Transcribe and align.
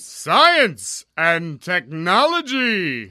Science 0.00 1.04
and 1.16 1.56
Technology. 1.56 3.10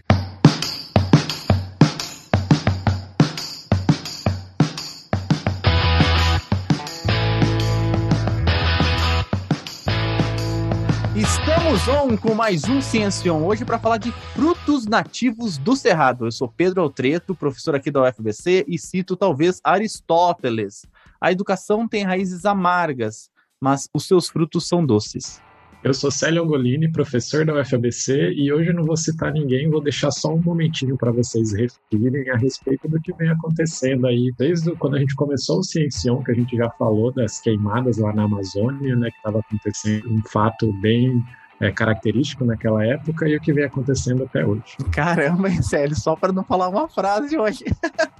Estamos 11.13 11.87
on 11.89 12.15
com 12.15 12.33
mais 12.33 12.63
um 12.69 12.79
Ciencion, 12.81 13.43
hoje 13.43 13.65
para 13.65 13.77
falar 13.77 13.97
de 13.97 14.13
frutos 14.33 14.85
nativos 14.85 15.57
do 15.57 15.75
Cerrado. 15.75 16.27
Eu 16.27 16.31
sou 16.31 16.47
Pedro 16.47 16.81
Altreto, 16.81 17.35
professor 17.35 17.75
aqui 17.75 17.91
da 17.91 18.03
UFBC 18.03 18.63
e 18.65 18.79
cito 18.79 19.17
talvez 19.17 19.59
Aristóteles. 19.61 20.85
A 21.19 21.33
educação 21.33 21.85
tem 21.85 22.05
raízes 22.05 22.45
amargas, 22.45 23.29
mas 23.59 23.89
os 23.93 24.07
seus 24.07 24.29
frutos 24.29 24.69
são 24.69 24.85
doces. 24.85 25.45
Eu 25.83 25.93
sou 25.93 26.09
Célio 26.09 26.43
Angolini, 26.43 26.91
professor 26.91 27.45
da 27.45 27.53
UFABC, 27.61 28.33
e 28.35 28.51
hoje 28.51 28.73
não 28.73 28.83
vou 28.83 28.97
citar 28.97 29.31
ninguém, 29.31 29.69
vou 29.69 29.81
deixar 29.81 30.09
só 30.11 30.33
um 30.33 30.41
momentinho 30.41 30.97
para 30.97 31.11
vocês 31.11 31.53
refletirem 31.53 32.29
a 32.31 32.35
respeito 32.35 32.87
do 32.87 32.99
que 32.99 33.13
vem 33.13 33.29
acontecendo 33.29 34.07
aí, 34.07 34.33
desde 34.37 34.75
quando 34.75 34.95
a 34.95 34.99
gente 34.99 35.15
começou 35.15 35.59
o 35.59 35.63
Ciencião, 35.63 36.23
que 36.23 36.31
a 36.31 36.35
gente 36.35 36.57
já 36.57 36.69
falou 36.71 37.13
das 37.13 37.39
queimadas 37.39 37.97
lá 37.97 38.11
na 38.11 38.23
Amazônia, 38.23 38.95
né, 38.95 39.11
que 39.11 39.17
estava 39.17 39.39
acontecendo 39.39 40.11
um 40.11 40.21
fato 40.23 40.73
bem 40.81 41.23
é, 41.59 41.71
característico 41.71 42.43
naquela 42.43 42.83
época 42.83 43.29
e 43.29 43.37
o 43.37 43.39
que 43.39 43.53
vem 43.53 43.63
acontecendo 43.63 44.23
até 44.23 44.45
hoje. 44.45 44.77
Caramba, 44.91 45.49
Célio, 45.61 45.95
só 45.95 46.15
para 46.15 46.33
não 46.33 46.43
falar 46.43 46.69
uma 46.69 46.89
frase 46.89 47.37
hoje. 47.37 47.65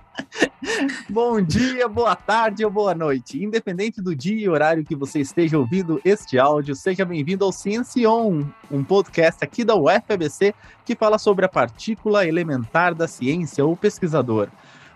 Bom 1.10 1.42
dia, 1.42 1.88
boa 1.88 2.16
tarde 2.16 2.64
ou 2.66 2.72
boa 2.72 2.94
noite. 2.94 3.44
Independente 3.44 4.02
do 4.02 4.16
dia 4.16 4.40
e 4.40 4.50
horário 4.50 4.84
que 4.84 4.96
você 4.96 5.20
esteja 5.20 5.58
ouvindo 5.58 6.02
este 6.04 6.38
áudio, 6.38 6.76
seja 6.76 7.06
bem-vindo 7.06 7.46
ao 7.46 7.52
Ciencion, 7.52 8.44
um 8.70 8.84
podcast 8.84 9.44
aqui 9.44 9.64
da 9.64 9.76
UFABC 9.76 10.54
que 10.86 10.96
fala 10.96 11.18
sobre 11.18 11.46
a 11.46 11.50
partícula 11.50 12.26
elementar 12.26 12.94
da 12.94 13.08
ciência 13.08 13.66
ou 13.66 13.76
pesquisador. 13.76 14.50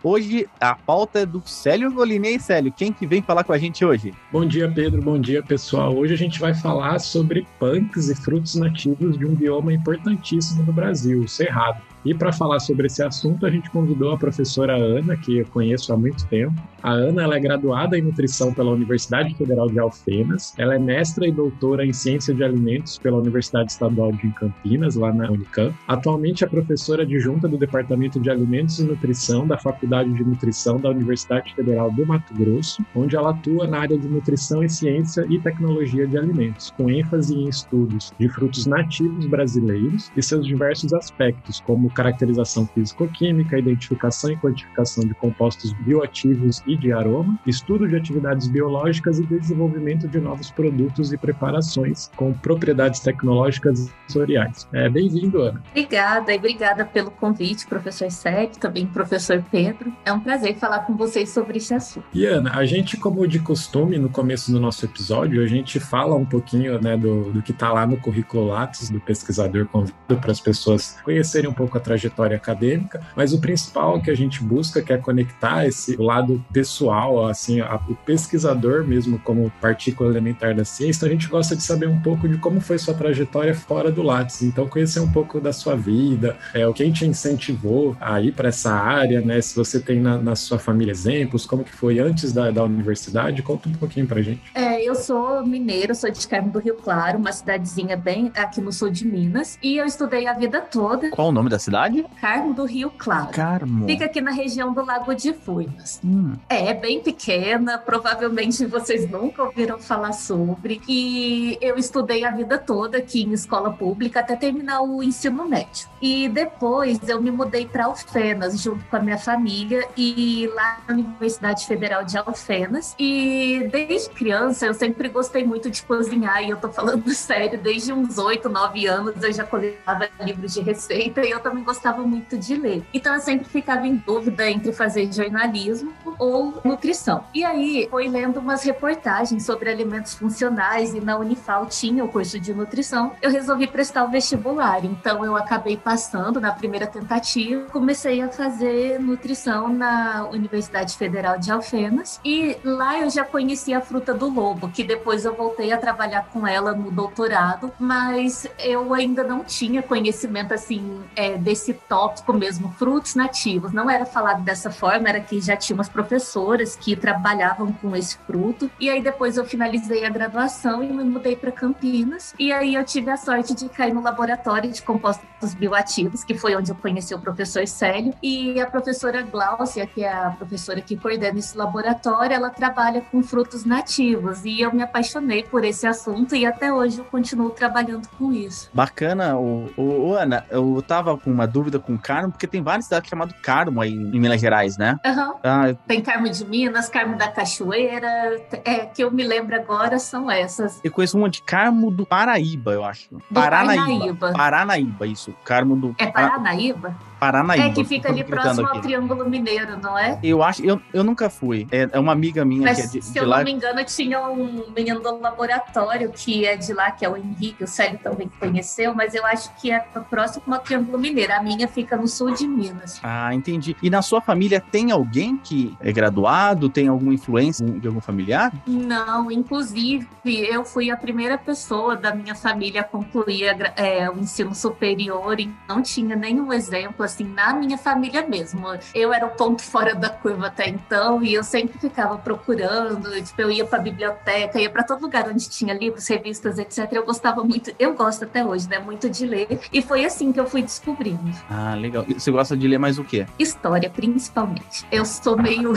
Hoje 0.04 0.48
a 0.60 0.74
pauta 0.74 1.20
é 1.20 1.26
do 1.28 1.44
Célio 1.46 1.92
Golini. 1.92 2.30
Aí, 2.30 2.40
Célio, 2.40 2.74
quem 2.76 2.92
que 2.92 3.06
vem 3.06 3.22
falar 3.22 3.44
com 3.44 3.54
a 3.54 3.58
gente 3.58 3.86
hoje? 3.86 4.14
Bom 4.32 4.46
dia, 4.46 4.70
Pedro. 4.70 5.00
Bom 5.00 5.20
dia, 5.20 5.44
pessoal. 5.44 5.96
Hoje 5.96 6.14
a 6.16 6.18
gente 6.18 6.40
vai 6.40 6.56
falar 6.56 6.98
sobre 7.00 7.46
punks 7.60 8.10
e 8.10 8.16
frutos 8.16 8.56
nativos 8.56 9.18
de 9.18 9.26
um 9.26 9.36
bioma 9.36 9.72
importantíssimo 9.72 10.64
do 10.64 10.74
Brasil, 10.74 11.22
o 11.22 11.28
Cerrado. 11.28 11.91
E 12.04 12.14
para 12.16 12.34
falar 12.34 12.60
sobre 12.60 12.88
esse 12.88 13.04
assunto, 13.04 13.46
a 13.46 13.50
gente 13.50 13.70
convidou 13.70 14.12
a 14.12 14.18
professora 14.18 14.76
Ana, 14.76 15.16
que 15.16 15.38
eu 15.38 15.46
conheço 15.46 15.94
há 15.94 15.98
muito 15.98 16.26
tempo. 16.28 16.54
A 16.82 16.92
Ana 16.92 17.24
ela 17.24 17.36
é 17.36 17.40
graduada 17.40 17.98
em 17.98 18.02
nutrição 18.02 18.52
pela 18.52 18.72
Universidade 18.72 19.36
Federal 19.36 19.70
de 19.70 19.78
Alfenas. 19.78 20.54
Ela 20.58 20.76
é 20.76 20.80
mestra 20.80 21.28
e 21.28 21.32
doutora 21.32 21.86
em 21.86 21.94
ciência 21.94 22.34
de 22.34 22.44
alimentos 22.44 22.98
pela 22.98 23.18
Universidade 23.18 23.72
Estadual 23.72 24.12
de 24.14 24.28
Campinas, 24.32 24.96
lá 24.96 25.14
na 25.14 25.30
Unicamp. 25.30 25.76
Atualmente 25.88 26.44
é 26.44 26.48
professora 26.48 27.04
adjunta 27.04 27.48
do 27.48 27.58
Departamento 27.58 28.20
de 28.20 28.32
Alimentos 28.32 28.80
e 28.80 28.84
Nutrição 28.84 29.46
da 29.46 29.58
Faculdade 29.58 30.12
de 30.12 30.24
Nutrição 30.24 30.80
da 30.80 30.90
Universidade 30.90 31.54
Federal 31.54 31.92
do 31.92 32.06
Mato 32.06 32.34
Grosso, 32.34 32.84
onde 32.96 33.16
ela 33.16 33.30
atua 33.30 33.68
na 33.68 33.80
área 33.80 33.98
de 33.98 34.08
nutrição 34.08 34.64
e 34.64 34.70
ciência 34.70 35.24
e 35.30 35.40
tecnologia 35.40 36.08
de 36.08 36.18
alimentos, 36.18 36.72
com 36.72 36.90
ênfase 36.90 37.36
em 37.36 37.48
estudos 37.48 38.12
de 38.18 38.28
frutos 38.28 38.66
nativos 38.66 39.28
brasileiros 39.28 40.12
e 40.18 40.24
seus 40.24 40.48
diversos 40.48 40.94
aspectos, 40.94 41.62
como 41.62 41.91
caracterização 41.92 42.66
físico-química, 42.68 43.58
identificação 43.58 44.32
e 44.32 44.38
quantificação 44.38 45.04
de 45.04 45.14
compostos 45.14 45.74
bioativos 45.74 46.62
e 46.66 46.76
de 46.76 46.92
aroma, 46.92 47.40
estudo 47.46 47.88
de 47.88 47.96
atividades 47.96 48.48
biológicas 48.48 49.20
e 49.20 49.26
desenvolvimento 49.26 50.08
de 50.08 50.20
novos 50.20 50.52
produtos 50.52 51.12
e 51.12 51.18
preparações 51.18 52.10
com 52.16 52.34
propriedades 52.34 53.00
tecnológicas 53.00 53.80
e 53.80 53.92
sensoriais. 54.08 54.68
É, 54.74 54.90
Bem-vindo, 54.90 55.42
Ana. 55.42 55.62
Obrigada 55.70 56.34
e 56.34 56.38
obrigada 56.38 56.86
pelo 56.86 57.12
convite, 57.12 57.66
professor 57.66 58.12
Sérgio, 58.12 58.60
também 58.60 58.86
professor 58.86 59.44
Pedro. 59.52 59.92
É 60.06 60.12
um 60.12 60.20
prazer 60.20 60.56
falar 60.56 60.80
com 60.82 60.96
vocês 60.96 61.30
sobre 61.30 61.58
esse 61.58 61.74
assunto. 61.74 62.06
E 62.14 62.26
Ana, 62.26 62.52
a 62.56 62.66
gente, 62.66 62.98
como 62.98 63.28
de 63.28 63.40
costume, 63.40 63.98
no 63.98 64.10
começo 64.10 64.52
do 64.52 64.60
nosso 64.60 64.86
episódio, 64.86 65.44
a 65.44 65.48
gente 65.48 65.80
fala 65.80 66.16
um 66.16 66.26
pouquinho 66.26 66.80
né, 66.82 66.98
do, 66.98 67.32
do 67.32 67.42
que 67.42 67.52
está 67.52 67.72
lá 67.72 67.86
no 67.86 67.98
currículo 67.98 68.48
Lattes 68.48 68.90
do 68.90 69.00
pesquisador, 69.00 69.66
convido 69.68 69.96
para 70.20 70.32
as 70.32 70.40
pessoas 70.40 70.98
conhecerem 71.04 71.50
um 71.50 71.54
pouco 71.54 71.78
a 71.78 71.81
trajetória 71.82 72.38
acadêmica, 72.38 73.02
mas 73.16 73.34
o 73.34 73.42
principal 73.42 74.02
que 74.02 74.10
a 74.10 74.16
gente 74.16 74.42
busca 74.44 74.82
que 74.82 74.94
é 74.94 74.98
conectar 74.98 75.66
esse 75.68 75.96
lado 75.98 76.44
pessoal, 76.54 77.28
assim, 77.28 77.60
a, 77.60 77.76
o 77.90 77.96
pesquisador 77.96 78.86
mesmo 78.86 79.20
como 79.20 79.52
partícula 79.60 80.10
elementar 80.10 80.56
da 80.56 80.64
ciência, 80.64 81.00
então 81.00 81.10
a 81.10 81.12
gente 81.12 81.28
gosta 81.28 81.56
de 81.56 81.64
saber 81.64 81.88
um 81.88 82.00
pouco 82.00 82.28
de 82.28 82.38
como 82.38 82.62
foi 82.62 82.78
sua 82.78 82.94
trajetória 82.94 83.54
fora 83.54 83.92
do 83.92 84.02
Lattes, 84.02 84.42
então 84.42 84.68
conhecer 84.68 85.00
um 85.00 85.12
pouco 85.12 85.40
da 85.40 85.52
sua 85.52 85.76
vida, 85.76 86.38
é, 86.54 86.66
o 86.68 86.74
quem 86.74 86.92
te 86.92 87.06
incentivou 87.06 87.96
a 88.00 88.22
ir 88.22 88.34
para 88.34 88.50
essa 88.50 88.72
área, 88.72 89.22
né, 89.22 89.42
se 89.42 89.56
você 89.56 89.80
tem 89.80 90.00
na, 90.00 90.18
na, 90.18 90.36
sua 90.36 90.60
família 90.60 90.92
exemplos, 90.92 91.46
como 91.46 91.64
que 91.64 91.72
foi 91.72 92.00
antes 92.00 92.32
da, 92.32 92.52
da 92.52 92.64
universidade, 92.64 93.42
conta 93.42 93.70
um 93.70 93.74
pouquinho 93.74 94.08
pra 94.08 94.22
gente. 94.22 94.42
É, 94.54 94.84
eu 94.84 94.96
sou 94.96 95.46
mineiro, 95.46 95.94
sou 95.96 96.10
de 96.12 96.28
Carmo 96.28 96.52
do 96.52 96.60
Rio 96.60 96.76
Claro, 96.76 97.18
uma 97.18 97.32
cidadezinha 97.32 97.96
bem 97.96 98.32
aqui 98.36 98.62
no 98.62 98.72
sul 98.72 98.90
de 98.90 99.06
Minas, 99.06 99.58
e 99.62 99.78
eu 99.78 99.86
estudei 99.86 100.28
a 100.28 100.34
vida 100.34 100.62
toda. 100.62 101.10
Qual 101.12 101.30
o 101.30 101.32
nome 101.32 101.50
da 101.50 101.60
cidade? 101.60 101.71
Cidade? 101.72 102.06
Carmo 102.20 102.54
do 102.54 102.66
Rio 102.66 102.92
Claro. 102.98 103.30
Carmo. 103.32 103.86
Fica 103.86 104.06
aqui 104.06 104.20
na 104.20 104.32
região 104.32 104.74
do 104.74 104.84
Lago 104.84 105.16
de 105.16 105.34
Furnas. 105.34 106.02
Hum. 106.04 106.34
É, 106.50 106.68
é 106.68 106.74
bem 106.74 107.02
pequena, 107.02 107.78
provavelmente 107.78 108.66
vocês 108.66 109.10
nunca 109.10 109.44
ouviram 109.44 109.80
falar 109.80 110.12
sobre. 110.12 110.82
E 110.88 111.58
eu 111.62 111.78
estudei 111.78 112.26
a 112.26 112.32
vida 112.32 112.58
toda 112.58 112.98
aqui 112.98 113.24
em 113.24 113.32
escola 113.32 113.72
pública 113.72 114.20
até 114.20 114.36
terminar 114.36 114.82
o 114.82 115.02
ensino 115.02 115.48
médio. 115.48 115.88
E 116.02 116.28
depois 116.28 117.00
eu 117.08 117.22
me 117.22 117.32
mudei 117.32 117.66
para 117.66 117.86
Alfenas 117.86 118.62
junto 118.62 118.84
com 118.86 118.96
a 118.96 119.00
minha 119.00 119.18
família 119.18 119.88
e 119.96 120.50
lá 120.54 120.82
na 120.88 120.94
Universidade 120.94 121.66
Federal 121.66 122.04
de 122.04 122.18
Alfenas. 122.18 122.96
E 123.00 123.70
desde 123.72 124.10
criança 124.10 124.66
eu 124.66 124.74
sempre 124.74 125.08
gostei 125.08 125.46
muito 125.46 125.70
de 125.70 125.82
cozinhar 125.84 126.44
e 126.44 126.50
eu 126.50 126.58
tô 126.58 126.70
falando 126.70 127.08
sério, 127.14 127.60
desde 127.60 127.94
uns 127.94 128.18
8, 128.18 128.50
9 128.50 128.86
anos 128.88 129.24
eu 129.24 129.32
já 129.32 129.44
coletava 129.44 130.10
livros 130.20 130.54
de 130.54 130.62
receita 130.62 131.22
e 131.26 131.32
eu 131.32 131.40
também 131.40 131.61
gostava 131.64 132.04
muito 132.04 132.38
de 132.38 132.56
ler. 132.56 132.84
Então 132.94 133.14
eu 133.14 133.22
sempre 133.22 133.48
ficava 133.48 133.88
em 133.88 133.96
dúvida 133.96 134.50
entre 134.50 134.72
fazer 134.72 135.12
jornalismo 135.12 135.94
ou 136.18 136.62
nutrição. 136.64 137.24
E 137.34 137.44
aí 137.44 137.88
foi 137.90 138.08
lendo 138.08 138.40
umas 138.40 138.64
reportagens 138.64 139.46
sobre 139.46 139.70
alimentos 139.70 140.14
funcionais 140.14 140.94
e 140.94 141.00
na 141.00 141.18
Unifal 141.18 141.66
tinha 141.66 142.04
o 142.04 142.08
curso 142.08 142.40
de 142.40 142.54
nutrição. 142.54 143.14
Eu 143.22 143.32
resolvi 143.32 143.68
prestar 143.68 144.06
o 144.06 144.10
vestibular, 144.10 144.84
então 144.86 145.26
eu 145.26 145.36
acabei 145.36 145.78
passando 145.78 146.40
na 146.40 146.52
primeira 146.52 146.88
tentativa. 146.88 147.66
Comecei 147.72 148.22
a 148.22 148.30
fazer 148.30 149.00
nutrição 149.00 149.68
na 149.68 150.28
Universidade 150.32 150.96
Federal 150.98 151.40
de 151.40 151.52
Alfenas 151.52 152.20
e 152.24 152.58
lá 152.64 153.00
eu 153.00 153.10
já 153.10 153.24
conheci 153.24 153.74
a 153.74 153.82
fruta 153.82 154.14
do 154.14 154.30
lobo, 154.30 154.70
que 154.70 154.84
depois 154.84 155.26
eu 155.26 155.36
voltei 155.36 155.72
a 155.72 155.78
trabalhar 155.78 156.28
com 156.32 156.46
ela 156.46 156.74
no 156.74 156.92
doutorado, 156.92 157.72
mas 157.80 158.48
eu 158.60 158.94
ainda 158.94 159.24
não 159.24 159.44
tinha 159.44 159.82
conhecimento 159.82 160.54
assim 160.54 161.02
é, 161.16 161.38
desse 161.52 161.72
esse 161.72 161.74
tópico 161.74 162.34
mesmo, 162.34 162.72
frutos 162.78 163.16
nativos. 163.16 163.72
Não 163.72 163.90
era 163.90 164.06
falado 164.06 164.44
dessa 164.44 164.72
forma, 164.72 165.10
era 165.10 165.20
que 165.20 165.40
já 165.40 165.56
tinha 165.56 165.76
umas 165.76 165.90
professoras 165.90 166.76
que 166.76 166.96
trabalhavam 166.96 167.72
com 167.74 167.96
esse 167.96 168.18
fruto. 168.26 168.70
E 168.80 168.90
aí 168.90 169.02
depois 169.02 169.38
eu 169.38 169.46
finalizei 169.46 170.06
a 170.06 170.10
graduação 170.10 170.84
e 170.84 170.92
me 170.92 171.04
mudei 171.04 171.36
para 171.36 171.52
Campinas. 171.52 172.34
E 172.40 172.52
aí 172.52 172.76
eu 172.76 172.84
tive 172.84 173.12
a 173.12 173.18
sorte 173.18 173.54
de 173.54 173.70
cair 173.70 173.94
no 173.94 174.02
laboratório 174.02 174.72
de 174.72 174.82
compostos 174.82 175.54
bioativos, 175.54 176.24
que 176.24 176.34
foi 176.34 176.56
onde 176.56 176.72
eu 176.72 176.76
conheci 176.76 177.14
o 177.14 177.20
professor 177.20 177.68
Célio. 177.68 178.14
E 178.22 178.60
a 178.60 178.66
professora 178.66 179.22
Gláucia, 179.22 179.86
que 179.86 180.04
é 180.04 180.12
a 180.12 180.32
professora 180.32 180.82
que 180.82 180.98
coordena 180.98 181.40
esse 181.40 181.58
laboratório, 181.58 182.34
ela 182.34 182.50
trabalha 182.50 183.02
com 183.02 183.22
frutos 183.22 183.66
nativos. 183.66 184.44
E 184.46 184.62
eu 184.62 184.74
me 184.74 184.82
apaixonei 184.82 185.44
por 185.44 185.64
esse 185.64 185.86
assunto 185.86 186.36
e 186.36 186.46
até 186.46 186.74
hoje 186.74 187.00
eu 187.00 187.06
continuo 187.06 187.50
trabalhando 187.50 188.08
com 188.18 188.32
isso. 188.32 188.70
Bacana, 188.74 189.38
o, 189.38 189.70
o, 189.78 190.10
o 190.10 190.16
Ana, 190.16 190.46
eu 190.50 190.82
tava 190.86 191.18
com 191.18 191.32
uma 191.32 191.41
dúvida 191.46 191.80
com 191.80 191.98
Carmo, 191.98 192.32
porque 192.32 192.48
tem 192.48 192.62
várias 192.62 192.86
cidades 192.86 193.10
chamadas 193.10 193.36
Carmo 193.42 193.82
aí 193.82 193.94
em 193.94 194.20
Minas 194.20 194.40
Gerais, 194.40 194.78
né? 194.78 195.00
Uhum. 195.06 195.34
Ah, 195.44 195.74
tem 195.88 196.02
Carmo 196.02 196.30
de 196.30 196.46
Minas, 196.46 196.90
Carmo 196.90 197.18
da 197.18 197.28
Cachoeira, 197.28 198.42
é, 198.64 198.86
que 198.86 199.04
eu 199.04 199.12
me 199.12 199.24
lembro 199.24 199.56
agora 199.56 200.00
são 200.00 200.30
essas. 200.30 200.80
Eu 200.84 200.92
conheço 200.92 201.18
uma 201.18 201.30
de 201.30 201.42
Carmo 201.42 201.92
do 201.92 202.06
Paraíba, 202.06 202.72
eu 202.72 202.84
acho. 202.84 203.10
Do 203.16 203.24
Paranaíba. 203.34 204.34
Paranaíba, 204.34 205.08
isso. 205.08 205.34
Carmo 205.44 205.76
do... 205.76 205.96
É 205.98 206.08
Paranaíba? 206.08 206.96
Paranaíba. 207.22 207.68
É, 207.68 207.70
que 207.70 207.86
fica 207.86 208.10
ali 208.10 208.24
próximo 208.24 208.66
aqui. 208.66 208.78
ao 208.78 208.82
Triângulo 208.82 209.30
Mineiro, 209.30 209.78
não 209.80 209.96
é? 209.96 210.18
Eu 210.24 210.42
acho, 210.42 210.66
eu, 210.66 210.82
eu 210.92 211.04
nunca 211.04 211.30
fui. 211.30 211.68
É, 211.72 211.88
é 211.92 212.00
uma 212.00 212.12
amiga 212.12 212.44
minha 212.44 212.64
Mas, 212.64 212.78
que 212.78 212.84
é 212.84 212.88
de, 212.88 213.06
se 213.06 213.14
de 213.14 213.20
eu 213.20 213.28
lá. 213.28 213.38
não 213.38 213.44
me 213.44 213.52
engano, 213.52 213.86
tinha 213.86 214.20
um 214.28 214.72
menino 214.76 215.00
do 215.00 215.20
laboratório 215.20 216.12
que 216.12 216.48
é 216.48 216.58
de 216.58 216.74
lá, 216.74 216.90
que 216.90 217.06
é 217.06 217.10
o 217.10 217.16
Henrique, 217.16 217.64
o 217.64 217.68
Célio 217.68 218.00
também 218.00 218.28
conheceu, 218.40 218.96
mas 218.96 219.14
eu 219.14 219.24
acho 219.24 219.54
que 219.58 219.72
é 219.72 219.78
próximo 220.10 220.52
ao 220.52 220.62
Triângulo 220.62 220.98
Mineiro. 220.98 221.32
A 221.32 221.44
minha 221.44 221.68
fica 221.68 221.96
no 221.96 222.08
sul 222.08 222.32
de 222.32 222.48
Minas. 222.48 223.00
Ah, 223.04 223.32
entendi. 223.36 223.78
E 223.84 223.90
na 223.92 224.02
sua 224.02 224.20
família 224.20 224.60
tem 224.60 224.92
alguém 224.92 225.38
que 225.38 225.78
é 225.80 225.92
graduado, 225.92 226.70
tem 226.70 226.88
alguma 226.88 227.14
influência 227.14 227.64
de 227.64 227.88
algum 227.88 228.02
familiar? 228.02 228.52
Não, 228.66 229.30
inclusive 229.30 230.08
eu 230.26 230.66
fui 230.66 230.90
a 230.90 230.98
primeira 230.98 231.38
pessoa 231.38 231.96
da 231.96 232.16
minha 232.16 232.34
família 232.34 232.82
a 232.82 232.84
concluir 232.84 233.72
é, 233.76 234.10
o 234.10 234.18
ensino 234.18 234.56
superior 234.56 235.40
e 235.40 235.54
não 235.70 235.84
tinha 235.84 236.16
nenhum 236.16 236.52
exemplo 236.52 237.06
assim 237.12 237.24
na 237.26 237.54
minha 237.54 237.78
família 237.78 238.26
mesmo. 238.28 238.68
Eu 238.94 239.14
era 239.14 239.26
o 239.26 239.32
ponto 239.32 239.62
fora 239.62 239.94
da 239.94 240.10
curva 240.10 240.48
até 240.48 240.70
então 240.70 241.22
e 241.24 241.34
eu 241.34 241.44
sempre 241.44 241.78
ficava 241.78 242.18
procurando, 242.18 243.12
tipo, 243.22 243.42
eu 243.42 243.52
ia 243.52 243.66
para 243.66 243.80
biblioteca, 243.80 244.60
ia 244.60 244.70
para 244.70 244.84
todo 244.84 245.02
lugar 245.02 245.28
onde 245.30 245.50
tinha 245.50 245.74
livros, 245.74 246.08
revistas, 246.08 246.58
etc. 246.58 246.88
Eu 246.92 247.06
gostava 247.06 247.44
muito, 247.44 247.72
eu 247.78 247.94
gosto 247.94 248.24
até 248.24 248.44
hoje, 248.44 248.68
né, 248.68 248.80
muito 248.80 249.10
de 249.10 249.26
ler 249.26 249.60
e 249.72 249.82
foi 249.82 250.06
assim 250.06 250.32
que 250.32 250.40
eu 250.40 250.46
fui 250.46 250.62
descobrindo. 250.62 251.32
Ah, 251.50 251.76
legal. 251.76 252.06
E 252.08 252.14
você 252.14 252.32
gosta 252.32 252.56
de 252.56 252.68
ler 252.68 252.78
mais 252.78 252.98
o 252.98 253.04
quê? 253.04 253.26
História, 253.38 253.90
principalmente. 253.90 254.86
Eu 254.92 255.06
sou 255.06 255.38
meio 255.38 255.74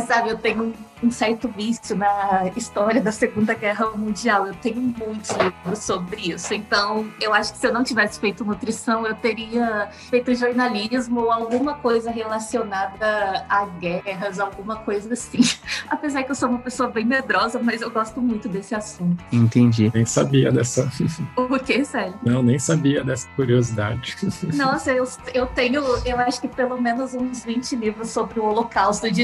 sabe, 0.00 0.30
eu 0.30 0.38
tenho 0.38 0.74
um 1.02 1.10
certo 1.10 1.48
vício 1.48 1.96
na 1.96 2.50
história 2.56 3.00
da 3.00 3.12
Segunda 3.12 3.54
Guerra 3.54 3.90
Mundial. 3.90 4.46
Eu 4.46 4.54
tenho 4.54 4.80
muitos 4.80 5.30
livros 5.30 5.78
sobre 5.78 6.32
isso. 6.32 6.52
Então, 6.54 7.06
eu 7.20 7.32
acho 7.32 7.52
que 7.52 7.58
se 7.58 7.66
eu 7.66 7.72
não 7.72 7.84
tivesse 7.84 8.18
feito 8.18 8.44
nutrição, 8.44 9.06
eu 9.06 9.14
teria 9.14 9.88
feito 9.92 10.34
jornalismo 10.34 11.20
ou 11.20 11.32
alguma 11.32 11.74
coisa 11.74 12.10
relacionada 12.10 13.46
a 13.48 13.66
guerras, 13.78 14.40
alguma 14.40 14.76
coisa 14.76 15.12
assim. 15.12 15.40
Apesar 15.88 16.22
que 16.24 16.30
eu 16.30 16.34
sou 16.34 16.48
uma 16.48 16.58
pessoa 16.58 16.88
bem 16.88 17.04
medrosa, 17.04 17.60
mas 17.62 17.80
eu 17.80 17.90
gosto 17.90 18.20
muito 18.20 18.48
desse 18.48 18.74
assunto. 18.74 19.22
Entendi. 19.32 19.90
Nem 19.94 20.04
sabia 20.04 20.50
dessa. 20.50 20.88
O 21.36 21.58
que, 21.58 21.84
sério? 21.84 22.14
Não, 22.22 22.42
nem 22.42 22.58
sabia 22.58 23.02
dessa 23.02 23.28
curiosidade. 23.34 24.16
Nossa, 24.54 24.92
eu, 24.92 25.06
eu 25.32 25.46
tenho, 25.46 25.82
eu 26.04 26.18
acho 26.18 26.40
que 26.40 26.48
pelo 26.48 26.80
menos 26.80 27.14
uns 27.14 27.44
20 27.44 27.76
livros 27.76 28.10
sobre 28.10 28.38
o 28.38 28.44
Holocausto 28.44 29.10
de 29.10 29.22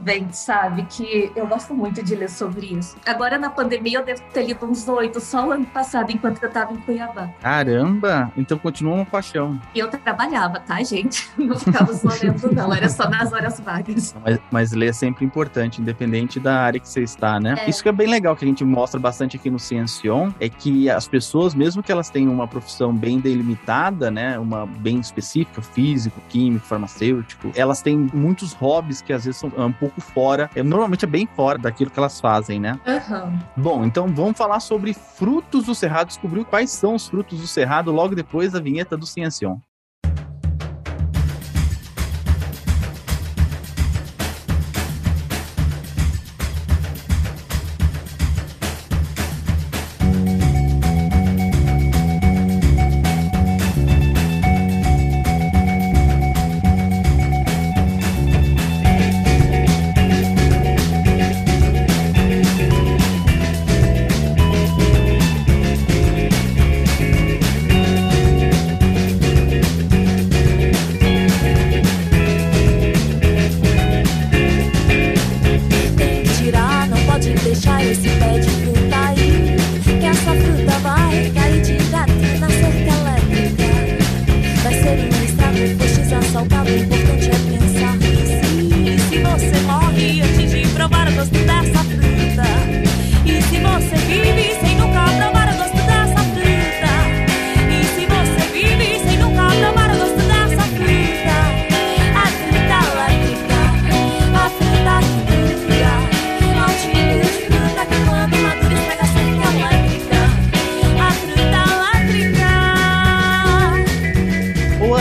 sobreviventes, 0.00 0.38
sabe? 0.38 0.86
Que 0.88 1.30
eu 1.36 1.46
gosto 1.46 1.74
muito 1.74 2.02
de 2.02 2.14
ler 2.14 2.30
sobre 2.30 2.66
isso. 2.66 2.96
Agora, 3.06 3.38
na 3.38 3.50
pandemia, 3.50 3.98
eu 3.98 4.04
devo 4.04 4.22
ter 4.32 4.46
lido 4.46 4.66
uns 4.66 4.88
oito 4.88 5.20
só 5.20 5.48
o 5.48 5.52
ano 5.52 5.66
passado, 5.66 6.10
enquanto 6.10 6.42
eu 6.42 6.48
estava 6.48 6.72
em 6.72 6.76
Cuiabá. 6.78 7.28
Caramba! 7.40 8.32
Então 8.36 8.58
continua 8.58 8.94
uma 8.94 9.06
paixão. 9.06 9.60
E 9.74 9.78
eu 9.78 9.88
trabalhava, 9.88 10.60
tá, 10.60 10.82
gente? 10.82 11.30
Não 11.38 11.58
ficava 11.58 11.92
só 11.92 12.08
lendo, 12.08 12.54
não. 12.54 12.72
Era 12.72 12.88
só 12.88 13.08
nas 13.08 13.32
horas 13.32 13.60
vagas. 13.60 14.14
Mas, 14.24 14.38
mas 14.50 14.72
ler 14.72 14.90
é 14.90 14.92
sempre 14.92 15.24
importante, 15.24 15.80
independente 15.80 16.38
da 16.38 16.60
área 16.60 16.80
que 16.80 16.88
você 16.88 17.02
está, 17.02 17.40
né? 17.40 17.56
É. 17.58 17.70
Isso 17.70 17.82
que 17.82 17.88
é 17.88 17.92
bem 17.92 18.06
legal, 18.06 18.36
que 18.36 18.44
a 18.44 18.48
gente 18.48 18.64
mostra 18.64 18.98
bastante 19.00 19.36
aqui 19.36 19.50
no 19.50 19.58
Ciencion, 19.58 20.30
é 20.38 20.48
que 20.48 20.88
as 20.88 21.08
pessoas, 21.08 21.54
mesmo 21.54 21.82
que 21.82 21.90
elas 21.90 22.08
tenham 22.08 22.32
uma 22.32 22.46
profissão 22.46 22.94
bem 22.94 23.18
delimitada, 23.18 24.10
né? 24.10 24.38
Uma 24.38 24.66
bem 24.66 25.00
específica, 25.00 25.60
físico, 25.60 26.20
químico, 26.28 26.66
farmacêutico, 26.66 27.50
elas 27.54 27.82
têm 27.82 28.08
muitos 28.12 28.52
hobbies 28.52 29.02
que 29.02 29.12
às 29.12 29.24
vezes 29.24 29.40
são 29.40 29.50
um 29.56 29.72
pouco 29.72 29.89
fora. 29.98 30.50
É, 30.54 30.62
normalmente 30.62 31.04
é 31.04 31.08
bem 31.08 31.26
fora 31.26 31.58
daquilo 31.58 31.90
que 31.90 31.98
elas 31.98 32.20
fazem, 32.20 32.60
né? 32.60 32.78
Uhum. 32.86 33.38
Bom, 33.56 33.84
então 33.84 34.06
vamos 34.08 34.36
falar 34.36 34.60
sobre 34.60 34.92
frutos 34.92 35.64
do 35.64 35.74
cerrado. 35.74 36.08
Descobriu 36.08 36.44
quais 36.44 36.70
são 36.70 36.94
os 36.94 37.08
frutos 37.08 37.40
do 37.40 37.46
cerrado 37.46 37.90
logo 37.90 38.14
depois 38.14 38.52
da 38.52 38.60
vinheta 38.60 38.96
do 38.96 39.06
Ciencion. 39.06 39.58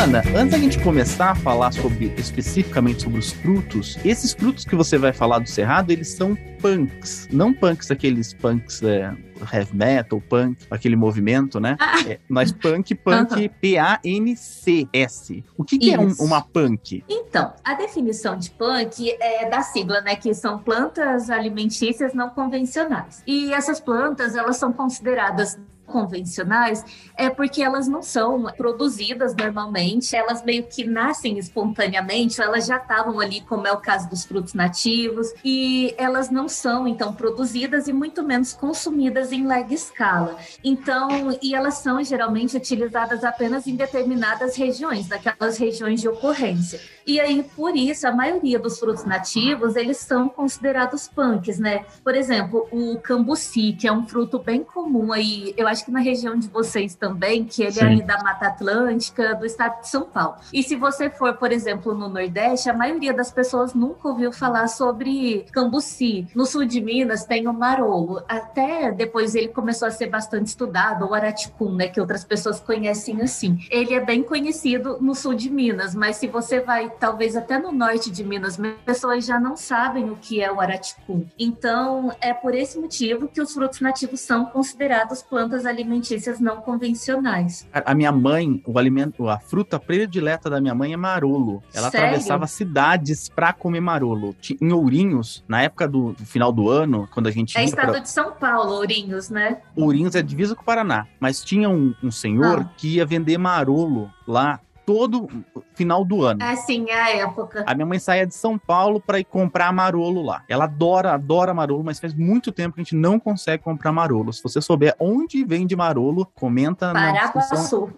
Ana, 0.02 0.24
antes 0.34 0.52
da 0.52 0.58
gente 0.58 0.80
começar 0.82 1.32
a 1.32 1.36
falar 1.36 1.74
sobre 1.74 2.14
especificamente 2.18 3.04
sobre 3.04 3.20
os 3.20 3.32
frutos, 3.34 3.98
esses 4.06 4.32
frutos 4.32 4.64
que 4.64 4.74
você 4.74 4.98
vai 4.98 5.12
falar 5.12 5.40
do 5.40 5.50
cerrado, 5.50 5.92
eles 5.92 6.08
são 6.14 6.38
punks, 6.62 7.28
não 7.32 7.54
punks 7.54 7.92
aqueles 7.92 8.34
punks 8.34 8.82
é, 8.82 9.14
heavy 9.54 9.76
metal, 9.76 10.22
punk, 10.22 10.66
aquele 10.72 10.96
movimento, 10.96 11.60
né? 11.60 11.76
Ah. 11.80 12.00
É, 12.08 12.18
mas 12.30 12.50
punk, 12.52 12.96
punk, 12.96 13.50
P-A-N-C-S. 13.62 15.44
O 15.58 15.64
que, 15.66 15.78
que 15.78 15.94
é 15.94 16.00
um- 16.00 16.16
uma 16.20 16.42
punk? 16.42 17.04
Então, 17.10 17.54
a 17.64 17.74
definição 17.74 18.38
de 18.38 18.52
punk 18.52 19.10
é 19.20 19.50
da 19.50 19.62
sigla, 19.62 20.00
né? 20.02 20.16
Que 20.16 20.34
são 20.34 20.60
plantas 20.60 21.30
alimentícias 21.30 22.14
não 22.14 22.30
convencionais. 22.30 23.22
E 23.28 23.54
essas 23.54 23.80
plantas, 23.82 24.36
elas 24.36 24.58
são 24.58 24.72
consideradas 24.74 25.58
convencionais 25.90 26.86
é 27.18 27.30
porque 27.30 27.62
elas 27.62 27.88
não 27.88 28.02
são 28.02 28.46
produzidas 28.56 29.36
normalmente, 29.36 30.16
elas 30.16 30.44
meio 30.44 30.64
que 30.64 30.86
nascem 30.86 31.38
espontaneamente, 31.38 32.42
elas 32.42 32.66
já 32.66 32.78
estavam 32.78 33.20
ali, 33.20 33.42
como 33.42 33.68
é 33.68 33.72
o 33.72 33.78
caso 33.78 34.10
dos 34.10 34.24
frutos 34.24 34.54
nativos, 34.54 35.34
e 35.44 35.94
elas 35.98 36.30
não 36.30 36.48
são 36.48 36.88
então 36.88 37.14
produzidas 37.14 37.88
e 37.88 37.94
muito 37.94 38.24
menos 38.24 38.54
consumidas 38.54 39.32
em 39.32 39.46
larga 39.46 39.74
escala. 39.74 40.38
Então, 40.64 41.38
e 41.42 41.54
elas 41.54 41.76
são 41.76 42.02
geralmente 42.04 42.56
utilizadas 42.56 43.24
apenas 43.24 43.68
em 43.68 43.76
determinadas 43.76 44.56
regiões, 44.56 45.08
naquelas 45.10 45.58
regiões 45.58 46.00
de 46.02 46.08
ocorrência. 46.08 46.80
E 47.06 47.20
aí, 47.20 47.44
por 47.56 47.76
isso, 47.76 48.08
a 48.08 48.12
maioria 48.12 48.60
dos 48.60 48.80
frutos 48.80 49.04
nativos, 49.04 49.76
eles 49.76 49.98
são 49.98 50.30
considerados 50.30 51.08
punks, 51.08 51.58
né? 51.58 51.86
Por 52.04 52.16
exemplo, 52.16 52.68
o 52.72 53.00
cambuci, 53.00 53.74
que 53.74 53.88
é 53.88 53.92
um 53.92 54.08
fruto 54.08 54.38
bem 54.38 54.64
comum 54.64 55.12
aí, 55.12 55.54
eu 55.58 55.68
acho 55.68 55.79
que 55.86 55.92
na 55.92 56.00
região 56.00 56.38
de 56.38 56.48
vocês 56.48 56.96
também, 56.96 57.46
que 57.46 57.64
ele 57.64 57.72
Sim. 57.74 57.82
é 57.82 57.88
ali 57.88 58.04
da 58.04 58.22
Mata 58.22 58.48
Atlântica, 58.48 59.36
do 59.36 59.46
estado 59.46 59.82
de 59.82 59.90
São 59.90 60.04
Paulo. 60.04 60.38
E 60.54 60.64
se 60.64 60.76
você 60.76 61.10
for, 61.10 61.36
por 61.36 61.52
exemplo, 61.52 61.94
no 61.94 62.10
Nordeste, 62.10 62.70
a 62.70 62.74
maioria 62.74 63.14
das 63.14 63.32
pessoas 63.32 63.74
nunca 63.74 64.08
ouviu 64.08 64.32
falar 64.32 64.68
sobre 64.68 65.46
cambuci. 65.52 66.28
No 66.36 66.46
sul 66.46 66.66
de 66.66 66.82
Minas 66.82 67.26
tem 67.26 67.48
o 67.48 67.54
marolo. 67.54 68.22
Até 68.28 68.92
depois 68.92 69.36
ele 69.36 69.50
começou 69.50 69.88
a 69.88 69.92
ser 69.92 70.08
bastante 70.08 70.48
estudado, 70.48 71.06
o 71.06 71.14
araticum, 71.14 71.74
né, 71.74 71.88
que 71.88 72.00
outras 72.00 72.24
pessoas 72.24 72.60
conhecem 72.60 73.22
assim. 73.22 73.60
Ele 73.70 73.94
é 73.94 74.00
bem 74.00 74.24
conhecido 74.24 74.98
no 75.02 75.16
sul 75.16 75.34
de 75.34 75.50
Minas, 75.50 75.96
mas 75.96 76.18
se 76.18 76.28
você 76.28 76.60
vai 76.60 76.90
talvez 76.90 77.36
até 77.36 77.58
no 77.58 77.72
norte 77.72 78.12
de 78.12 78.24
Minas, 78.24 78.60
as 78.60 78.74
pessoas 78.86 79.26
já 79.26 79.40
não 79.40 79.56
sabem 79.56 80.10
o 80.10 80.16
que 80.16 80.42
é 80.42 80.52
o 80.52 80.60
araticum. 80.60 81.26
Então, 81.38 82.12
é 82.22 82.34
por 82.34 82.56
esse 82.56 82.78
motivo 82.80 83.28
que 83.28 83.42
os 83.42 83.54
frutos 83.54 83.82
nativos 83.82 84.20
são 84.20 84.46
considerados 84.46 85.22
plantas 85.22 85.66
alimentícias 85.70 86.40
não 86.40 86.58
convencionais. 86.58 87.68
A 87.74 87.94
minha 87.96 88.12
mãe, 88.12 88.62
o 88.66 88.78
alimento, 88.78 89.30
a 89.30 89.40
fruta 89.40 89.80
predileta 89.80 90.50
da 90.50 90.60
minha 90.60 90.76
mãe 90.76 90.94
é 90.94 90.98
marolo. 90.98 91.64
Ela 91.74 91.90
Sério? 91.90 92.08
atravessava 92.08 92.48
cidades 92.48 93.30
pra 93.30 93.54
comer 93.54 93.80
marolo. 93.80 94.36
Em 94.62 94.72
Ourinhos, 94.74 95.44
na 95.48 95.62
época 95.62 95.88
do, 95.88 96.14
do 96.14 96.26
final 96.26 96.52
do 96.52 96.70
ano, 96.70 97.08
quando 97.14 97.28
a 97.28 97.32
gente 97.32 97.58
É 97.58 97.64
estado 97.64 97.92
pra... 97.92 98.00
de 98.00 98.10
São 98.10 98.32
Paulo, 98.34 98.74
Ourinhos, 98.74 99.30
né? 99.30 99.60
Ourinhos 99.76 100.16
é 100.16 100.22
divisa 100.22 100.56
com 100.56 100.62
o 100.62 100.66
Paraná, 100.66 101.08
mas 101.20 101.42
tinha 101.44 101.70
um, 101.70 101.94
um 102.04 102.12
senhor 102.12 102.62
Ah. 102.62 102.70
que 102.78 102.96
ia 102.96 103.06
vender 103.06 103.38
marolo 103.38 104.10
lá 104.28 104.60
todo 104.90 105.30
final 105.76 106.04
do 106.04 106.26
ano. 106.26 106.42
É 106.42 106.56
sim, 106.56 106.90
é 106.90 107.00
a 107.00 107.16
época. 107.18 107.64
A 107.68 107.76
minha 107.76 107.86
mãe 107.86 108.00
saía 108.00 108.26
de 108.26 108.34
São 108.34 108.58
Paulo 108.58 109.00
para 109.00 109.20
ir 109.20 109.24
comprar 109.24 109.72
marolo 109.72 110.24
lá. 110.24 110.44
Ela 110.50 110.64
adora, 110.64 111.14
adora 111.14 111.54
marolo, 111.54 111.84
mas 111.84 112.00
faz 112.00 112.12
muito 112.16 112.52
tempo 112.52 112.74
que 112.74 112.82
a 112.82 112.84
gente 112.84 112.96
não 112.96 113.20
consegue 113.20 113.62
comprar 113.64 113.92
marolo. 113.92 114.34
Se 114.34 114.42
você 114.42 114.60
souber 114.60 114.96
onde 115.00 115.46
vende 115.46 115.76
marolo, 115.76 116.26
comenta 116.34 116.92
na 116.92 117.12
descrição. 117.12 117.94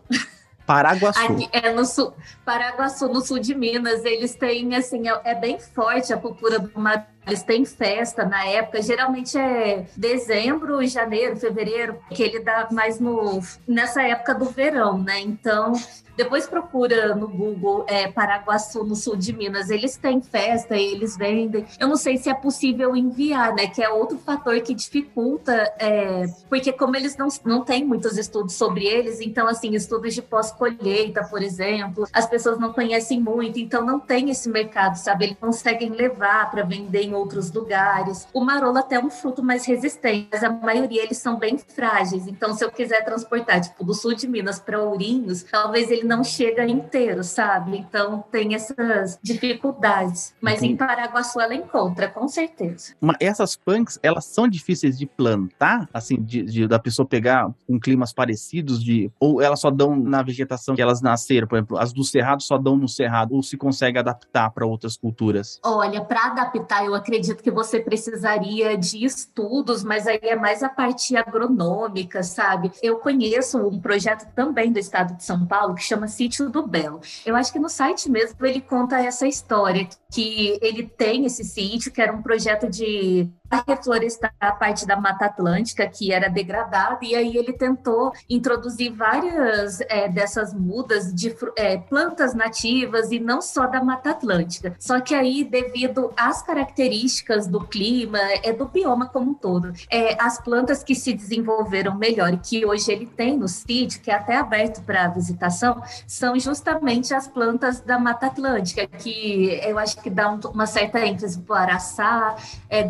Paraguaçu. 0.65 1.19
Aqui, 1.21 1.49
é 1.53 1.73
no 1.73 1.85
sul, 1.85 2.13
Paraguaçu, 2.45 3.07
no 3.07 3.21
sul 3.21 3.39
de 3.39 3.55
Minas, 3.55 4.03
eles 4.03 4.35
têm, 4.35 4.75
assim, 4.75 5.07
é, 5.07 5.21
é 5.23 5.35
bem 5.35 5.59
forte 5.59 6.11
a 6.11 6.17
cultura 6.17 6.59
do 6.59 6.77
mar. 6.77 7.09
Eles 7.25 7.43
têm 7.43 7.63
festa 7.65 8.25
na 8.25 8.45
época, 8.45 8.81
geralmente 8.81 9.37
é 9.37 9.85
dezembro, 9.95 10.85
janeiro, 10.87 11.37
fevereiro, 11.37 11.97
que 12.09 12.23
ele 12.23 12.39
dá 12.39 12.67
mais 12.71 12.99
no, 12.99 13.39
nessa 13.67 14.01
época 14.01 14.33
do 14.33 14.45
verão, 14.45 14.97
né? 14.97 15.19
Então, 15.19 15.73
depois 16.15 16.45
procura 16.45 17.15
no 17.15 17.27
Google 17.27 17.85
é, 17.87 18.11
Paraguaçu, 18.11 18.83
no 18.83 18.95
sul 18.95 19.15
de 19.15 19.33
Minas. 19.33 19.69
Eles 19.69 19.97
têm 19.97 20.21
festa, 20.21 20.75
eles 20.75 21.15
vendem. 21.17 21.65
Eu 21.79 21.87
não 21.87 21.95
sei 21.95 22.17
se 22.17 22.29
é 22.29 22.33
possível 22.33 22.95
enviar, 22.95 23.53
né? 23.55 23.67
Que 23.67 23.83
é 23.83 23.89
outro 23.89 24.17
fator 24.17 24.59
que 24.61 24.73
dificulta, 24.73 25.53
é, 25.79 26.25
porque 26.49 26.71
como 26.71 26.95
eles 26.95 27.15
não, 27.17 27.27
não 27.45 27.63
têm 27.63 27.85
muitos 27.85 28.17
estudos 28.17 28.55
sobre 28.55 28.85
eles, 28.85 29.21
então, 29.21 29.47
assim, 29.47 29.73
estudos 29.73 30.13
de 30.13 30.21
pós-colheita, 30.21 31.23
por 31.23 31.41
exemplo, 31.41 32.05
as 32.11 32.25
pessoas 32.25 32.59
não 32.59 32.73
conhecem 32.73 33.19
muito, 33.19 33.59
então 33.59 33.85
não 33.85 33.99
tem 33.99 34.29
esse 34.29 34.49
mercado, 34.49 34.95
sabe? 34.95 35.25
Eles 35.25 35.37
conseguem 35.39 35.89
levar 35.89 36.49
para 36.51 36.63
vender 36.63 37.10
em 37.11 37.15
outros 37.15 37.51
lugares. 37.51 38.27
O 38.33 38.41
marolo 38.43 38.77
até 38.77 38.95
é 38.95 38.99
um 38.99 39.09
fruto 39.09 39.43
mais 39.43 39.65
resistente, 39.65 40.29
mas 40.31 40.43
a 40.43 40.49
maioria 40.49 41.03
eles 41.03 41.17
são 41.17 41.37
bem 41.37 41.57
frágeis. 41.57 42.27
Então, 42.27 42.53
se 42.53 42.63
eu 42.63 42.71
quiser 42.71 43.03
transportar, 43.03 43.61
tipo, 43.61 43.83
do 43.83 43.93
sul 43.93 44.13
de 44.15 44.27
Minas 44.27 44.59
para 44.59 44.81
Ourinhos, 44.81 45.43
talvez 45.43 45.91
ele 45.91 46.03
não 46.03 46.23
chega 46.23 46.65
inteiro, 46.65 47.23
sabe? 47.23 47.77
Então, 47.77 48.23
tem 48.31 48.55
essas 48.55 49.19
dificuldades. 49.21 50.33
Mas 50.41 50.57
Entendi. 50.59 50.73
em 50.73 50.77
Paraguaçu 50.77 51.39
ela 51.39 51.53
encontra, 51.53 52.07
com 52.07 52.27
certeza. 52.27 52.93
Mas 52.99 53.17
essas 53.19 53.55
punks, 53.55 53.99
elas 54.01 54.25
são 54.25 54.47
difíceis 54.47 54.97
de 54.97 55.05
plantar, 55.05 55.87
assim, 55.93 56.15
de, 56.21 56.43
de- 56.43 56.67
da 56.67 56.79
pessoa 56.79 57.05
pegar 57.05 57.49
com 57.67 57.79
climas 57.79 58.13
parecidos, 58.13 58.83
de 58.83 59.11
ou 59.19 59.41
elas 59.41 59.59
só 59.59 59.69
dão 59.69 59.95
na 59.95 60.21
vegetação 60.21 60.75
que 60.75 60.81
elas 60.81 61.01
nasceram, 61.01 61.47
por 61.47 61.57
exemplo, 61.57 61.77
as 61.77 61.91
do 61.93 62.03
cerrado 62.03 62.41
só 62.41 62.57
dão 62.57 62.75
no 62.77 62.87
cerrado, 62.87 63.35
ou 63.35 63.43
se 63.43 63.57
consegue 63.57 63.97
adaptar 63.99 64.49
para 64.51 64.65
outras 64.65 64.95
culturas. 64.97 65.59
Olha, 65.63 66.01
para 66.01 66.27
adaptar, 66.27 66.85
eu 66.85 66.93
acredito 67.01 67.43
que 67.43 67.51
você 67.51 67.79
precisaria 67.79 68.77
de 68.77 69.03
estudos, 69.03 69.83
mas 69.83 70.07
aí 70.07 70.19
é 70.21 70.35
mais 70.35 70.63
a 70.63 70.69
parte 70.69 71.15
agronômica, 71.17 72.23
sabe? 72.23 72.71
Eu 72.81 72.97
conheço 72.97 73.57
um 73.57 73.79
projeto 73.79 74.31
também 74.33 74.71
do 74.71 74.79
estado 74.79 75.15
de 75.15 75.23
São 75.23 75.45
Paulo 75.45 75.75
que 75.75 75.83
chama 75.83 76.07
Sítio 76.07 76.49
do 76.49 76.65
Belo. 76.65 77.01
Eu 77.25 77.35
acho 77.35 77.51
que 77.51 77.59
no 77.59 77.69
site 77.69 78.09
mesmo 78.09 78.45
ele 78.45 78.61
conta 78.61 78.99
essa 78.99 79.27
história, 79.27 79.87
que 80.11 80.57
ele 80.61 80.87
tem 80.87 81.25
esse 81.25 81.43
sítio, 81.43 81.91
que 81.91 82.01
era 82.01 82.13
um 82.13 82.21
projeto 82.21 82.69
de 82.69 83.29
reflorestar 83.67 84.33
a 84.39 84.51
parte 84.51 84.85
da 84.85 84.95
Mata 84.95 85.25
Atlântica 85.25 85.87
que 85.87 86.11
era 86.11 86.29
degradada 86.29 86.99
e 87.01 87.15
aí 87.15 87.35
ele 87.35 87.53
tentou 87.53 88.11
introduzir 88.29 88.91
várias 88.91 89.81
é, 89.81 90.07
dessas 90.07 90.53
mudas 90.53 91.13
de 91.13 91.35
é, 91.55 91.77
plantas 91.77 92.33
nativas 92.33 93.11
e 93.11 93.19
não 93.19 93.41
só 93.41 93.67
da 93.67 93.83
Mata 93.83 94.11
Atlântica. 94.11 94.75
Só 94.79 94.99
que 94.99 95.13
aí 95.15 95.43
devido 95.43 96.11
às 96.15 96.41
características 96.41 97.47
do 97.47 97.61
clima, 97.61 98.19
é 98.43 98.53
do 98.53 98.65
bioma 98.67 99.07
como 99.07 99.31
um 99.31 99.33
todo, 99.33 99.73
é, 99.89 100.21
as 100.21 100.39
plantas 100.41 100.83
que 100.83 100.95
se 100.95 101.13
desenvolveram 101.13 101.95
melhor 101.95 102.33
e 102.33 102.37
que 102.37 102.65
hoje 102.65 102.91
ele 102.91 103.05
tem 103.05 103.37
no 103.37 103.47
sítio, 103.47 104.01
que 104.01 104.11
é 104.11 104.15
até 104.15 104.37
aberto 104.37 104.81
para 104.83 105.07
visitação, 105.07 105.81
são 106.07 106.37
justamente 106.39 107.13
as 107.13 107.27
plantas 107.27 107.79
da 107.79 107.97
Mata 107.99 108.27
Atlântica, 108.27 108.87
que 108.87 109.59
eu 109.63 109.77
acho 109.77 109.97
que 110.01 110.09
dá 110.09 110.31
um- 110.31 110.39
uma 110.53 110.65
certa 110.65 110.99
ênfase 111.05 111.39
para 111.41 111.61
araçá, 111.61 112.35
é, 112.69 112.83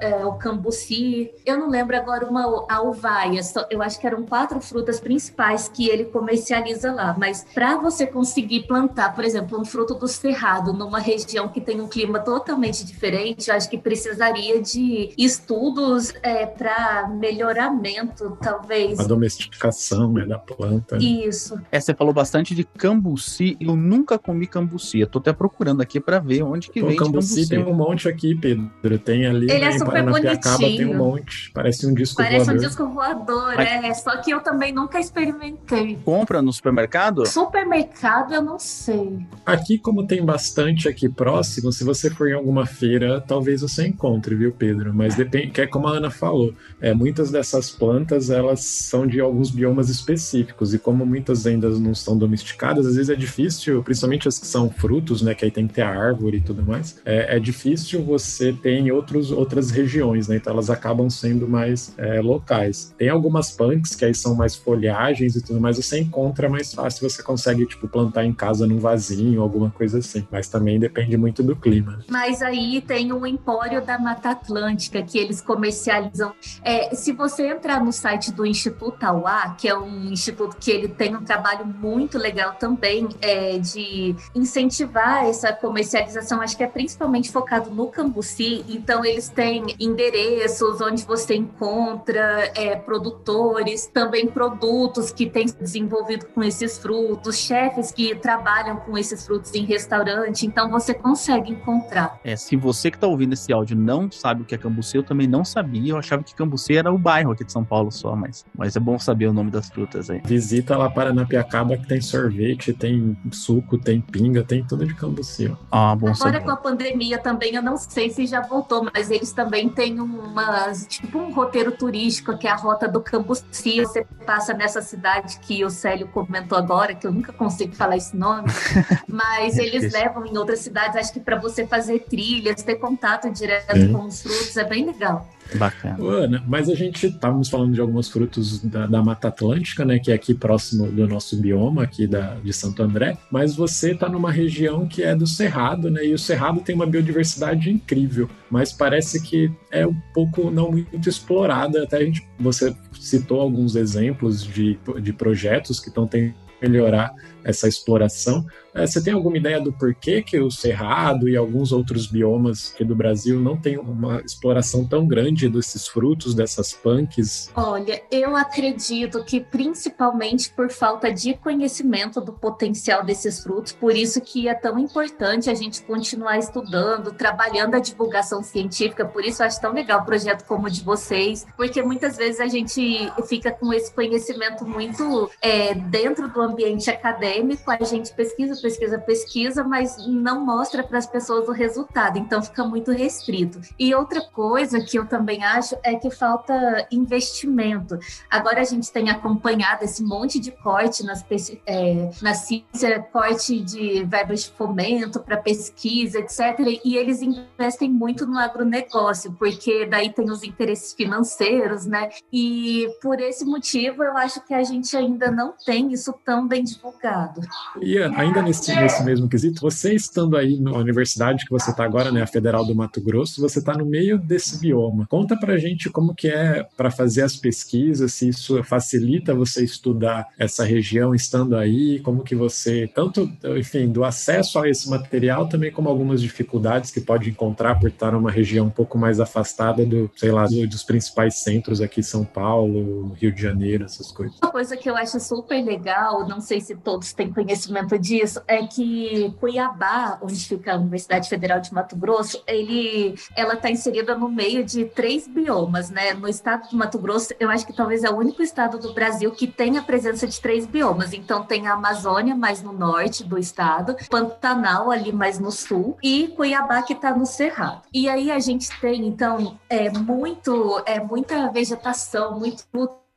é, 0.00 0.24
o 0.24 0.32
cambuci. 0.34 1.30
Eu 1.44 1.58
não 1.58 1.68
lembro 1.70 1.96
agora 1.96 2.26
uma 2.26 2.66
a 2.68 2.82
uvaia. 2.82 3.42
só- 3.42 3.66
eu 3.70 3.82
acho 3.82 3.98
que 4.00 4.06
eram 4.06 4.22
quatro 4.24 4.60
frutas 4.60 5.00
principais 5.00 5.68
que 5.68 5.88
ele 5.88 6.04
comercializa 6.04 6.92
lá. 6.92 7.14
Mas 7.18 7.44
para 7.54 7.76
você 7.76 8.06
conseguir 8.06 8.66
plantar, 8.66 9.14
por 9.14 9.24
exemplo, 9.24 9.58
um 9.60 9.64
fruto 9.64 9.94
do 9.94 10.08
cerrado 10.08 10.72
numa 10.72 10.98
região 10.98 11.48
que 11.48 11.60
tem 11.60 11.80
um 11.80 11.88
clima 11.88 12.18
totalmente 12.20 12.84
diferente, 12.84 13.48
eu 13.50 13.56
acho 13.56 13.68
que 13.68 13.78
precisaria 13.78 14.60
de 14.62 15.12
estudos 15.18 16.12
para 16.56 17.08
melhoramento, 17.08 18.36
talvez. 18.40 18.98
A 18.98 19.04
domesticação 19.04 20.12
né, 20.12 20.24
da 20.26 20.38
planta. 20.38 20.96
Isso. 20.98 21.58
É, 21.70 21.80
você 21.80 21.94
falou 21.94 22.12
bastante 22.12 22.54
de 22.54 22.64
cambuci, 22.64 23.56
eu 23.60 23.74
nunca 23.76 24.18
comi 24.18 24.46
cambuci, 24.46 25.00
eu 25.00 25.06
tô 25.06 25.18
até 25.18 25.32
procurando 25.32 25.80
aqui 25.80 26.00
para 26.00 26.18
ver 26.18 26.42
onde 26.42 26.70
que 26.70 26.82
O 26.82 26.86
vende 26.86 26.98
cambuci 26.98 27.28
cambuci. 27.34 27.48
tem 27.48 27.64
um 27.64 27.74
monte 27.74 28.08
aqui, 28.08 28.34
Pedro. 28.34 28.68
Tem 28.98 29.17
ali 29.26 29.44
Ele 29.50 29.52
é 29.64 29.68
né, 29.68 29.74
em 29.74 29.78
super 29.78 29.92
Paranapiacaba, 29.92 30.58
tem 30.58 30.66
um 30.66 30.70
bonitinho. 30.70 30.98
monte. 30.98 31.50
Parece 31.52 31.86
um 31.86 31.94
disco 31.94 32.16
Parece 32.16 32.42
um 32.42 32.44
voador. 32.46 32.62
disco 32.66 32.86
voador, 32.88 33.54
Mas- 33.56 33.68
é. 33.84 33.94
Só 33.94 34.16
que 34.22 34.30
eu 34.30 34.40
também 34.40 34.72
nunca 34.72 34.98
experimentei. 35.00 35.98
Compra 36.04 36.40
no 36.42 36.52
supermercado? 36.52 37.26
Supermercado, 37.26 38.34
eu 38.34 38.42
não 38.42 38.58
sei. 38.58 39.18
Aqui, 39.44 39.78
como 39.78 40.06
tem 40.06 40.24
bastante 40.24 40.88
aqui 40.88 41.08
próximo, 41.08 41.72
se 41.72 41.84
você 41.84 42.08
for 42.10 42.28
em 42.28 42.32
alguma 42.34 42.66
feira, 42.66 43.20
talvez 43.20 43.62
você 43.62 43.86
encontre, 43.86 44.34
viu, 44.34 44.52
Pedro? 44.52 44.92
Mas 44.94 45.14
depende, 45.14 45.48
que 45.50 45.60
é 45.60 45.66
como 45.66 45.86
a 45.88 45.92
Ana 45.92 46.10
falou, 46.10 46.52
é, 46.80 46.94
muitas 46.94 47.30
dessas 47.30 47.70
plantas, 47.70 48.30
elas 48.30 48.60
são 48.60 49.06
de 49.06 49.20
alguns 49.20 49.50
biomas 49.50 49.88
específicos, 49.88 50.72
e 50.74 50.78
como 50.78 51.04
muitas 51.04 51.46
ainda 51.46 51.68
não 51.70 51.94
são 51.94 52.16
domesticadas, 52.16 52.86
às 52.86 52.94
vezes 52.96 53.10
é 53.10 53.16
difícil, 53.16 53.82
principalmente 53.82 54.28
as 54.28 54.38
que 54.38 54.46
são 54.46 54.70
frutos, 54.70 55.22
né, 55.22 55.34
que 55.34 55.44
aí 55.44 55.50
tem 55.50 55.66
que 55.66 55.74
ter 55.74 55.82
a 55.82 55.88
árvore 55.90 56.38
e 56.38 56.40
tudo 56.40 56.62
mais, 56.62 57.00
é, 57.04 57.36
é 57.36 57.38
difícil 57.40 58.02
você 58.04 58.52
ter 58.52 58.72
em 58.78 58.90
outros, 59.08 59.30
outras 59.30 59.70
regiões, 59.70 60.28
né, 60.28 60.36
então 60.36 60.52
elas 60.52 60.68
acabam 60.68 61.08
sendo 61.08 61.48
mais 61.48 61.92
é, 61.96 62.20
locais. 62.20 62.94
Tem 62.96 63.08
algumas 63.08 63.50
punks 63.50 63.94
que 63.94 64.04
aí 64.04 64.14
são 64.14 64.34
mais 64.34 64.54
folhagens 64.54 65.34
e 65.36 65.42
tudo 65.42 65.60
mais, 65.60 65.76
você 65.76 66.00
encontra 66.00 66.48
mais 66.48 66.72
fácil, 66.74 67.08
você 67.08 67.22
consegue, 67.22 67.66
tipo, 67.66 67.88
plantar 67.88 68.24
em 68.24 68.32
casa 68.32 68.66
num 68.66 68.78
vasinho, 68.78 69.42
alguma 69.42 69.70
coisa 69.70 69.98
assim, 69.98 70.26
mas 70.30 70.48
também 70.48 70.78
depende 70.78 71.16
muito 71.16 71.42
do 71.42 71.56
clima. 71.56 72.00
Mas 72.08 72.42
aí 72.42 72.80
tem 72.80 73.12
o 73.12 73.26
Empório 73.26 73.84
da 73.84 73.98
Mata 73.98 74.30
Atlântica, 74.30 75.02
que 75.02 75.18
eles 75.18 75.40
comercializam. 75.40 76.32
É, 76.62 76.94
se 76.94 77.12
você 77.12 77.48
entrar 77.48 77.82
no 77.82 77.92
site 77.92 78.32
do 78.32 78.44
Instituto 78.44 79.02
Auá, 79.04 79.54
que 79.58 79.68
é 79.68 79.76
um 79.76 80.10
instituto 80.10 80.56
que 80.58 80.70
ele 80.70 80.88
tem 80.88 81.16
um 81.16 81.24
trabalho 81.24 81.66
muito 81.66 82.18
legal 82.18 82.54
também 82.54 83.08
é, 83.20 83.58
de 83.58 84.14
incentivar 84.34 85.24
essa 85.24 85.52
comercialização, 85.52 86.40
acho 86.40 86.56
que 86.56 86.62
é 86.62 86.66
principalmente 86.66 87.30
focado 87.30 87.70
no 87.70 87.88
cambuci. 87.88 88.64
Então, 88.88 89.04
eles 89.04 89.28
têm 89.28 89.76
endereços 89.78 90.80
onde 90.80 91.04
você 91.04 91.34
encontra 91.34 92.50
é, 92.54 92.74
produtores, 92.74 93.86
também 93.86 94.26
produtos 94.26 95.12
que 95.12 95.28
têm 95.28 95.46
se 95.46 95.58
desenvolvido 95.58 96.24
com 96.34 96.42
esses 96.42 96.78
frutos, 96.78 97.36
chefes 97.36 97.92
que 97.92 98.14
trabalham 98.14 98.76
com 98.76 98.96
esses 98.96 99.26
frutos 99.26 99.52
em 99.54 99.66
restaurante. 99.66 100.46
Então, 100.46 100.70
você 100.70 100.94
consegue 100.94 101.52
encontrar. 101.52 102.18
É, 102.24 102.34
se 102.34 102.56
você 102.56 102.90
que 102.90 102.98
tá 102.98 103.06
ouvindo 103.06 103.34
esse 103.34 103.52
áudio 103.52 103.76
não 103.76 104.10
sabe 104.10 104.40
o 104.40 104.44
que 104.46 104.54
é 104.54 104.58
cambuci, 104.58 104.96
eu 104.96 105.02
também 105.02 105.26
não 105.26 105.44
sabia. 105.44 105.92
Eu 105.92 105.98
achava 105.98 106.22
que 106.22 106.34
cambuci 106.34 106.74
era 106.74 106.90
o 106.90 106.96
bairro 106.96 107.32
aqui 107.32 107.44
de 107.44 107.52
São 107.52 107.66
Paulo 107.66 107.92
só, 107.92 108.16
mas, 108.16 108.46
mas 108.56 108.74
é 108.74 108.80
bom 108.80 108.98
saber 108.98 109.26
o 109.26 109.34
nome 109.34 109.50
das 109.50 109.68
frutas 109.68 110.08
aí. 110.08 110.22
Visita 110.24 110.78
lá 110.78 110.88
Paranapiacaba 110.88 111.76
que 111.76 111.86
tem 111.86 112.00
sorvete, 112.00 112.72
tem 112.72 113.14
suco, 113.32 113.76
tem 113.76 114.00
pinga, 114.00 114.42
tem 114.42 114.64
tudo 114.64 114.86
de 114.86 114.94
cambuci. 114.94 115.46
ó. 115.46 115.56
Ah, 115.70 115.94
bom 115.94 116.06
Agora 116.06 116.16
saber. 116.16 116.40
com 116.40 116.50
a 116.52 116.56
pandemia 116.56 117.18
também, 117.18 117.54
eu 117.54 117.62
não 117.62 117.76
sei 117.76 118.08
se 118.08 118.26
já 118.26 118.40
voltou, 118.40 118.77
mas 118.94 119.10
eles 119.10 119.32
também 119.32 119.68
têm 119.68 120.00
umas, 120.00 120.86
tipo 120.86 121.18
um 121.18 121.32
roteiro 121.32 121.72
turístico, 121.72 122.36
que 122.38 122.46
é 122.46 122.50
a 122.50 122.56
Rota 122.56 122.88
do 122.88 123.00
Cambuci. 123.00 123.80
Você 123.80 124.04
passa 124.26 124.52
nessa 124.54 124.80
cidade 124.82 125.38
que 125.40 125.64
o 125.64 125.70
Célio 125.70 126.08
comentou 126.08 126.56
agora, 126.58 126.94
que 126.94 127.06
eu 127.06 127.12
nunca 127.12 127.32
consigo 127.32 127.74
falar 127.74 127.96
esse 127.96 128.16
nome, 128.16 128.48
mas 129.08 129.58
É 129.58 129.62
eles 129.62 129.82
difícil. 129.82 130.00
levam 130.00 130.26
em 130.26 130.36
outras 130.36 130.60
cidades, 130.60 130.96
acho 130.96 131.12
que 131.12 131.20
para 131.20 131.36
você 131.38 131.66
fazer 131.66 132.00
trilhas, 132.08 132.62
ter 132.62 132.76
contato 132.76 133.30
direto 133.30 133.92
com 133.92 134.04
os 134.06 134.22
frutos, 134.22 134.56
é 134.56 134.64
bem 134.64 134.84
legal. 134.86 135.28
Bacana. 135.54 136.42
Mas 136.46 136.68
a 136.68 136.74
gente 136.74 137.06
estávamos 137.06 137.48
falando 137.48 137.72
de 137.72 137.80
alguns 137.80 138.08
frutos 138.08 138.60
da, 138.62 138.86
da 138.86 139.02
Mata 139.02 139.28
Atlântica, 139.28 139.84
né, 139.84 139.98
que 139.98 140.10
é 140.10 140.14
aqui 140.14 140.34
próximo 140.34 140.90
do 140.90 141.06
nosso 141.06 141.36
bioma, 141.36 141.82
aqui 141.82 142.06
da, 142.06 142.34
de 142.34 142.52
Santo 142.52 142.82
André, 142.82 143.16
mas 143.30 143.54
você 143.54 143.92
está 143.92 144.08
numa 144.08 144.30
região 144.30 144.86
que 144.86 145.02
é 145.02 145.14
do 145.14 145.26
Cerrado, 145.26 145.90
né, 145.90 146.04
e 146.04 146.14
o 146.14 146.18
Cerrado 146.18 146.60
tem 146.60 146.74
uma 146.74 146.86
biodiversidade 146.86 147.70
incrível, 147.70 148.28
mas 148.50 148.72
parece 148.72 149.22
que 149.22 149.50
é 149.70 149.86
um 149.86 149.96
pouco 150.12 150.50
não 150.50 150.70
muito 150.70 151.08
explorada, 151.08 151.82
até 151.82 151.98
a 151.98 152.04
gente, 152.04 152.26
você 152.38 152.74
citou 152.98 153.40
alguns 153.40 153.76
exemplos 153.76 154.44
de, 154.44 154.78
de 155.00 155.12
projetos 155.12 155.80
que 155.80 155.88
estão 155.88 156.06
tentando 156.06 156.48
melhorar 156.60 157.14
essa 157.44 157.68
exploração. 157.68 158.44
É, 158.78 158.86
você 158.86 159.02
tem 159.02 159.12
alguma 159.12 159.36
ideia 159.36 159.60
do 159.60 159.72
porquê 159.72 160.22
que 160.22 160.38
o 160.38 160.52
Cerrado 160.52 161.28
e 161.28 161.36
alguns 161.36 161.72
outros 161.72 162.06
biomas 162.06 162.70
aqui 162.72 162.84
do 162.84 162.94
Brasil 162.94 163.40
não 163.40 163.56
tem 163.56 163.76
uma 163.76 164.20
exploração 164.20 164.86
tão 164.86 165.04
grande 165.04 165.48
desses 165.48 165.88
frutos, 165.88 166.32
dessas 166.32 166.72
punks? 166.72 167.50
Olha, 167.56 168.00
eu 168.08 168.36
acredito 168.36 169.24
que 169.24 169.40
principalmente 169.40 170.50
por 170.50 170.70
falta 170.70 171.12
de 171.12 171.34
conhecimento 171.34 172.20
do 172.20 172.32
potencial 172.32 173.04
desses 173.04 173.40
frutos, 173.40 173.72
por 173.72 173.96
isso 173.96 174.20
que 174.20 174.48
é 174.48 174.54
tão 174.54 174.78
importante 174.78 175.50
a 175.50 175.54
gente 175.54 175.82
continuar 175.82 176.38
estudando, 176.38 177.12
trabalhando 177.12 177.74
a 177.74 177.80
divulgação 177.80 178.44
científica, 178.44 179.04
por 179.04 179.24
isso 179.24 179.42
eu 179.42 179.46
acho 179.48 179.60
tão 179.60 179.72
legal 179.72 180.02
o 180.02 180.04
projeto 180.04 180.44
como 180.44 180.68
o 180.68 180.70
de 180.70 180.84
vocês, 180.84 181.44
porque 181.56 181.82
muitas 181.82 182.16
vezes 182.16 182.40
a 182.40 182.46
gente 182.46 183.10
fica 183.26 183.50
com 183.50 183.72
esse 183.72 183.92
conhecimento 183.92 184.64
muito 184.64 185.28
é, 185.42 185.74
dentro 185.74 186.28
do 186.28 186.40
ambiente 186.40 186.88
acadêmico, 186.88 187.68
a 187.68 187.82
gente 187.82 188.12
pesquisa, 188.12 188.54
pesquisa, 188.68 188.98
pesquisa, 188.98 189.64
mas 189.64 190.06
não 190.06 190.44
mostra 190.44 190.82
para 190.82 190.98
as 190.98 191.06
pessoas 191.06 191.48
o 191.48 191.52
resultado, 191.52 192.18
então 192.18 192.42
fica 192.42 192.64
muito 192.64 192.92
restrito. 192.92 193.60
E 193.78 193.94
outra 193.94 194.20
coisa 194.20 194.80
que 194.80 194.98
eu 194.98 195.06
também 195.06 195.42
acho 195.42 195.76
é 195.82 195.94
que 195.94 196.10
falta 196.10 196.86
investimento. 196.90 197.98
Agora 198.30 198.60
a 198.60 198.64
gente 198.64 198.92
tem 198.92 199.10
acompanhado 199.10 199.84
esse 199.84 200.02
monte 200.02 200.38
de 200.38 200.50
corte 200.50 201.04
nas, 201.04 201.24
é, 201.66 202.10
na 202.20 202.34
ciência, 202.34 203.00
corte 203.12 203.60
de 203.60 204.04
verbas 204.04 204.44
de 204.44 204.50
fomento 204.50 205.20
para 205.20 205.36
pesquisa, 205.36 206.18
etc. 206.18 206.80
E 206.84 206.96
eles 206.96 207.22
investem 207.22 207.90
muito 207.90 208.26
no 208.26 208.38
agronegócio, 208.38 209.32
porque 209.32 209.86
daí 209.86 210.12
tem 210.12 210.30
os 210.30 210.42
interesses 210.42 210.92
financeiros, 210.92 211.86
né? 211.86 212.10
E 212.32 212.88
por 213.00 213.20
esse 213.20 213.44
motivo 213.44 214.02
eu 214.02 214.16
acho 214.16 214.44
que 214.44 214.52
a 214.52 214.62
gente 214.62 214.96
ainda 214.96 215.30
não 215.30 215.54
tem 215.64 215.92
isso 215.92 216.12
tão 216.24 216.46
bem 216.46 216.62
divulgado. 216.62 217.40
E 217.80 217.98
ainda 217.98 218.42
nesse, 218.48 218.74
nesse 218.74 219.02
mesmo 219.04 219.28
quesito, 219.28 219.60
você 219.60 219.94
estando 219.94 220.36
aí 220.36 220.58
na 220.58 220.72
universidade 220.72 221.44
que 221.44 221.50
você 221.50 221.70
está 221.70 221.84
agora, 221.84 222.10
né, 222.10 222.22
a 222.22 222.26
Federal 222.26 222.64
do 222.64 222.74
Mato 222.74 223.00
Grosso, 223.00 223.40
você 223.40 223.58
está 223.58 223.74
no 223.74 223.84
meio 223.84 224.18
desse 224.18 224.58
bioma. 224.58 225.06
Conta 225.08 225.36
pra 225.36 225.58
gente 225.58 225.90
como 225.90 226.14
que 226.14 226.28
é 226.28 226.66
para 226.76 226.90
fazer 226.90 227.22
as 227.22 227.36
pesquisas, 227.36 228.14
se 228.14 228.28
isso 228.28 228.62
facilita 228.64 229.34
você 229.34 229.62
estudar 229.62 230.26
essa 230.38 230.64
região 230.64 231.14
estando 231.14 231.56
aí, 231.56 232.00
como 232.00 232.22
que 232.22 232.34
você, 232.34 232.90
tanto, 232.94 233.30
enfim, 233.56 233.88
do 233.88 234.04
acesso 234.04 234.58
a 234.58 234.68
esse 234.68 234.88
material, 234.88 235.48
também 235.48 235.70
como 235.70 235.88
algumas 235.88 236.20
dificuldades 236.20 236.90
que 236.90 237.00
pode 237.00 237.30
encontrar 237.30 237.78
por 237.78 237.88
estar 237.88 238.12
numa 238.12 238.30
região 238.30 238.66
um 238.66 238.70
pouco 238.70 238.98
mais 238.98 239.20
afastada 239.20 239.84
do, 239.84 240.10
sei 240.16 240.32
lá, 240.32 240.46
do, 240.46 240.66
dos 240.66 240.82
principais 240.82 241.36
centros 241.36 241.80
aqui, 241.80 242.02
São 242.02 242.24
Paulo, 242.24 243.12
Rio 243.20 243.32
de 243.32 243.42
Janeiro, 243.42 243.84
essas 243.84 244.10
coisas. 244.10 244.38
Uma 244.42 244.52
coisa 244.52 244.76
que 244.76 244.88
eu 244.88 244.96
acho 244.96 245.20
super 245.20 245.62
legal, 245.62 246.26
não 246.26 246.40
sei 246.40 246.60
se 246.60 246.74
todos 246.74 247.12
têm 247.12 247.32
conhecimento 247.32 247.98
disso, 247.98 248.37
é 248.46 248.66
que 248.66 249.34
Cuiabá, 249.40 250.18
onde 250.22 250.46
fica 250.46 250.72
a 250.72 250.76
Universidade 250.76 251.28
Federal 251.28 251.60
de 251.60 251.72
Mato 251.72 251.96
Grosso, 251.96 252.42
ele, 252.46 253.14
ela 253.36 253.54
está 253.54 253.70
inserida 253.70 254.14
no 254.16 254.28
meio 254.28 254.64
de 254.64 254.84
três 254.84 255.26
biomas, 255.26 255.90
né? 255.90 256.14
No 256.14 256.28
estado 256.28 256.68
do 256.68 256.76
Mato 256.76 256.98
Grosso, 256.98 257.34
eu 257.38 257.50
acho 257.50 257.66
que 257.66 257.72
talvez 257.72 258.04
é 258.04 258.10
o 258.10 258.16
único 258.16 258.42
estado 258.42 258.78
do 258.78 258.92
Brasil 258.92 259.30
que 259.30 259.46
tem 259.46 259.78
a 259.78 259.82
presença 259.82 260.26
de 260.26 260.40
três 260.40 260.66
biomas. 260.66 261.12
Então 261.12 261.44
tem 261.44 261.66
a 261.66 261.74
Amazônia 261.74 262.34
mais 262.34 262.62
no 262.62 262.72
norte 262.72 263.24
do 263.24 263.38
estado, 263.38 263.96
Pantanal 264.08 264.90
ali 264.90 265.12
mais 265.12 265.38
no 265.38 265.50
sul 265.50 265.96
e 266.02 266.28
Cuiabá 266.28 266.82
que 266.82 266.92
está 266.92 267.14
no 267.14 267.26
Cerrado. 267.26 267.82
E 267.92 268.08
aí 268.08 268.30
a 268.30 268.38
gente 268.38 268.68
tem 268.80 269.06
então 269.06 269.58
é 269.68 269.90
muito 269.90 270.82
é 270.86 271.00
muita 271.00 271.50
vegetação, 271.50 272.38
muito 272.38 272.64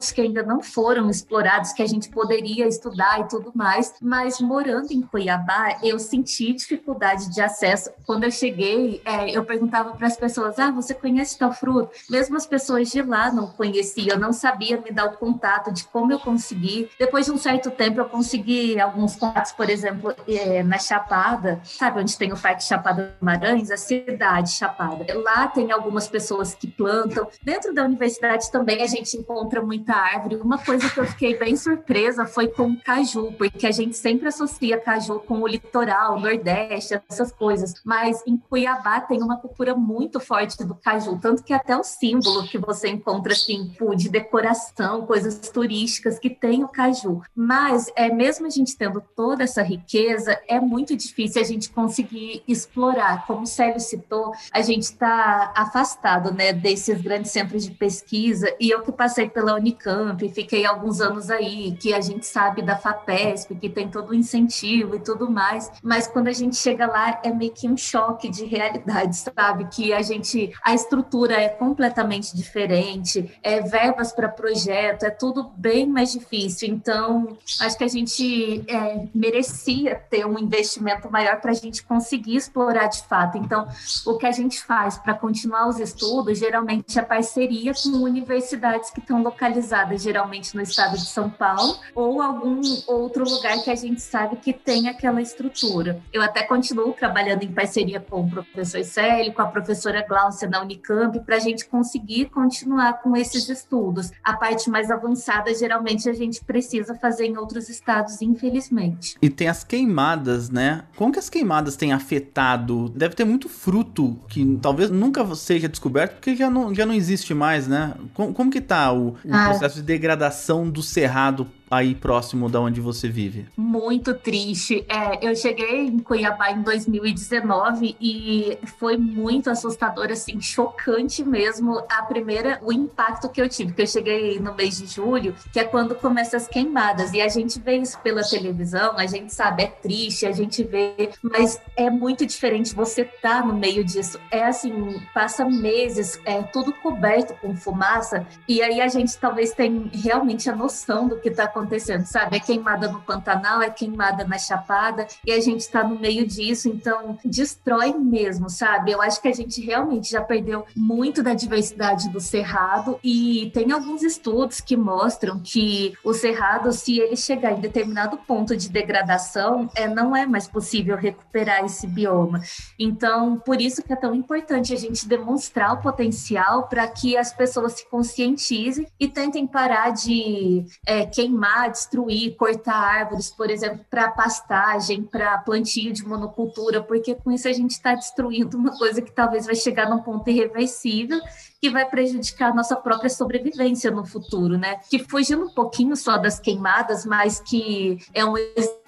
que 0.10 0.22
ainda 0.22 0.42
não 0.42 0.62
foram 0.62 1.10
explorados, 1.10 1.74
que 1.74 1.84
a 1.84 1.88
gente 1.88 2.10
poderia 2.10 2.66
estudar 2.66 3.20
e 3.20 3.28
tudo 3.28 3.52
mais, 3.54 3.94
mas 4.02 4.40
morando 4.40 4.92
em 4.92 5.02
Cuiabá, 5.02 5.78
eu 5.84 6.00
senti 6.00 6.54
dificuldade 6.54 7.30
de 7.30 7.42
acesso. 7.42 7.92
Quando 8.06 8.24
eu 8.24 8.32
cheguei, 8.32 9.02
é, 9.04 9.30
eu 9.30 9.44
perguntava 9.44 9.92
para 9.92 10.08
as 10.08 10.16
pessoas: 10.16 10.58
Ah, 10.58 10.72
você 10.72 10.94
conhece 10.94 11.38
tal 11.38 11.52
fruto? 11.52 11.92
Mesmo 12.10 12.38
as 12.38 12.46
pessoas 12.46 12.90
de 12.90 13.02
lá 13.02 13.32
não 13.32 13.48
conheciam, 13.48 14.18
não 14.18 14.32
sabia 14.32 14.80
me 14.80 14.92
dar 14.92 15.06
o 15.06 15.18
contato 15.18 15.74
de 15.74 15.84
como 15.84 16.14
eu 16.14 16.20
consegui. 16.20 16.90
Depois 16.98 17.26
de 17.26 17.32
um 17.32 17.38
certo 17.38 17.70
tempo, 17.70 18.00
eu 18.00 18.06
consegui 18.06 18.80
alguns 18.80 19.16
contatos, 19.16 19.52
por 19.52 19.70
exemplo, 19.70 20.16
é, 20.28 20.64
na 20.64 20.78
Chapada, 20.78 21.60
sabe 21.64 22.00
onde 22.00 22.18
tem 22.18 22.32
o 22.32 22.38
Parque 22.38 22.64
Chapada 22.64 23.16
Marães, 23.20 23.70
a 23.72 23.78
cidade 23.78 24.52
Chapada. 24.52 25.06
Lá 25.22 25.48
tem 25.48 25.72
algumas 25.72 26.08
pessoas 26.08 26.56
que 26.56 26.68
plantam. 26.68 27.28
Dentro 27.44 27.74
da 27.74 27.84
universidade 27.84 28.52
também 28.52 28.82
a 28.82 28.88
gente 28.88 29.18
encontra 29.18 29.62
muita 29.62 29.91
muita 29.92 29.96
árvore. 29.96 30.36
Uma 30.38 30.58
coisa 30.58 30.90
que 30.90 31.00
eu 31.00 31.06
fiquei 31.06 31.38
bem 31.38 31.56
surpresa 31.56 32.26
foi 32.26 32.48
com 32.48 32.72
o 32.72 32.82
caju, 32.82 33.34
porque 33.34 33.68
a 33.68 33.72
gente 33.72 33.98
sempre 33.98 34.28
associa 34.28 34.80
caju 34.80 35.20
com 35.20 35.42
o 35.42 35.48
litoral, 35.48 36.20
Nordeste, 36.20 37.00
essas 37.10 37.32
coisas. 37.32 37.74
Mas 37.84 38.24
em 38.26 38.38
Cuiabá 38.38 39.02
tem 39.02 39.22
uma 39.22 39.38
cultura 39.38 39.76
muito 39.76 40.20
forte 40.20 40.64
do 40.64 40.76
caju, 40.76 41.20
tanto 41.20 41.44
que 41.44 41.54
até 41.54 41.76
o 41.76 41.84
símbolo 41.84 42.48
que 42.48 42.58
você 42.58 42.90
encontra 42.90 43.34
assim, 43.34 43.72
de 43.96 44.10
decoração, 44.10 45.06
coisas 45.06 45.38
turísticas 45.50 46.18
que 46.18 46.30
tem 46.30 46.64
o 46.64 46.68
caju. 46.68 47.22
Mas 47.36 47.92
é 47.96 48.10
mesmo 48.10 48.46
a 48.46 48.50
gente 48.50 48.78
tendo 48.78 49.02
toda 49.16 49.44
essa 49.44 49.62
riqueza, 49.62 50.40
é 50.48 50.60
muito 50.60 50.96
difícil 50.96 51.42
a 51.42 51.46
gente 51.46 51.70
conseguir 51.70 52.44
explorar. 52.48 53.26
Como 53.26 53.42
o 53.42 53.48
Célio 53.48 53.80
citou, 53.80 54.34
a 54.52 54.62
gente 54.62 54.84
está 54.84 55.52
afastado, 55.56 56.34
né, 56.34 56.54
desses 56.54 57.02
grandes 57.02 57.32
centros 57.32 57.64
de 57.64 57.72
pesquisa. 57.72 58.54
E 58.60 58.70
eu 58.70 58.82
que 58.82 58.92
passei 58.92 59.30
pela 59.30 59.56
Unicamp 59.56 59.81
Unicamp, 59.82 60.30
fiquei 60.30 60.66
alguns 60.66 61.02
anos 61.02 61.30
aí, 61.30 61.76
que 61.80 61.94
a 61.94 62.02
gente 62.02 62.26
sabe 62.26 62.62
da 62.62 62.78
FAPESP, 62.78 63.56
que 63.56 63.70
tem 63.70 63.90
todo 63.90 64.12
o 64.12 64.16
incentivo 64.16 64.96
e 64.96 65.00
tudo 65.00 65.30
mais, 65.30 65.72
mas 65.84 66.08
quando 66.08 66.28
a 66.28 66.34
gente 66.34 66.56
chega 66.56 66.86
lá 66.86 67.20
é 67.24 67.32
meio 67.32 67.52
que 67.52 67.68
um 67.68 67.76
choque 67.76 68.30
de 68.30 68.46
realidade, 68.46 69.18
sabe? 69.18 69.66
Que 69.66 69.94
a 69.94 70.02
gente, 70.02 70.54
a 70.64 70.74
estrutura 70.74 71.34
é 71.34 71.50
completamente 71.50 72.36
diferente, 72.36 73.32
é 73.44 73.62
verbas 73.62 74.12
para 74.12 74.30
projeto, 74.30 75.04
é 75.04 75.10
tudo 75.10 75.52
bem 75.58 75.88
mais 75.88 76.12
difícil. 76.12 76.70
Então, 76.70 77.38
acho 77.60 77.78
que 77.78 77.84
a 77.84 77.88
gente 77.88 78.64
é, 78.68 79.08
merecia 79.14 79.96
ter 79.96 80.26
um 80.26 80.38
investimento 80.38 81.12
maior 81.12 81.40
para 81.42 81.52
a 81.52 81.56
gente 81.56 81.84
conseguir 81.84 82.36
explorar 82.36 82.88
de 82.88 83.04
fato. 83.04 83.38
Então, 83.38 83.68
o 84.06 84.18
que 84.18 84.26
a 84.26 84.32
gente 84.32 84.62
faz 84.62 84.98
para 84.98 85.14
continuar 85.14 85.68
os 85.68 85.80
estudos, 85.80 86.38
geralmente 86.38 87.00
é 87.00 87.02
parceria 87.02 87.74
com 87.74 87.90
universidades 87.90 88.90
que 88.92 89.00
estão 89.00 89.22
localizadas 89.22 89.71
geralmente 89.98 90.56
no 90.56 90.62
estado 90.62 90.98
de 90.98 91.06
São 91.06 91.30
Paulo, 91.30 91.78
ou 91.96 92.22
algum 92.22 92.62
outro 92.88 93.24
lugar 93.24 93.62
que 93.64 93.70
a 93.70 93.76
gente 93.76 94.02
sabe 94.02 94.36
que 94.38 94.54
tem 94.54 94.88
aquela 94.88 95.22
estrutura. 95.22 96.02
Eu 96.12 96.22
até 96.22 96.44
continuo 96.44 96.94
trabalhando 96.94 97.44
em 97.44 97.52
parceria 97.52 98.00
com 98.00 98.22
o 98.22 98.30
professor 98.30 98.84
Célio, 98.84 99.34
com 99.34 99.42
a 99.42 99.48
professora 99.48 100.06
Glaucia 100.08 100.50
na 100.50 100.62
Unicamp, 100.62 101.20
para 101.22 101.38
a 101.38 101.40
gente 101.40 101.66
conseguir 101.66 102.26
continuar 102.26 103.02
com 103.02 103.16
esses 103.16 103.48
estudos. 103.50 104.12
A 104.24 104.34
parte 104.34 104.70
mais 104.70 104.92
avançada, 104.92 105.54
geralmente, 105.54 106.10
a 106.10 106.14
gente 106.14 106.44
precisa 106.44 106.96
fazer 106.96 107.26
em 107.26 107.38
outros 107.38 107.70
estados, 107.70 108.22
infelizmente. 108.22 109.16
E 109.22 109.30
tem 109.30 109.48
as 109.48 109.64
queimadas, 109.64 110.50
né? 110.50 110.84
Como 110.96 111.12
que 111.12 111.20
as 111.20 111.30
queimadas 111.30 111.76
têm 111.76 111.94
afetado? 111.94 112.90
Deve 112.90 113.16
ter 113.16 113.26
muito 113.26 113.48
fruto 113.48 114.20
que 114.28 114.60
talvez 114.62 114.90
nunca 114.90 115.36
seja 115.36 115.68
descoberto, 115.68 116.14
porque 116.14 116.36
já 116.36 116.50
não, 116.50 116.74
já 116.74 116.86
não 116.86 116.94
existe 116.94 117.34
mais, 117.34 117.68
né? 117.68 117.94
Como, 118.14 118.34
como 118.34 118.52
que 118.52 118.62
tá 118.62 118.92
o, 118.92 119.10
o 119.10 119.18
ah, 119.32 119.54
processo 119.62 119.80
de 119.80 119.86
degradação 119.86 120.68
do 120.68 120.82
cerrado 120.82 121.48
aí 121.72 121.96
próximo 121.96 122.50
da 122.50 122.60
onde 122.60 122.82
você 122.82 123.08
vive? 123.08 123.48
Muito 123.56 124.14
triste. 124.14 124.86
É, 124.90 125.26
eu 125.26 125.34
cheguei 125.34 125.88
em 125.88 126.00
Cuiabá 126.00 126.52
em 126.52 126.62
2019 126.62 127.96
e 128.00 128.58
foi 128.78 128.98
muito 128.98 129.50
assustador, 129.50 130.12
assim, 130.12 130.42
chocante 130.42 131.24
mesmo. 131.24 131.82
A 131.90 132.04
primeira, 132.04 132.60
o 132.62 132.74
impacto 132.74 133.30
que 133.30 133.42
eu 133.42 133.48
tive, 133.48 133.72
que 133.72 133.82
eu 133.82 133.88
cheguei 133.88 134.38
no 134.38 134.54
mês 134.54 134.80
de 134.80 134.86
julho, 134.86 135.34
que 135.54 135.62
é 135.62 135.64
quando 135.64 135.96
começam 135.96 136.38
as 136.38 136.48
queimadas. 136.48 137.14
E 137.14 137.22
a 137.22 137.30
gente 137.30 137.58
vê 137.58 137.78
isso 137.78 137.98
pela 138.00 138.22
televisão, 138.22 138.98
a 138.98 139.06
gente 139.06 139.34
sabe, 139.34 139.64
é 139.64 139.68
triste, 139.68 140.26
a 140.26 140.34
gente 140.34 140.64
vê, 140.64 141.12
mas 141.24 141.58
é 141.78 141.90
muito 141.90 142.26
diferente 142.26 142.76
você 142.76 143.06
tá 143.06 143.46
no 143.46 143.54
meio 143.54 143.86
disso. 143.86 144.20
É 144.30 144.44
assim, 144.44 145.02
passa 145.14 145.46
meses, 145.46 146.20
é 146.26 146.42
tudo 146.44 146.74
coberto 146.74 147.34
com 147.36 147.56
fumaça, 147.56 148.28
e 148.46 148.62
aí 148.62 148.82
a 148.82 148.90
gente 148.90 149.18
talvez 149.18 149.54
tenha 149.54 149.90
realmente 149.94 150.50
a 150.50 150.56
noção 150.56 151.08
do 151.08 151.18
que 151.18 151.30
está 151.30 151.46
acontecendo 151.46 151.61
acontecendo, 151.62 152.06
sabe? 152.06 152.38
É 152.38 152.40
queimada 152.40 152.92
no 152.92 153.02
Pantanal, 153.02 153.62
é 153.62 153.70
queimada 153.70 154.26
na 154.26 154.38
Chapada, 154.38 155.08
e 155.26 155.32
a 155.32 155.40
gente 155.40 155.62
está 155.62 155.84
no 155.84 156.00
meio 156.00 156.28
disso, 156.28 156.68
então 156.68 157.18
destrói 157.24 157.94
mesmo, 157.94 158.50
sabe? 158.50 158.92
Eu 158.92 159.02
acho 159.02 159.22
que 159.22 159.28
a 159.28 159.34
gente 159.34 159.62
realmente 159.62 160.10
já 160.10 160.22
perdeu 160.22 160.66
muito 160.76 161.22
da 161.22 161.34
diversidade 161.34 162.10
do 162.10 162.20
cerrado, 162.20 163.00
e 163.04 163.52
tem 163.54 163.72
alguns 163.72 164.04
estudos 164.04 164.60
que 164.60 164.76
mostram 164.76 165.40
que 165.40 165.94
o 166.04 166.14
cerrado, 166.14 166.72
se 166.72 167.00
ele 167.00 167.16
chegar 167.16 167.52
em 167.52 167.62
determinado 167.62 168.18
ponto 168.18 168.56
de 168.56 168.70
degradação, 168.70 169.70
é, 169.76 169.88
não 169.88 170.16
é 170.16 170.26
mais 170.26 170.48
possível 170.48 170.98
recuperar 170.98 171.64
esse 171.64 171.88
bioma. 171.88 172.42
Então, 172.80 173.38
por 173.38 173.62
isso 173.62 173.84
que 173.84 173.94
é 173.94 173.96
tão 173.96 174.14
importante 174.16 174.74
a 174.74 174.78
gente 174.78 175.08
demonstrar 175.08 175.74
o 175.74 175.82
potencial 175.82 176.68
para 176.68 176.88
que 176.88 177.16
as 177.18 177.32
pessoas 177.34 177.74
se 177.74 177.90
conscientizem 177.90 178.88
e 179.00 179.08
tentem 179.08 179.46
parar 179.46 179.92
de 179.92 180.66
é, 180.86 181.06
queimar 181.06 181.51
queimar, 181.52 181.72
destruir, 181.72 182.36
cortar 182.36 182.74
árvores, 182.74 183.30
por 183.30 183.50
exemplo, 183.50 183.86
para 183.90 184.12
pastagem, 184.12 185.04
para 185.04 185.38
plantio 185.40 185.92
de 185.92 186.06
monocultura, 186.06 186.82
porque 186.82 187.16
com 187.16 187.32
isso 187.32 187.48
a 187.48 187.54
gente 187.54 187.72
está 187.72 187.94
destruindo 187.94 188.58
uma 188.58 188.78
coisa 188.78 189.02
que 189.02 189.12
talvez 189.12 189.46
vai 189.46 189.56
chegar 189.56 189.90
num 189.90 190.00
ponto 190.00 190.30
irreversível 190.30 191.20
que 191.62 191.70
vai 191.70 191.86
prejudicar 191.88 192.52
a 192.52 192.56
nossa 192.56 192.76
própria 192.76 193.10
sobrevivência 193.10 193.92
no 193.92 194.04
futuro, 194.04 194.58
né? 194.58 194.80
Que 194.90 194.98
fugindo 194.98 195.46
um 195.46 195.50
pouquinho 195.50 195.96
só 195.96 196.18
das 196.18 196.40
queimadas, 196.40 197.06
mas 197.06 197.40
que 197.40 198.00
é 198.14 198.26
um 198.26 198.36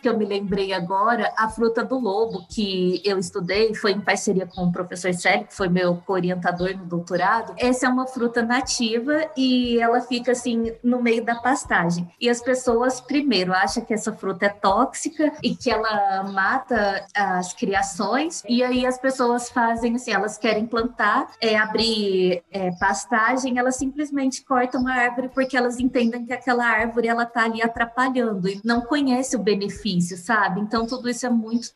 que 0.03 0.09
eu 0.09 0.17
me 0.17 0.25
lembrei 0.25 0.73
agora, 0.73 1.33
a 1.37 1.47
fruta 1.47 1.81
do 1.81 1.97
lobo, 1.97 2.45
que 2.49 3.01
eu 3.05 3.17
estudei, 3.17 3.73
foi 3.73 3.93
em 3.93 4.01
parceria 4.01 4.45
com 4.45 4.65
o 4.65 4.71
professor 4.71 5.13
Célio, 5.13 5.47
que 5.47 5.55
foi 5.55 5.69
meu 5.69 6.03
orientador 6.05 6.75
no 6.75 6.85
doutorado. 6.85 7.55
Essa 7.57 7.85
é 7.85 7.89
uma 7.89 8.05
fruta 8.05 8.43
nativa 8.43 9.31
e 9.37 9.79
ela 9.79 10.01
fica 10.01 10.33
assim 10.33 10.73
no 10.83 11.01
meio 11.01 11.23
da 11.23 11.35
pastagem. 11.35 12.09
E 12.19 12.29
as 12.29 12.41
pessoas, 12.41 12.99
primeiro, 12.99 13.53
acham 13.53 13.85
que 13.85 13.93
essa 13.93 14.11
fruta 14.11 14.47
é 14.47 14.49
tóxica 14.49 15.31
e 15.41 15.55
que 15.55 15.71
ela 15.71 16.23
mata 16.23 17.05
as 17.15 17.53
criações, 17.53 18.43
e 18.47 18.61
aí 18.61 18.85
as 18.85 18.97
pessoas 18.97 19.49
fazem 19.49 19.95
assim, 19.95 20.11
elas 20.11 20.37
querem 20.37 20.65
plantar, 20.65 21.31
é, 21.39 21.55
abrir 21.55 22.43
é, 22.51 22.62
pastagem, 22.71 23.57
elas 23.57 23.75
simplesmente 23.75 24.43
cortam 24.43 24.87
a 24.87 24.93
árvore 24.93 25.29
porque 25.33 25.55
elas 25.55 25.79
entendem 25.79 26.25
que 26.25 26.33
aquela 26.33 26.65
árvore 26.65 27.07
ela 27.07 27.25
tá 27.25 27.43
ali 27.45 27.61
atrapalhando 27.61 28.47
e 28.47 28.61
não 28.63 28.81
conhece 28.81 29.35
o 29.35 29.39
benefício, 29.39 30.17
sabe? 30.17 30.61
Então 30.61 30.85
tudo 30.85 31.09
isso 31.09 31.25
é 31.25 31.29
muito 31.29 31.73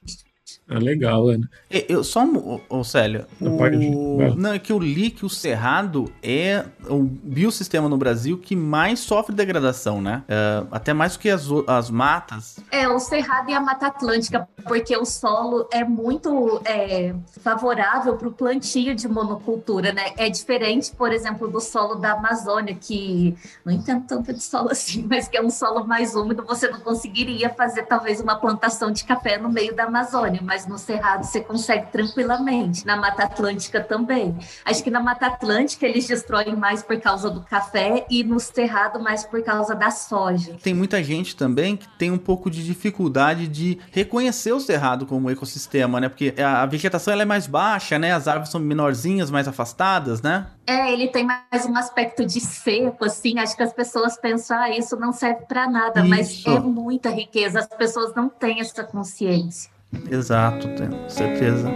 ah, 0.70 0.80
legal, 0.80 1.30
Ana. 1.30 1.50
Eu 1.70 2.04
só, 2.04 2.26
ô, 2.70 2.84
Célio, 2.84 3.26
o... 3.40 4.36
não, 4.36 4.54
é 4.54 4.60
que 4.60 4.72
eu 4.72 4.80
li 4.80 5.10
que 5.10 5.26
o 5.26 5.30
cerrado 5.30 6.12
é 6.22 6.66
o 6.90 7.04
biosistema 7.04 7.88
no 7.88 7.98
Brasil 7.98 8.38
que 8.38 8.56
mais 8.56 9.00
sofre 9.00 9.34
degradação, 9.34 10.02
né? 10.02 10.24
É, 10.28 10.64
até 10.70 10.94
mais 10.94 11.14
do 11.14 11.20
que 11.20 11.30
as, 11.30 11.48
as 11.68 11.90
matas. 11.90 12.60
É, 12.70 12.77
o 12.96 13.00
cerrado 13.00 13.50
e 13.50 13.54
a 13.54 13.60
Mata 13.60 13.88
Atlântica, 13.88 14.48
porque 14.64 14.96
o 14.96 15.06
solo 15.06 15.68
é 15.72 15.84
muito 15.84 16.62
é, 16.66 17.14
favorável 17.42 18.16
para 18.18 18.28
o 18.28 18.32
plantio 18.32 18.96
de 18.96 19.08
monocultura, 19.08 19.92
né? 19.92 20.14
É 20.18 20.30
diferente, 20.30 20.92
por 20.96 21.12
exemplo, 21.12 21.48
do 21.48 21.60
solo 21.60 21.96
da 21.96 22.14
Amazônia, 22.14 22.76
que 22.76 23.38
não 23.66 23.74
entendo 23.74 24.06
tanto 24.08 24.34
de 24.34 24.42
solo 24.42 24.72
assim, 24.72 25.06
mas 25.10 25.28
que 25.28 25.38
é 25.38 25.42
um 25.42 25.50
solo 25.50 25.86
mais 25.86 26.16
úmido, 26.16 26.44
você 26.46 26.68
não 26.70 26.80
conseguiria 26.80 27.50
fazer 27.50 27.84
talvez 27.84 28.20
uma 28.20 28.36
plantação 28.36 28.92
de 28.92 29.04
café 29.04 29.38
no 29.38 29.50
meio 29.50 29.76
da 29.76 29.84
Amazônia 29.84 30.38
mas 30.42 30.66
no 30.66 30.78
Cerrado 30.78 31.24
você 31.24 31.42
consegue 31.42 31.92
tranquilamente. 31.92 32.86
Na 32.86 32.96
Mata 32.96 33.24
Atlântica 33.24 33.82
também. 33.82 34.36
Acho 34.66 34.84
que 34.84 34.90
na 34.90 35.00
Mata 35.00 35.28
Atlântica 35.28 35.86
eles 35.86 36.08
destroem 36.08 36.56
mais 36.56 36.82
por 36.82 37.00
causa 37.00 37.30
do 37.30 37.42
café 37.42 38.06
e 38.10 38.24
no 38.24 38.40
Cerrado 38.40 39.00
mais 39.00 39.26
por 39.26 39.44
causa 39.44 39.76
da 39.76 39.92
soja. 39.92 40.56
Tem 40.62 40.74
muita 40.74 41.04
gente 41.04 41.36
também 41.36 41.76
que 41.76 41.88
tem 41.98 42.12
um 42.12 42.18
pouco 42.18 42.50
de 42.50 42.64
dificuldade 42.78 43.48
de 43.48 43.78
reconhecer 43.92 44.54
o 44.54 44.60
Cerrado 44.60 45.06
como 45.06 45.30
ecossistema, 45.30 46.00
né? 46.00 46.08
Porque 46.08 46.34
a 46.42 46.66
vegetação 46.66 47.12
ela 47.12 47.24
é 47.24 47.26
mais 47.26 47.48
baixa, 47.48 47.98
né? 48.00 48.14
As 48.14 48.28
árvores 48.28 48.50
são 48.50 48.62
menorzinhas, 48.62 49.30
mais 49.30 49.48
afastadas, 49.48 50.22
né? 50.22 50.48
É, 50.66 50.94
ele 50.94 51.08
tem 51.08 51.26
mais 51.26 51.66
um 51.66 51.76
aspecto 51.76 52.26
de 52.26 52.40
seco, 52.40 53.04
assim. 53.06 53.40
Acho 53.40 53.56
que 53.56 53.64
as 53.64 53.74
pessoas 53.74 54.18
pensam, 54.18 54.58
ah, 54.58 54.70
isso 54.70 54.96
não 54.96 55.12
serve 55.12 55.46
para 55.48 55.70
nada, 55.70 56.02
isso. 56.02 56.10
mas 56.10 56.46
é 56.46 56.60
muita 56.60 57.10
riqueza. 57.10 57.60
As 57.60 57.68
pessoas 57.68 58.14
não 58.16 58.30
têm 58.30 58.62
essa 58.62 58.84
consciência. 58.84 59.72
Exato, 60.10 60.68
tenho 60.76 61.10
certeza. 61.10 61.70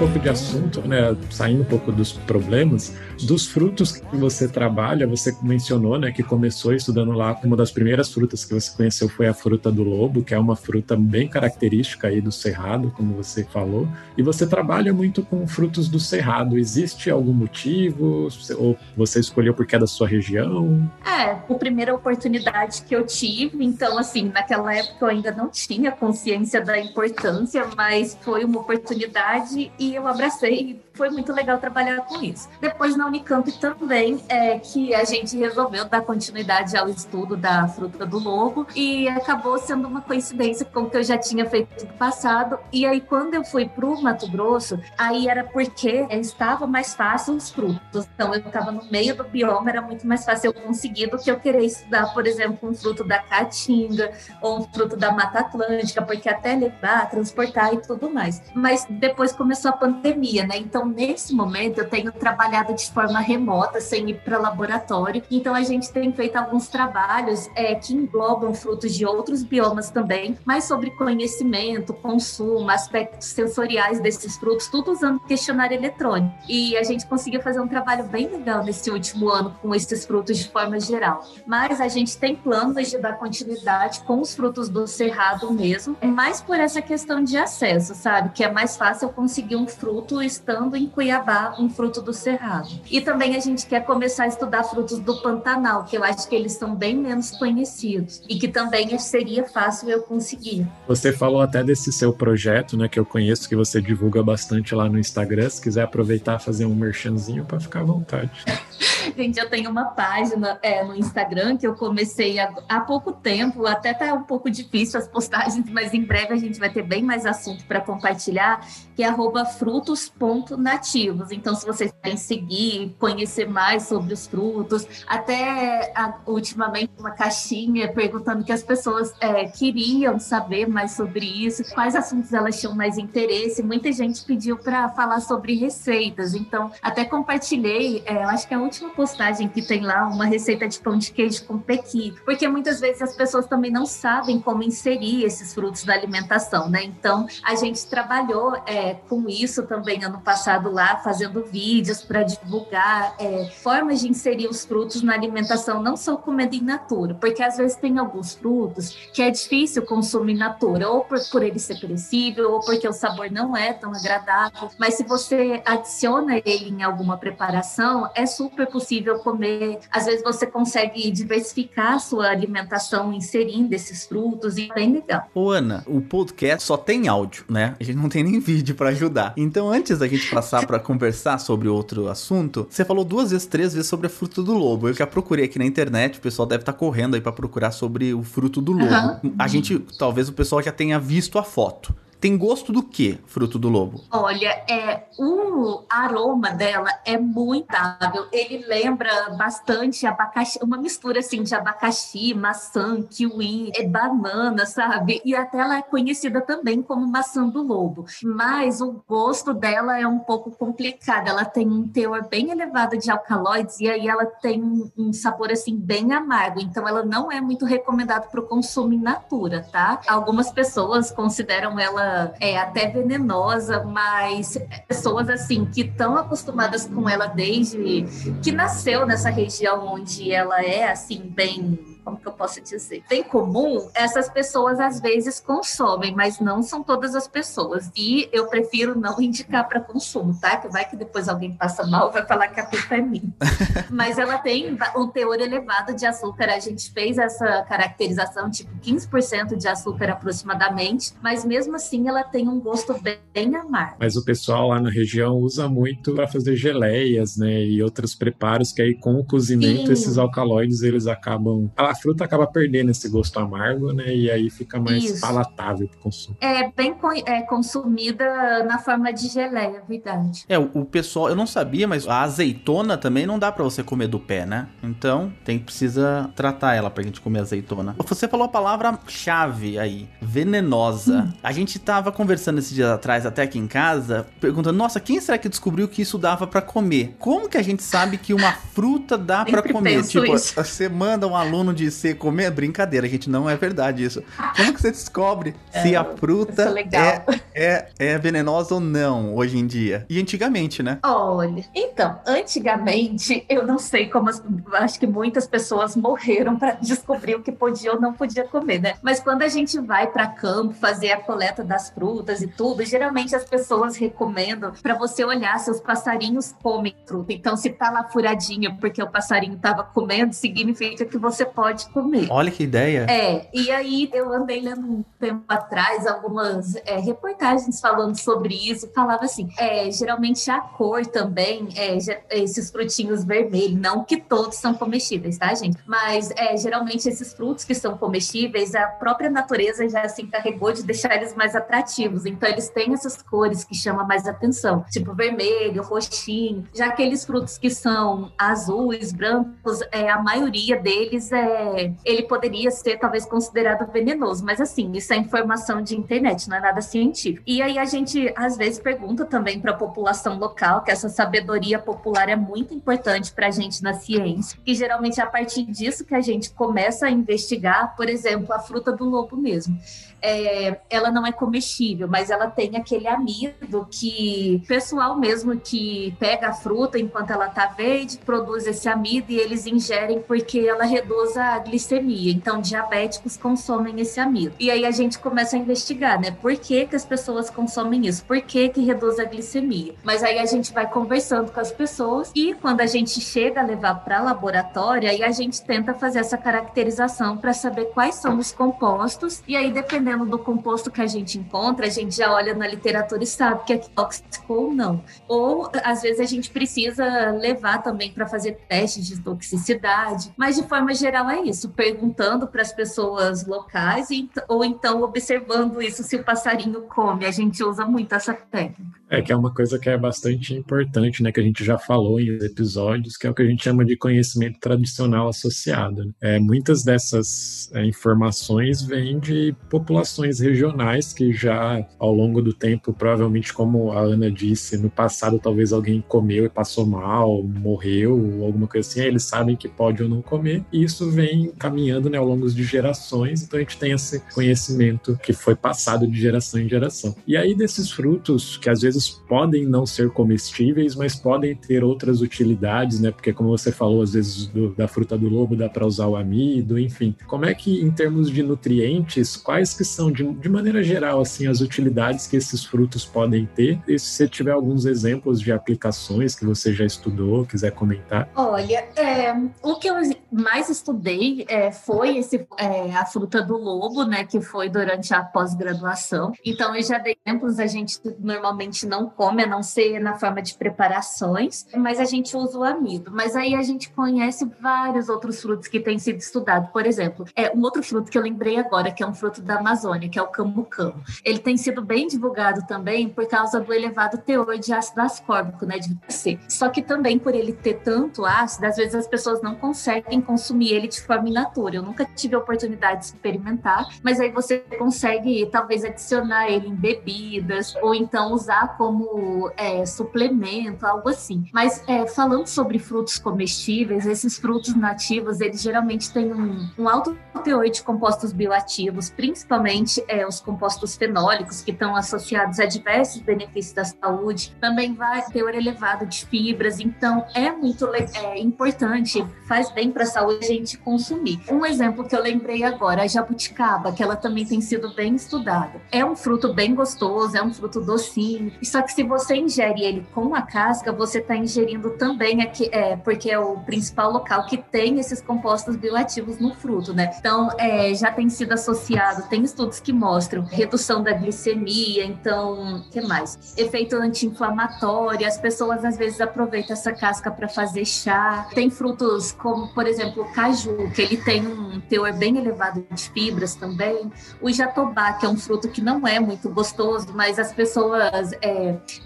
Pouco 0.00 0.18
de 0.18 0.30
assunto, 0.30 0.80
né, 0.80 1.14
saindo 1.30 1.60
um 1.60 1.64
pouco 1.64 1.92
dos 1.92 2.10
problemas, 2.10 2.96
dos 3.22 3.46
frutos 3.46 3.92
que 3.92 4.16
você 4.16 4.48
trabalha, 4.48 5.06
você 5.06 5.36
mencionou, 5.42 5.98
né, 5.98 6.10
que 6.10 6.22
começou 6.22 6.72
estudando 6.72 7.12
lá, 7.12 7.38
uma 7.44 7.54
das 7.54 7.70
primeiras 7.70 8.10
frutas 8.10 8.42
que 8.42 8.54
você 8.54 8.74
conheceu 8.74 9.10
foi 9.10 9.28
a 9.28 9.34
fruta 9.34 9.70
do 9.70 9.82
lobo, 9.82 10.24
que 10.24 10.32
é 10.32 10.38
uma 10.38 10.56
fruta 10.56 10.96
bem 10.96 11.28
característica 11.28 12.08
aí 12.08 12.18
do 12.18 12.32
cerrado, 12.32 12.90
como 12.96 13.14
você 13.14 13.44
falou, 13.44 13.86
e 14.16 14.22
você 14.22 14.46
trabalha 14.46 14.90
muito 14.90 15.22
com 15.22 15.46
frutos 15.46 15.86
do 15.86 16.00
cerrado. 16.00 16.56
Existe 16.56 17.10
algum 17.10 17.34
motivo 17.34 18.26
ou 18.56 18.78
você 18.96 19.20
escolheu 19.20 19.52
porque 19.52 19.76
é 19.76 19.78
da 19.78 19.86
sua 19.86 20.08
região? 20.08 20.90
É, 21.04 21.32
a 21.32 21.54
primeira 21.58 21.94
oportunidade 21.94 22.84
que 22.88 22.96
eu 22.96 23.04
tive, 23.04 23.62
então 23.62 23.98
assim, 23.98 24.30
naquela 24.32 24.74
época 24.74 25.04
eu 25.04 25.08
ainda 25.08 25.30
não 25.30 25.50
tinha 25.50 25.92
consciência 25.92 26.64
da 26.64 26.78
importância, 26.78 27.66
mas 27.76 28.16
foi 28.22 28.44
uma 28.44 28.60
oportunidade 28.60 29.70
e 29.78 29.89
eu 29.94 30.06
abracei 30.06 30.80
foi 31.00 31.08
muito 31.08 31.32
legal 31.32 31.56
trabalhar 31.56 32.02
com 32.02 32.22
isso. 32.22 32.46
Depois 32.60 32.94
na 32.94 33.06
Unicamp 33.06 33.50
também 33.58 34.22
é 34.28 34.58
que 34.58 34.94
a 34.94 35.02
gente 35.02 35.34
resolveu 35.34 35.86
dar 35.86 36.02
continuidade 36.02 36.76
ao 36.76 36.90
estudo 36.90 37.38
da 37.38 37.66
fruta 37.68 38.04
do 38.04 38.18
lobo 38.18 38.66
e 38.76 39.08
acabou 39.08 39.58
sendo 39.58 39.88
uma 39.88 40.02
coincidência 40.02 40.66
com 40.66 40.80
o 40.80 40.90
que 40.90 40.98
eu 40.98 41.02
já 41.02 41.16
tinha 41.16 41.48
feito 41.48 41.86
no 41.86 41.92
passado. 41.94 42.58
E 42.70 42.84
aí 42.84 43.00
quando 43.00 43.32
eu 43.32 43.42
fui 43.42 43.66
para 43.66 43.86
o 43.86 44.02
Mato 44.02 44.30
Grosso, 44.30 44.78
aí 44.98 45.26
era 45.26 45.42
porque 45.42 46.06
estava 46.10 46.66
mais 46.66 46.92
fácil 46.92 47.34
os 47.34 47.48
frutos. 47.48 48.06
Então 48.14 48.34
eu 48.34 48.40
estava 48.40 48.70
no 48.70 48.84
meio 48.90 49.16
do 49.16 49.24
bioma, 49.24 49.70
era 49.70 49.80
muito 49.80 50.06
mais 50.06 50.22
fácil 50.22 50.48
eu 50.48 50.52
conseguir 50.52 51.06
do 51.06 51.16
que 51.16 51.30
eu 51.30 51.40
querer 51.40 51.64
estudar, 51.64 52.12
por 52.12 52.26
exemplo, 52.26 52.68
um 52.68 52.74
fruto 52.74 53.04
da 53.04 53.20
caatinga 53.20 54.12
ou 54.42 54.58
um 54.58 54.62
fruto 54.64 54.98
da 54.98 55.12
Mata 55.12 55.40
Atlântica, 55.40 56.02
porque 56.02 56.28
até 56.28 56.54
levar, 56.54 57.08
transportar 57.08 57.72
e 57.72 57.80
tudo 57.80 58.10
mais. 58.10 58.42
Mas 58.54 58.86
depois 58.90 59.32
começou 59.32 59.70
a 59.70 59.74
pandemia, 59.80 60.46
né? 60.46 60.58
Então 60.58 60.84
nesse 60.84 61.34
momento, 61.34 61.78
eu 61.78 61.88
tenho 61.88 62.12
trabalhado 62.12 62.74
de 62.74 62.90
forma 62.92 63.18
remota, 63.20 63.80
sem 63.80 64.10
ir 64.10 64.20
para 64.20 64.38
laboratório. 64.38 65.22
Então, 65.30 65.54
a 65.54 65.62
gente 65.62 65.90
tem 65.90 66.12
feito 66.12 66.36
alguns 66.36 66.68
trabalhos 66.68 67.48
é, 67.54 67.74
que 67.74 67.94
englobam 67.94 68.52
frutos 68.54 68.94
de 68.94 69.06
outros 69.06 69.42
biomas 69.42 69.90
também, 69.90 70.36
mas 70.44 70.64
sobre 70.64 70.90
conhecimento, 70.90 71.94
consumo, 71.94 72.70
aspectos 72.70 73.28
sensoriais 73.28 74.00
desses 74.00 74.36
frutos, 74.36 74.68
tudo 74.68 74.92
usando 74.92 75.20
questionário 75.20 75.76
eletrônico. 75.76 76.34
E 76.48 76.76
a 76.76 76.82
gente 76.82 77.06
conseguiu 77.06 77.40
fazer 77.40 77.60
um 77.60 77.68
trabalho 77.68 78.04
bem 78.04 78.28
legal 78.28 78.62
nesse 78.62 78.90
último 78.90 79.28
ano 79.28 79.56
com 79.62 79.74
esses 79.74 80.04
frutos 80.04 80.38
de 80.38 80.48
forma 80.48 80.78
geral. 80.78 81.24
Mas 81.46 81.80
a 81.80 81.88
gente 81.88 82.18
tem 82.18 82.36
planos 82.36 82.90
de 82.90 82.98
dar 82.98 83.14
continuidade 83.14 84.00
com 84.00 84.20
os 84.20 84.34
frutos 84.34 84.68
do 84.68 84.86
cerrado 84.86 85.50
mesmo, 85.52 85.96
mais 86.02 86.40
por 86.40 86.58
essa 86.58 86.82
questão 86.82 87.22
de 87.22 87.36
acesso, 87.36 87.94
sabe? 87.94 88.30
Que 88.30 88.44
é 88.44 88.50
mais 88.50 88.76
fácil 88.76 89.08
eu 89.08 89.12
conseguir 89.12 89.56
um 89.56 89.59
fruto 89.66 90.22
estando 90.22 90.76
em 90.76 90.86
Cuiabá, 90.86 91.56
um 91.58 91.68
fruto 91.68 92.00
do 92.00 92.12
Cerrado. 92.12 92.68
E 92.90 93.00
também 93.00 93.36
a 93.36 93.40
gente 93.40 93.66
quer 93.66 93.84
começar 93.84 94.24
a 94.24 94.26
estudar 94.28 94.64
frutos 94.64 94.98
do 94.98 95.20
Pantanal, 95.22 95.84
que 95.84 95.96
eu 95.96 96.04
acho 96.04 96.28
que 96.28 96.34
eles 96.34 96.52
são 96.52 96.74
bem 96.74 96.96
menos 96.96 97.30
conhecidos 97.32 98.22
e 98.28 98.38
que 98.38 98.48
também 98.48 98.98
seria 98.98 99.44
fácil 99.44 99.90
eu 99.90 100.02
conseguir. 100.02 100.66
Você 100.86 101.12
falou 101.12 101.40
até 101.40 101.62
desse 101.62 101.92
seu 101.92 102.12
projeto, 102.12 102.76
né, 102.76 102.88
que 102.88 102.98
eu 102.98 103.04
conheço, 103.04 103.48
que 103.48 103.56
você 103.56 103.80
divulga 103.80 104.22
bastante 104.22 104.74
lá 104.74 104.88
no 104.88 104.98
Instagram. 104.98 105.48
Se 105.48 105.60
quiser 105.60 105.82
aproveitar 105.82 106.38
fazer 106.38 106.66
um 106.66 106.74
merchanzinho, 106.74 107.44
para 107.44 107.60
ficar 107.60 107.80
à 107.80 107.84
vontade. 107.84 108.30
Gente, 109.16 109.38
eu 109.38 109.48
tenho 109.48 109.70
uma 109.70 109.86
página 109.86 110.58
é, 110.62 110.84
no 110.84 110.94
Instagram 110.94 111.56
que 111.56 111.66
eu 111.66 111.74
comecei 111.74 112.38
há, 112.38 112.52
há, 112.68 112.80
pouco 112.80 113.12
tempo, 113.12 113.66
até 113.66 113.94
tá 113.94 114.12
um 114.14 114.24
pouco 114.24 114.50
difícil 114.50 114.98
as 114.98 115.08
postagens, 115.08 115.68
mas 115.70 115.94
em 115.94 116.02
breve 116.02 116.32
a 116.34 116.36
gente 116.36 116.58
vai 116.58 116.70
ter 116.70 116.82
bem 116.82 117.02
mais 117.02 117.26
assunto 117.26 117.64
para 117.64 117.80
compartilhar, 117.80 118.66
que 118.94 119.02
é 119.02 119.10
frutos.nativos. 119.58 121.30
Então, 121.30 121.54
se 121.54 121.66
vocês 121.66 121.92
querem 122.02 122.16
seguir, 122.16 122.94
conhecer 122.98 123.48
mais 123.48 123.84
sobre 123.84 124.14
os 124.14 124.26
frutos, 124.26 124.86
até 125.06 125.92
a, 125.94 126.18
ultimamente 126.26 126.92
uma 126.98 127.10
caixinha 127.10 127.92
perguntando 127.92 128.44
que 128.44 128.52
as 128.52 128.62
pessoas 128.62 129.14
é, 129.20 129.44
queriam 129.46 130.18
saber 130.18 130.66
mais 130.68 130.92
sobre 130.92 131.26
isso, 131.26 131.62
quais 131.74 131.94
assuntos 131.94 132.32
elas 132.32 132.58
tinham 132.60 132.74
mais 132.74 132.98
interesse. 132.98 133.62
Muita 133.62 133.92
gente 133.92 134.24
pediu 134.24 134.56
para 134.56 134.88
falar 134.90 135.20
sobre 135.20 135.54
receitas, 135.54 136.34
então 136.34 136.70
até 136.82 137.04
compartilhei, 137.04 138.02
é, 138.06 138.22
acho 138.24 138.46
que 138.46 138.54
a 138.54 138.60
última 138.60 138.89
uma 138.90 138.94
postagem 138.94 139.48
que 139.48 139.62
tem 139.62 139.80
lá 139.80 140.06
uma 140.06 140.26
receita 140.26 140.68
de 140.68 140.78
pão 140.80 140.98
de 140.98 141.12
queijo 141.12 141.44
com 141.44 141.58
pequi, 141.58 142.14
porque 142.24 142.46
muitas 142.48 142.80
vezes 142.80 143.00
as 143.00 143.14
pessoas 143.14 143.46
também 143.46 143.70
não 143.70 143.86
sabem 143.86 144.40
como 144.40 144.62
inserir 144.62 145.24
esses 145.24 145.54
frutos 145.54 145.84
na 145.84 145.94
alimentação, 145.94 146.68
né? 146.68 146.82
Então 146.82 147.26
a 147.44 147.54
gente 147.54 147.86
trabalhou 147.86 148.56
é, 148.66 148.94
com 149.08 149.28
isso 149.28 149.66
também 149.66 150.04
ano 150.04 150.20
passado 150.20 150.70
lá, 150.70 150.96
fazendo 150.98 151.44
vídeos 151.44 152.02
para 152.02 152.24
divulgar 152.24 153.14
é, 153.18 153.46
formas 153.62 154.00
de 154.00 154.08
inserir 154.08 154.48
os 154.48 154.64
frutos 154.64 155.02
na 155.02 155.14
alimentação, 155.14 155.82
não 155.82 155.96
só 155.96 156.16
comendo 156.16 156.56
in 156.56 156.62
natura, 156.62 157.14
porque 157.14 157.42
às 157.42 157.56
vezes 157.56 157.76
tem 157.76 157.98
alguns 157.98 158.34
frutos 158.34 158.90
que 159.14 159.22
é 159.22 159.30
difícil 159.30 159.82
consumir 159.86 160.34
in 160.34 160.38
natura, 160.38 160.88
ou 160.88 161.04
por, 161.04 161.18
por 161.30 161.42
ele 161.42 161.58
ser 161.58 161.78
perecível, 161.78 162.52
ou 162.52 162.60
porque 162.60 162.88
o 162.88 162.92
sabor 162.92 163.30
não 163.30 163.56
é 163.56 163.72
tão 163.72 163.94
agradável. 163.94 164.70
Mas 164.78 164.94
se 164.94 165.04
você 165.04 165.62
adiciona 165.64 166.38
ele 166.38 166.70
em 166.70 166.82
alguma 166.82 167.16
preparação, 167.16 168.10
é 168.14 168.26
super 168.26 168.66
possível 168.66 168.79
comer. 169.18 169.78
Às 169.90 170.06
vezes 170.06 170.22
você 170.22 170.46
consegue 170.46 171.10
diversificar 171.10 171.94
a 171.94 171.98
sua 171.98 172.28
alimentação 172.28 173.12
inserindo 173.12 173.74
esses 173.74 174.06
frutos 174.06 174.56
e 174.56 174.68
é 174.70 174.74
bem 174.74 174.92
legal. 174.92 175.28
Ô 175.34 175.50
Ana, 175.50 175.84
o 175.86 176.00
podcast 176.00 176.64
só 176.64 176.76
tem 176.76 177.08
áudio, 177.08 177.44
né? 177.48 177.74
A 177.78 177.84
gente 177.84 177.96
não 177.96 178.08
tem 178.08 178.22
nem 178.22 178.38
vídeo 178.40 178.74
para 178.74 178.90
ajudar. 178.90 179.34
Então 179.36 179.70
antes 179.70 179.98
da 179.98 180.08
gente 180.08 180.30
passar 180.30 180.66
para 180.66 180.78
conversar 180.78 181.38
sobre 181.38 181.68
outro 181.68 182.08
assunto, 182.08 182.66
você 182.70 182.84
falou 182.84 183.04
duas 183.04 183.30
vezes, 183.30 183.46
três 183.46 183.74
vezes 183.74 183.88
sobre 183.88 184.06
a 184.06 184.10
fruta 184.10 184.42
do 184.42 184.54
lobo. 184.54 184.88
Eu 184.88 184.94
já 184.94 185.06
procurei 185.06 185.44
aqui 185.44 185.58
na 185.58 185.64
internet, 185.64 186.18
o 186.18 186.20
pessoal 186.20 186.46
deve 186.46 186.62
estar 186.62 186.72
tá 186.72 186.78
correndo 186.78 187.14
aí 187.14 187.20
para 187.20 187.32
procurar 187.32 187.70
sobre 187.70 188.14
o 188.14 188.22
fruto 188.22 188.60
do 188.60 188.72
lobo. 188.72 189.20
Uhum. 189.22 189.34
A 189.38 189.48
gente, 189.48 189.78
talvez 189.98 190.28
o 190.28 190.32
pessoal 190.32 190.62
já 190.62 190.72
tenha 190.72 190.98
visto 190.98 191.38
a 191.38 191.42
foto. 191.42 191.94
Tem 192.20 192.36
gosto 192.36 192.70
do 192.70 192.82
que, 192.82 193.18
fruto 193.24 193.58
do 193.58 193.70
lobo? 193.70 194.04
Olha, 194.10 194.50
é 194.68 195.04
o 195.18 195.84
aroma 195.88 196.50
dela 196.50 196.90
é 197.04 197.16
muito 197.16 197.74
agradável. 197.74 198.26
Ele 198.30 198.64
lembra 198.66 199.30
bastante 199.38 200.06
abacaxi, 200.06 200.58
uma 200.62 200.76
mistura 200.76 201.20
assim 201.20 201.42
de 201.42 201.54
abacaxi, 201.54 202.34
maçã, 202.34 203.02
kiwi, 203.02 203.72
é 203.74 203.86
banana, 203.86 204.66
sabe? 204.66 205.22
E 205.24 205.34
até 205.34 205.60
ela 205.60 205.78
é 205.78 205.82
conhecida 205.82 206.42
também 206.42 206.82
como 206.82 207.06
maçã 207.06 207.48
do 207.48 207.62
lobo. 207.62 208.04
Mas 208.22 208.82
o 208.82 209.02
gosto 209.08 209.54
dela 209.54 209.98
é 209.98 210.06
um 210.06 210.18
pouco 210.18 210.50
complicado. 210.50 211.28
Ela 211.28 211.46
tem 211.46 211.66
um 211.66 211.88
teor 211.88 212.28
bem 212.28 212.50
elevado 212.50 212.98
de 212.98 213.10
alcaloides 213.10 213.80
e 213.80 213.88
aí 213.88 214.06
ela 214.06 214.26
tem 214.26 214.90
um 214.96 215.12
sabor 215.12 215.50
assim 215.50 215.74
bem 215.74 216.12
amargo. 216.12 216.60
Então 216.60 216.86
ela 216.86 217.02
não 217.02 217.32
é 217.32 217.40
muito 217.40 217.64
recomendada 217.64 218.26
para 218.26 218.40
o 218.40 218.46
consumo 218.46 218.92
in 218.92 219.00
natura, 219.00 219.66
tá? 219.72 220.00
Algumas 220.06 220.50
pessoas 220.50 221.10
consideram 221.10 221.78
ela 221.78 222.09
é 222.40 222.58
até 222.58 222.88
venenosa, 222.88 223.84
mas 223.84 224.58
pessoas 224.88 225.28
assim 225.28 225.64
que 225.64 225.82
estão 225.82 226.16
acostumadas 226.16 226.86
com 226.86 227.08
ela 227.08 227.26
desde 227.26 228.04
que 228.42 228.52
nasceu 228.52 229.06
nessa 229.06 229.30
região 229.30 229.86
onde 229.86 230.32
ela 230.32 230.62
é 230.62 230.90
assim 230.90 231.20
bem 231.24 231.78
como 232.04 232.16
que 232.16 232.26
eu 232.26 232.32
posso 232.32 232.60
dizer? 232.60 233.02
Bem 233.08 233.22
comum, 233.22 233.88
essas 233.94 234.28
pessoas 234.28 234.80
às 234.80 235.00
vezes 235.00 235.40
consomem, 235.40 236.14
mas 236.14 236.40
não 236.40 236.62
são 236.62 236.82
todas 236.82 237.14
as 237.14 237.26
pessoas. 237.26 237.90
E 237.96 238.28
eu 238.32 238.46
prefiro 238.46 238.98
não 238.98 239.20
indicar 239.20 239.68
para 239.68 239.80
consumo, 239.80 240.36
tá? 240.40 240.56
Que 240.56 240.68
vai 240.68 240.88
que 240.88 240.96
depois 240.96 241.28
alguém 241.28 241.52
passa 241.52 241.86
mal, 241.86 242.10
vai 242.10 242.24
falar 242.26 242.48
que 242.48 242.60
a 242.60 242.66
culpa 242.66 242.96
é 242.96 243.00
minha. 243.00 243.32
mas 243.90 244.18
ela 244.18 244.38
tem 244.38 244.76
um 244.96 245.08
teor 245.08 245.40
elevado 245.40 245.94
de 245.94 246.06
açúcar. 246.06 246.50
A 246.50 246.58
gente 246.58 246.90
fez 246.92 247.18
essa 247.18 247.62
caracterização, 247.62 248.50
tipo 248.50 248.70
15% 248.80 249.56
de 249.56 249.68
açúcar 249.68 250.10
aproximadamente, 250.10 251.12
mas 251.22 251.44
mesmo 251.44 251.76
assim 251.76 252.08
ela 252.08 252.22
tem 252.22 252.48
um 252.48 252.60
gosto 252.60 253.00
bem, 253.00 253.18
bem 253.32 253.54
amargo. 253.56 253.96
Mas 254.00 254.16
o 254.16 254.24
pessoal 254.24 254.68
lá 254.68 254.80
na 254.80 254.90
região 254.90 255.36
usa 255.36 255.68
muito 255.68 256.14
para 256.14 256.26
fazer 256.26 256.56
geleias, 256.56 257.36
né? 257.36 257.62
E 257.64 257.82
outros 257.82 258.14
preparos 258.14 258.72
que 258.72 258.82
aí 258.82 258.94
com 258.94 259.14
o 259.14 259.24
cozimento 259.24 259.86
Sim. 259.86 259.92
esses 259.92 260.18
alcaloides 260.18 260.82
eles 260.82 261.06
acabam 261.06 261.70
a 261.90 261.94
fruta 261.94 262.24
acaba 262.24 262.46
perdendo 262.46 262.90
esse 262.92 263.08
gosto 263.08 263.38
amargo, 263.40 263.92
né? 263.92 264.14
E 264.14 264.30
aí 264.30 264.48
fica 264.48 264.78
mais 264.78 265.02
Isso. 265.02 265.20
palatável 265.20 265.88
para 265.88 265.98
consumo. 265.98 266.36
É 266.40 266.70
bem 266.70 266.94
é, 267.26 267.42
consumida 267.42 268.62
na 268.64 268.78
forma 268.78 269.12
de 269.12 269.26
geleia, 269.28 269.78
é 269.78 269.88
verdade. 269.88 270.44
É, 270.48 270.56
o, 270.56 270.70
o, 270.72 270.84
pessoal, 270.84 271.28
eu 271.28 271.34
não 271.34 271.46
sabia, 271.46 271.88
mas 271.88 272.06
a 272.06 272.22
azeitona 272.22 272.96
também 272.96 273.26
não 273.26 273.38
dá 273.40 273.50
para 273.50 273.64
você 273.64 273.82
comer 273.82 274.06
do 274.06 274.20
pé, 274.20 274.46
né? 274.46 274.68
Então, 274.82 275.32
tem 275.44 275.58
precisa 275.58 276.30
tratar 276.36 276.74
ela 276.74 276.90
pra 276.90 277.02
gente 277.02 277.20
comer 277.20 277.40
azeitona. 277.40 277.96
Você 278.06 278.28
falou 278.28 278.46
a 278.46 278.48
palavra 278.48 278.96
chave 279.08 279.78
aí, 279.78 280.08
venenosa. 280.20 281.24
Hum. 281.28 281.32
A 281.42 281.50
gente 281.50 281.78
tava 281.78 282.12
conversando 282.12 282.58
esses 282.58 282.74
dias 282.74 282.88
atrás 282.88 283.26
até 283.26 283.42
aqui 283.42 283.58
em 283.58 283.66
casa, 283.66 284.26
perguntando: 284.40 284.78
"Nossa, 284.78 285.00
quem 285.00 285.20
será 285.20 285.38
que 285.38 285.48
descobriu 285.48 285.88
que 285.88 286.02
isso 286.02 286.16
dava 286.16 286.46
para 286.46 286.62
comer? 286.62 287.16
Como 287.18 287.48
que 287.48 287.56
a 287.56 287.62
gente 287.62 287.82
sabe 287.82 288.16
que 288.16 288.32
uma 288.32 288.52
fruta 288.52 289.18
dá 289.18 289.44
para 289.44 289.62
comer? 289.62 290.04
Tipo, 290.04 290.34
isso. 290.34 290.54
você 290.54 290.88
manda 290.88 291.26
um 291.26 291.36
aluno 291.36 291.72
de 291.72 291.79
ser 291.88 292.16
comer, 292.16 292.50
brincadeira, 292.50 293.08
gente, 293.08 293.30
não 293.30 293.48
é 293.48 293.56
verdade 293.56 294.02
isso. 294.02 294.24
Como 294.56 294.74
que 294.74 294.80
você 294.80 294.90
descobre 294.90 295.54
é, 295.72 295.82
se 295.82 295.94
a 295.94 296.04
fruta 296.04 296.74
é, 296.92 297.22
é, 297.54 297.88
é 297.96 298.18
venenosa 298.18 298.74
ou 298.74 298.80
não 298.80 299.36
hoje 299.36 299.56
em 299.56 299.66
dia? 299.66 300.04
E 300.10 300.20
antigamente, 300.20 300.82
né? 300.82 300.98
Olha, 301.04 301.64
então, 301.72 302.18
antigamente, 302.26 303.44
eu 303.48 303.64
não 303.64 303.78
sei 303.78 304.08
como, 304.08 304.28
acho 304.74 304.98
que 304.98 305.06
muitas 305.06 305.46
pessoas 305.46 305.94
morreram 305.94 306.56
para 306.56 306.72
descobrir 306.72 307.36
o 307.36 307.42
que 307.42 307.52
podia 307.52 307.92
ou 307.92 308.00
não 308.00 308.12
podia 308.12 308.44
comer, 308.44 308.80
né? 308.80 308.94
Mas 309.02 309.20
quando 309.20 309.42
a 309.42 309.48
gente 309.48 309.78
vai 309.78 310.08
para 310.08 310.26
campo 310.26 310.74
fazer 310.74 311.12
a 311.12 311.20
coleta 311.20 311.62
das 311.62 311.90
frutas 311.90 312.42
e 312.42 312.48
tudo, 312.48 312.84
geralmente 312.84 313.36
as 313.36 313.44
pessoas 313.44 313.96
recomendam 313.96 314.72
para 314.82 314.94
você 314.94 315.24
olhar 315.24 315.58
se 315.58 315.70
os 315.70 315.80
passarinhos 315.80 316.54
comem 316.62 316.94
fruta. 317.06 317.32
Então, 317.32 317.56
se 317.56 317.70
tá 317.70 317.90
lá 317.90 318.04
furadinho 318.04 318.76
porque 318.80 319.02
o 319.02 319.08
passarinho 319.08 319.56
tava 319.58 319.84
comendo, 319.84 320.32
significa 320.32 321.04
que 321.04 321.18
você 321.18 321.44
pode 321.44 321.69
pode 321.70 321.88
comer. 321.90 322.26
Olha 322.30 322.50
que 322.50 322.64
ideia. 322.64 323.06
É, 323.08 323.48
e 323.54 323.70
aí 323.70 324.10
eu 324.12 324.32
andei 324.32 324.60
lendo 324.60 324.80
um 324.80 325.04
tempo 325.18 325.44
atrás 325.48 326.06
algumas 326.06 326.74
é, 326.84 326.98
reportagens 326.98 327.80
falando 327.80 328.18
sobre 328.18 328.54
isso, 328.54 328.90
falava 328.94 329.24
assim, 329.24 329.48
é, 329.56 329.90
geralmente 329.90 330.50
a 330.50 330.60
cor 330.60 331.06
também, 331.06 331.68
é, 331.76 331.96
esses 332.30 332.70
frutinhos 332.70 333.24
vermelhos, 333.24 333.80
não 333.80 334.04
que 334.04 334.16
todos 334.20 334.56
são 334.56 334.74
comestíveis, 334.74 335.38
tá, 335.38 335.54
gente? 335.54 335.78
Mas 335.86 336.30
é, 336.32 336.56
geralmente 336.56 337.08
esses 337.08 337.32
frutos 337.32 337.64
que 337.64 337.74
são 337.74 337.96
comestíveis, 337.96 338.74
a 338.74 338.86
própria 338.86 339.30
natureza 339.30 339.88
já 339.88 340.08
se 340.08 340.22
encarregou 340.22 340.72
de 340.72 340.82
deixar 340.82 341.14
eles 341.16 341.34
mais 341.34 341.54
atrativos, 341.54 342.26
então 342.26 342.48
eles 342.48 342.68
têm 342.68 342.92
essas 342.92 343.22
cores 343.22 343.62
que 343.62 343.74
chamam 343.74 344.06
mais 344.06 344.26
atenção, 344.26 344.84
tipo 344.90 345.14
vermelho, 345.14 345.82
roxinho, 345.82 346.64
já 346.74 346.86
aqueles 346.86 347.24
frutos 347.24 347.58
que 347.58 347.70
são 347.70 348.32
azuis, 348.36 349.12
brancos, 349.12 349.80
é, 349.92 350.10
a 350.10 350.20
maioria 350.20 350.76
deles 350.76 351.30
é 351.30 351.59
ele 352.04 352.22
poderia 352.22 352.70
ser 352.70 352.98
talvez 352.98 353.24
considerado 353.24 353.90
venenoso, 353.90 354.44
mas 354.44 354.60
assim, 354.60 354.92
isso 354.92 355.12
é 355.12 355.16
informação 355.16 355.82
de 355.82 355.96
internet, 355.96 356.48
não 356.48 356.56
é 356.56 356.60
nada 356.60 356.80
científico. 356.80 357.42
E 357.46 357.62
aí 357.62 357.78
a 357.78 357.84
gente 357.84 358.32
às 358.36 358.56
vezes 358.56 358.78
pergunta 358.78 359.24
também 359.24 359.60
para 359.60 359.72
a 359.72 359.76
população 359.76 360.38
local, 360.38 360.82
que 360.82 360.90
essa 360.90 361.08
sabedoria 361.08 361.78
popular 361.78 362.28
é 362.28 362.36
muito 362.36 362.74
importante 362.74 363.32
para 363.32 363.48
a 363.48 363.50
gente 363.50 363.82
na 363.82 363.94
ciência, 363.94 364.58
e 364.66 364.74
geralmente 364.74 365.20
é 365.20 365.22
a 365.22 365.26
partir 365.26 365.64
disso 365.64 366.04
que 366.04 366.14
a 366.14 366.20
gente 366.20 366.50
começa 366.52 367.06
a 367.06 367.10
investigar, 367.10 367.94
por 367.96 368.08
exemplo, 368.08 368.52
a 368.52 368.58
fruta 368.58 368.92
do 368.92 369.04
lobo 369.04 369.36
mesmo 369.36 369.78
é, 370.22 370.80
ela 370.88 371.10
não 371.10 371.26
é 371.26 371.32
comestível, 371.32 372.08
mas 372.08 372.30
ela 372.30 372.48
tem 372.48 372.76
aquele 372.76 373.08
amido 373.08 373.86
que 373.90 374.62
pessoal 374.66 375.18
mesmo 375.18 375.58
que 375.58 376.14
pega 376.18 376.48
a 376.48 376.52
fruta 376.52 376.98
enquanto 376.98 377.30
ela 377.30 377.46
está 377.46 377.66
verde, 377.66 378.18
produz 378.18 378.66
esse 378.66 378.88
amido 378.88 379.32
e 379.32 379.38
eles 379.38 379.66
ingerem 379.66 380.20
porque 380.20 380.60
ela 380.60 380.84
reduz 380.84 381.36
a 381.36 381.58
glicemia. 381.58 382.32
Então, 382.32 382.60
diabéticos 382.60 383.36
consomem 383.36 384.00
esse 384.00 384.20
amido. 384.20 384.54
E 384.58 384.70
aí 384.70 384.84
a 384.84 384.90
gente 384.90 385.18
começa 385.18 385.56
a 385.56 385.58
investigar, 385.58 386.20
né? 386.20 386.30
Por 386.30 386.56
que, 386.56 386.86
que 386.86 386.96
as 386.96 387.04
pessoas 387.04 387.50
consomem 387.50 388.06
isso? 388.06 388.24
Por 388.24 388.40
que, 388.40 388.68
que 388.68 388.80
reduz 388.82 389.18
a 389.18 389.24
glicemia? 389.24 389.94
Mas 390.04 390.22
aí 390.22 390.38
a 390.38 390.46
gente 390.46 390.72
vai 390.72 390.88
conversando 390.88 391.50
com 391.50 391.60
as 391.60 391.72
pessoas 391.72 392.30
e 392.34 392.54
quando 392.54 392.80
a 392.80 392.86
gente 392.86 393.20
chega 393.20 393.60
a 393.60 393.64
levar 393.64 393.94
para 393.96 394.20
laboratório, 394.20 395.08
aí 395.08 395.22
a 395.22 395.30
gente 395.30 395.62
tenta 395.62 395.94
fazer 395.94 396.20
essa 396.20 396.36
caracterização 396.36 397.36
para 397.36 397.52
saber 397.52 397.86
quais 397.86 398.16
são 398.16 398.38
os 398.38 398.52
compostos 398.52 399.42
e 399.46 399.56
aí 399.56 399.70
dependendo 399.70 400.09
dependendo 400.10 400.26
do 400.26 400.38
composto 400.38 400.90
que 400.90 401.00
a 401.00 401.06
gente 401.06 401.38
encontra, 401.38 401.86
a 401.86 401.90
gente 401.90 402.16
já 402.16 402.32
olha 402.32 402.54
na 402.54 402.66
literatura 402.66 403.22
e 403.22 403.26
sabe 403.26 403.64
que 403.64 403.72
é 403.72 403.78
tóxico 403.78 404.52
ou 404.52 404.74
não. 404.74 405.02
Ou, 405.28 405.70
às 405.84 406.02
vezes, 406.02 406.20
a 406.20 406.24
gente 406.24 406.50
precisa 406.50 407.30
levar 407.30 407.82
também 407.82 408.12
para 408.12 408.26
fazer 408.26 408.58
testes 408.68 409.06
de 409.06 409.20
toxicidade. 409.20 410.32
Mas, 410.36 410.56
de 410.56 410.66
forma 410.66 410.92
geral, 410.94 411.28
é 411.30 411.40
isso, 411.42 411.68
perguntando 411.70 412.46
para 412.46 412.62
as 412.62 412.72
pessoas 412.72 413.46
locais 413.46 414.08
ou 414.48 414.64
então 414.64 415.02
observando 415.02 415.80
isso 415.80 416.02
se 416.02 416.16
o 416.16 416.24
passarinho 416.24 416.82
come. 416.82 417.24
A 417.24 417.30
gente 417.30 417.62
usa 417.62 417.84
muito 417.84 418.14
essa 418.14 418.34
técnica. 418.34 418.99
É 419.10 419.20
que 419.20 419.32
é 419.32 419.36
uma 419.36 419.52
coisa 419.52 419.78
que 419.78 419.90
é 419.90 419.98
bastante 419.98 420.54
importante, 420.54 421.22
né? 421.22 421.32
Que 421.32 421.40
a 421.40 421.42
gente 421.42 421.64
já 421.64 421.76
falou 421.76 422.20
em 422.20 422.28
episódios, 422.44 423.16
que 423.16 423.26
é 423.26 423.30
o 423.30 423.34
que 423.34 423.42
a 423.42 423.46
gente 423.46 423.64
chama 423.64 423.84
de 423.84 423.96
conhecimento 423.96 424.60
tradicional 424.60 425.28
associado. 425.28 426.04
Né? 426.04 426.12
É, 426.20 426.38
muitas 426.38 426.84
dessas 426.84 427.68
é, 427.74 427.84
informações 427.84 428.82
vêm 428.82 429.18
de 429.18 429.54
populações 429.68 430.38
regionais 430.38 431.12
que 431.12 431.32
já, 431.32 431.84
ao 431.98 432.14
longo 432.14 432.40
do 432.40 432.52
tempo, 432.52 432.92
provavelmente, 432.92 433.52
como 433.52 433.90
a 433.90 434.00
Ana 434.00 434.30
disse, 434.30 434.78
no 434.78 434.88
passado 434.88 435.40
talvez 435.40 435.72
alguém 435.72 436.00
comeu 436.06 436.44
e 436.44 436.48
passou 436.48 436.86
mal, 436.86 437.42
morreu, 437.42 438.44
alguma 438.44 438.68
coisa 438.68 438.88
assim, 438.88 439.00
eles 439.00 439.24
sabem 439.24 439.56
que 439.56 439.68
pode 439.68 440.02
ou 440.02 440.08
não 440.08 440.22
comer, 440.22 440.64
e 440.72 440.84
isso 440.84 441.10
vem 441.10 441.50
caminhando 441.58 442.08
né, 442.08 442.18
ao 442.18 442.26
longo 442.26 442.48
de 442.48 442.62
gerações, 442.62 443.42
então 443.42 443.58
a 443.58 443.62
gente 443.62 443.76
tem 443.76 443.92
esse 443.92 444.20
conhecimento 444.32 445.18
que 445.22 445.32
foi 445.32 445.54
passado 445.54 446.06
de 446.06 446.20
geração 446.20 446.60
em 446.60 446.68
geração. 446.68 447.14
E 447.26 447.36
aí, 447.36 447.54
desses 447.54 447.90
frutos, 447.90 448.56
que 448.56 448.68
às 448.68 448.80
vezes 448.80 448.99
podem 449.08 449.66
não 449.66 449.86
ser 449.86 450.10
comestíveis, 450.10 450.94
mas 450.94 451.16
podem 451.16 451.54
ter 451.54 451.82
outras 451.84 452.20
utilidades, 452.20 453.00
né? 453.00 453.10
Porque 453.10 453.32
como 453.32 453.50
você 453.50 453.72
falou, 453.72 454.02
às 454.02 454.12
vezes 454.12 454.46
do, 454.46 454.74
da 454.74 454.88
fruta 454.88 455.16
do 455.16 455.28
lobo 455.28 455.56
dá 455.56 455.68
para 455.68 455.86
usar 455.86 456.06
o 456.06 456.16
amido, 456.16 456.78
enfim. 456.78 457.14
Como 457.26 457.44
é 457.44 457.54
que 457.54 457.80
em 457.80 457.90
termos 457.90 458.30
de 458.30 458.42
nutrientes, 458.42 459.36
quais 459.36 459.74
que 459.74 459.84
são 459.84 460.10
de, 460.10 460.24
de 460.24 460.48
maneira 460.48 460.82
geral 460.82 461.20
assim 461.20 461.46
as 461.46 461.60
utilidades 461.60 462.26
que 462.26 462.36
esses 462.36 462.64
frutos 462.64 463.04
podem 463.04 463.46
ter? 463.46 463.80
E 463.86 463.98
se 463.98 464.06
você 464.06 464.28
tiver 464.28 464.52
alguns 464.52 464.84
exemplos 464.84 465.40
de 465.40 465.52
aplicações 465.52 466.34
que 466.34 466.44
você 466.44 466.72
já 466.72 466.84
estudou, 466.84 467.46
quiser 467.46 467.72
comentar? 467.72 468.28
Olha, 468.34 468.88
é, 468.96 469.32
o 469.62 469.76
que 469.76 469.88
eu 469.88 469.94
mais 470.30 470.68
estudei 470.68 471.44
é, 471.48 471.70
foi 471.72 472.18
esse 472.18 472.46
é, 472.58 472.92
a 472.94 473.04
fruta 473.06 473.42
do 473.42 473.56
lobo, 473.56 474.04
né? 474.04 474.24
Que 474.24 474.40
foi 474.40 474.68
durante 474.68 475.12
a 475.14 475.22
pós-graduação. 475.22 476.32
Então 476.44 476.74
eu 476.74 476.82
já 476.82 476.98
dei 476.98 477.16
exemplos. 477.26 477.58
A 477.58 477.66
gente 477.66 478.00
normalmente 478.18 478.86
não 478.90 479.08
come, 479.08 479.44
a 479.44 479.46
não 479.46 479.62
ser 479.62 480.00
na 480.00 480.18
forma 480.18 480.42
de 480.42 480.54
preparações, 480.54 481.64
mas 481.76 482.00
a 482.00 482.04
gente 482.04 482.36
usa 482.36 482.58
o 482.58 482.64
amido. 482.64 483.10
Mas 483.12 483.36
aí 483.36 483.54
a 483.54 483.62
gente 483.62 483.90
conhece 483.90 484.44
vários 484.60 485.08
outros 485.08 485.40
frutos 485.40 485.68
que 485.68 485.78
têm 485.78 485.98
sido 485.98 486.18
estudados. 486.18 486.68
Por 486.70 486.84
exemplo, 486.84 487.24
é 487.36 487.50
um 487.56 487.62
outro 487.62 487.82
fruto 487.82 488.10
que 488.10 488.18
eu 488.18 488.22
lembrei 488.22 488.58
agora, 488.58 488.90
que 488.90 489.02
é 489.02 489.06
um 489.06 489.14
fruto 489.14 489.40
da 489.40 489.58
Amazônia, 489.58 490.08
que 490.08 490.18
é 490.18 490.22
o 490.22 490.26
camu-camu. 490.26 491.02
Ele 491.24 491.38
tem 491.38 491.56
sido 491.56 491.80
bem 491.80 492.08
divulgado 492.08 492.66
também 492.66 493.08
por 493.08 493.26
causa 493.28 493.60
do 493.60 493.72
elevado 493.72 494.18
teor 494.18 494.58
de 494.58 494.72
ácido 494.72 495.00
ascórbico, 495.00 495.64
né, 495.64 495.78
de 495.78 495.96
C. 496.08 496.38
Só 496.48 496.68
que 496.68 496.82
também 496.82 497.18
por 497.18 497.34
ele 497.34 497.52
ter 497.52 497.74
tanto 497.74 498.26
ácido, 498.26 498.66
às 498.66 498.76
vezes 498.76 498.94
as 498.94 499.06
pessoas 499.06 499.40
não 499.40 499.54
conseguem 499.54 500.20
consumir 500.20 500.72
ele 500.72 500.88
de 500.88 501.00
forma 501.00 501.28
in 501.28 501.32
natura. 501.32 501.76
Eu 501.76 501.82
nunca 501.82 502.04
tive 502.04 502.34
a 502.34 502.38
oportunidade 502.38 503.00
de 503.00 503.06
experimentar, 503.06 503.86
mas 504.02 504.18
aí 504.18 504.30
você 504.30 504.58
consegue 504.78 505.46
talvez 505.46 505.84
adicionar 505.84 506.48
ele 506.48 506.68
em 506.68 506.74
bebidas 506.74 507.74
ou 507.76 507.94
então 507.94 508.32
usar 508.32 508.76
como 508.80 509.52
é, 509.58 509.84
suplemento, 509.84 510.86
algo 510.86 511.10
assim. 511.10 511.44
Mas 511.52 511.84
é, 511.86 512.06
falando 512.06 512.46
sobre 512.46 512.78
frutos 512.78 513.18
comestíveis, 513.18 514.06
esses 514.06 514.38
frutos 514.38 514.74
nativos, 514.74 515.38
eles 515.42 515.60
geralmente 515.60 516.10
têm 516.10 516.32
um, 516.32 516.66
um 516.78 516.88
alto 516.88 517.14
teor 517.44 517.68
de 517.68 517.82
compostos 517.82 518.32
bioativos, 518.32 519.10
principalmente 519.10 520.02
é, 520.08 520.26
os 520.26 520.40
compostos 520.40 520.96
fenólicos, 520.96 521.60
que 521.60 521.72
estão 521.72 521.94
associados 521.94 522.58
a 522.58 522.64
diversos 522.64 523.20
benefícios 523.20 523.74
da 523.74 523.84
saúde. 523.84 524.56
Também 524.58 524.94
vai 524.94 525.22
teor 525.26 525.54
elevado 525.54 526.06
de 526.06 526.24
fibras, 526.24 526.80
então 526.80 527.26
é 527.34 527.52
muito 527.52 527.86
é, 527.94 528.38
importante, 528.40 529.22
faz 529.46 529.70
bem 529.70 529.90
para 529.92 530.04
a 530.04 530.06
saúde 530.06 530.38
a 530.42 530.48
gente 530.48 530.78
consumir. 530.78 531.38
Um 531.50 531.66
exemplo 531.66 532.08
que 532.08 532.16
eu 532.16 532.22
lembrei 532.22 532.64
agora, 532.64 533.02
a 533.02 533.06
jabuticaba, 533.06 533.92
que 533.92 534.02
ela 534.02 534.16
também 534.16 534.46
tem 534.46 534.62
sido 534.62 534.94
bem 534.94 535.16
estudada. 535.16 535.82
É 535.92 536.02
um 536.02 536.16
fruto 536.16 536.54
bem 536.54 536.74
gostoso, 536.74 537.36
é 537.36 537.42
um 537.42 537.52
fruto 537.52 537.78
docinho, 537.80 538.50
só 538.70 538.82
que 538.82 538.92
se 538.92 539.02
você 539.02 539.34
ingere 539.34 539.82
ele 539.82 540.06
com 540.14 540.32
a 540.32 540.42
casca, 540.42 540.92
você 540.92 541.18
está 541.18 541.36
ingerindo 541.36 541.90
também 541.90 542.40
aqui, 542.40 542.68
é, 542.70 542.96
porque 542.96 543.28
é 543.28 543.38
o 543.38 543.58
principal 543.58 544.12
local 544.12 544.46
que 544.46 544.56
tem 544.56 545.00
esses 545.00 545.20
compostos 545.20 545.74
bioativos 545.74 546.38
no 546.38 546.54
fruto, 546.54 546.94
né? 546.94 547.10
Então, 547.18 547.48
é, 547.58 547.92
já 547.94 548.12
tem 548.12 548.30
sido 548.30 548.52
associado, 548.52 549.28
tem 549.28 549.42
estudos 549.42 549.80
que 549.80 549.92
mostram 549.92 550.44
redução 550.44 551.02
da 551.02 551.12
glicemia, 551.12 552.04
então, 552.04 552.84
que 552.92 553.00
mais? 553.00 553.54
Efeito 553.58 553.96
anti-inflamatório, 553.96 555.26
as 555.26 555.36
pessoas 555.36 555.84
às 555.84 555.96
vezes 555.96 556.20
aproveitam 556.20 556.72
essa 556.72 556.92
casca 556.92 557.28
para 557.28 557.48
fazer 557.48 557.84
chá. 557.84 558.46
Tem 558.54 558.70
frutos 558.70 559.32
como, 559.32 559.74
por 559.74 559.86
exemplo, 559.86 560.22
o 560.22 560.32
caju, 560.32 560.90
que 560.94 561.02
ele 561.02 561.16
tem 561.16 561.44
um 561.44 561.80
teor 561.80 562.12
bem 562.12 562.38
elevado 562.38 562.86
de 562.88 563.10
fibras 563.10 563.56
também. 563.56 564.12
O 564.40 564.48
jatobá, 564.50 565.14
que 565.14 565.26
é 565.26 565.28
um 565.28 565.36
fruto 565.36 565.68
que 565.68 565.80
não 565.80 566.06
é 566.06 566.20
muito 566.20 566.48
gostoso, 566.50 567.08
mas 567.14 567.36
as 567.36 567.52
pessoas 567.52 568.32
é, 568.40 568.59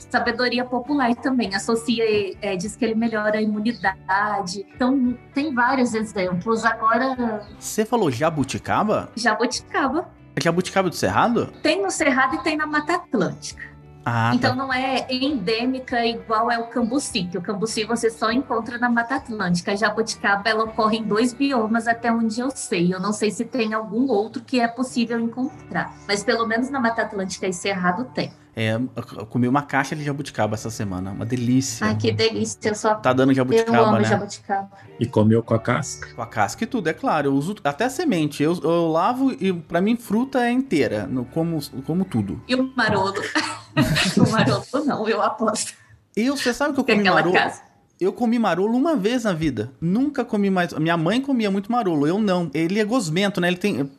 sabedoria 0.08 0.64
popular 0.64 1.14
também 1.16 1.54
associa, 1.54 2.04
é, 2.40 2.56
diz 2.56 2.76
que 2.76 2.84
ele 2.84 2.94
melhora 2.94 3.38
a 3.38 3.42
imunidade. 3.42 4.66
Então, 4.74 5.16
tem 5.32 5.54
vários 5.54 5.94
exemplos. 5.94 6.64
Agora. 6.64 7.46
Você 7.58 7.84
falou 7.84 8.10
jabuticaba? 8.10 9.10
Jabuticaba. 9.16 10.08
É 10.36 10.40
jabuticaba 10.40 10.88
do 10.88 10.96
Cerrado? 10.96 11.52
Tem 11.62 11.82
no 11.82 11.90
Cerrado 11.90 12.36
e 12.36 12.42
tem 12.42 12.56
na 12.56 12.66
Mata 12.66 12.94
Atlântica. 12.94 13.73
Ah, 14.04 14.30
tá. 14.30 14.34
então 14.34 14.50
tá. 14.50 14.56
não 14.56 14.72
é 14.72 15.06
endêmica 15.08 16.04
igual 16.04 16.50
é 16.50 16.58
o 16.58 16.66
cambuci, 16.66 17.24
que 17.24 17.38
o 17.38 17.42
cambuci 17.42 17.84
você 17.84 18.10
só 18.10 18.30
encontra 18.30 18.78
na 18.78 18.88
Mata 18.88 19.16
Atlântica. 19.16 19.72
A 19.72 19.76
jabuticaba 19.76 20.48
ela 20.48 20.64
ocorre 20.64 20.98
em 20.98 21.02
dois 21.02 21.32
biomas 21.32 21.88
até 21.88 22.12
onde 22.12 22.40
eu 22.40 22.50
sei. 22.50 22.92
Eu 22.92 23.00
não 23.00 23.12
sei 23.12 23.30
se 23.30 23.44
tem 23.44 23.72
algum 23.72 24.08
outro 24.08 24.42
que 24.42 24.60
é 24.60 24.68
possível 24.68 25.18
encontrar, 25.18 25.94
mas 26.06 26.22
pelo 26.22 26.46
menos 26.46 26.70
na 26.70 26.80
Mata 26.80 27.02
Atlântica 27.02 27.46
e 27.46 27.52
Cerrado 27.52 28.04
tem. 28.14 28.32
É, 28.56 28.74
eu 29.16 29.26
comi 29.26 29.48
uma 29.48 29.62
caixa 29.62 29.96
de 29.96 30.04
jabuticaba 30.04 30.54
essa 30.54 30.70
semana, 30.70 31.10
uma 31.10 31.26
delícia. 31.26 31.88
Ai, 31.88 31.96
que 31.96 32.12
delícia, 32.12 32.68
eu 32.68 32.74
só... 32.76 32.94
Tá 32.94 33.12
dando 33.12 33.34
jabuticaba, 33.34 33.76
eu 33.76 33.84
amo 33.84 33.98
né? 33.98 34.04
jabuticaba. 34.04 34.70
E 35.00 35.06
comeu 35.06 35.42
com 35.42 35.54
a 35.54 35.58
casca? 35.58 36.14
Com 36.14 36.22
a 36.22 36.26
casca 36.26 36.62
e 36.62 36.66
tudo, 36.66 36.88
é 36.88 36.92
claro. 36.92 37.28
Eu 37.28 37.34
uso 37.34 37.56
até 37.64 37.86
a 37.86 37.90
semente. 37.90 38.44
Eu, 38.44 38.56
eu 38.62 38.86
lavo 38.86 39.32
e 39.32 39.52
para 39.52 39.80
mim 39.80 39.96
fruta 39.96 40.44
é 40.44 40.52
inteira, 40.52 41.10
como, 41.32 41.58
como 41.84 42.04
tudo. 42.04 42.40
E 42.46 42.54
o 42.54 42.72
marolo? 42.76 43.14
o 44.16 44.30
marolo 44.30 44.64
não, 44.86 45.08
eu 45.08 45.22
aposto. 45.22 45.74
Eu, 46.16 46.36
você 46.36 46.54
sabe 46.54 46.74
que 46.74 46.80
eu 46.80 46.84
comi 46.84 47.02
marolo? 47.02 47.32
Casa. 47.32 47.74
Eu 48.00 48.12
comi 48.12 48.40
marolo 48.40 48.76
uma 48.76 48.96
vez 48.96 49.22
na 49.22 49.32
vida. 49.32 49.70
Nunca 49.80 50.24
comi 50.24 50.50
mais. 50.50 50.72
Minha 50.72 50.96
mãe 50.96 51.20
comia 51.20 51.50
muito 51.50 51.70
marolo, 51.70 52.06
eu 52.06 52.18
não. 52.18 52.50
Ele 52.52 52.80
é 52.80 52.84
gosmento, 52.84 53.40
né? 53.40 53.48
Ele 53.48 53.56
tem. 53.56 53.90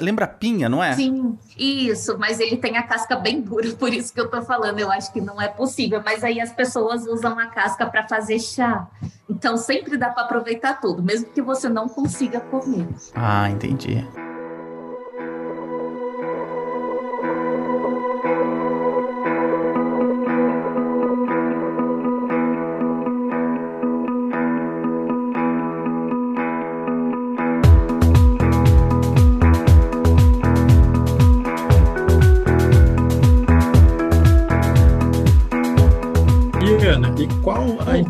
Lembra 0.00 0.26
pinha, 0.26 0.68
não 0.68 0.82
é? 0.82 0.92
Sim, 0.94 1.38
isso, 1.56 2.18
mas 2.18 2.40
ele 2.40 2.56
tem 2.56 2.76
a 2.76 2.82
casca 2.82 3.14
bem 3.14 3.40
dura, 3.40 3.70
por 3.78 3.94
isso 3.94 4.12
que 4.12 4.20
eu 4.20 4.28
tô 4.28 4.42
falando. 4.42 4.80
Eu 4.80 4.90
acho 4.90 5.12
que 5.12 5.20
não 5.20 5.40
é 5.40 5.46
possível. 5.46 6.02
Mas 6.04 6.24
aí 6.24 6.40
as 6.40 6.52
pessoas 6.52 7.06
usam 7.06 7.38
a 7.38 7.46
casca 7.46 7.86
para 7.86 8.06
fazer 8.08 8.40
chá. 8.40 8.88
Então 9.30 9.56
sempre 9.56 9.96
dá 9.96 10.10
para 10.10 10.24
aproveitar 10.24 10.80
tudo, 10.80 11.02
mesmo 11.02 11.26
que 11.26 11.40
você 11.40 11.68
não 11.68 11.88
consiga 11.88 12.40
comer. 12.40 12.88
Ah, 13.14 13.48
entendi. 13.48 14.04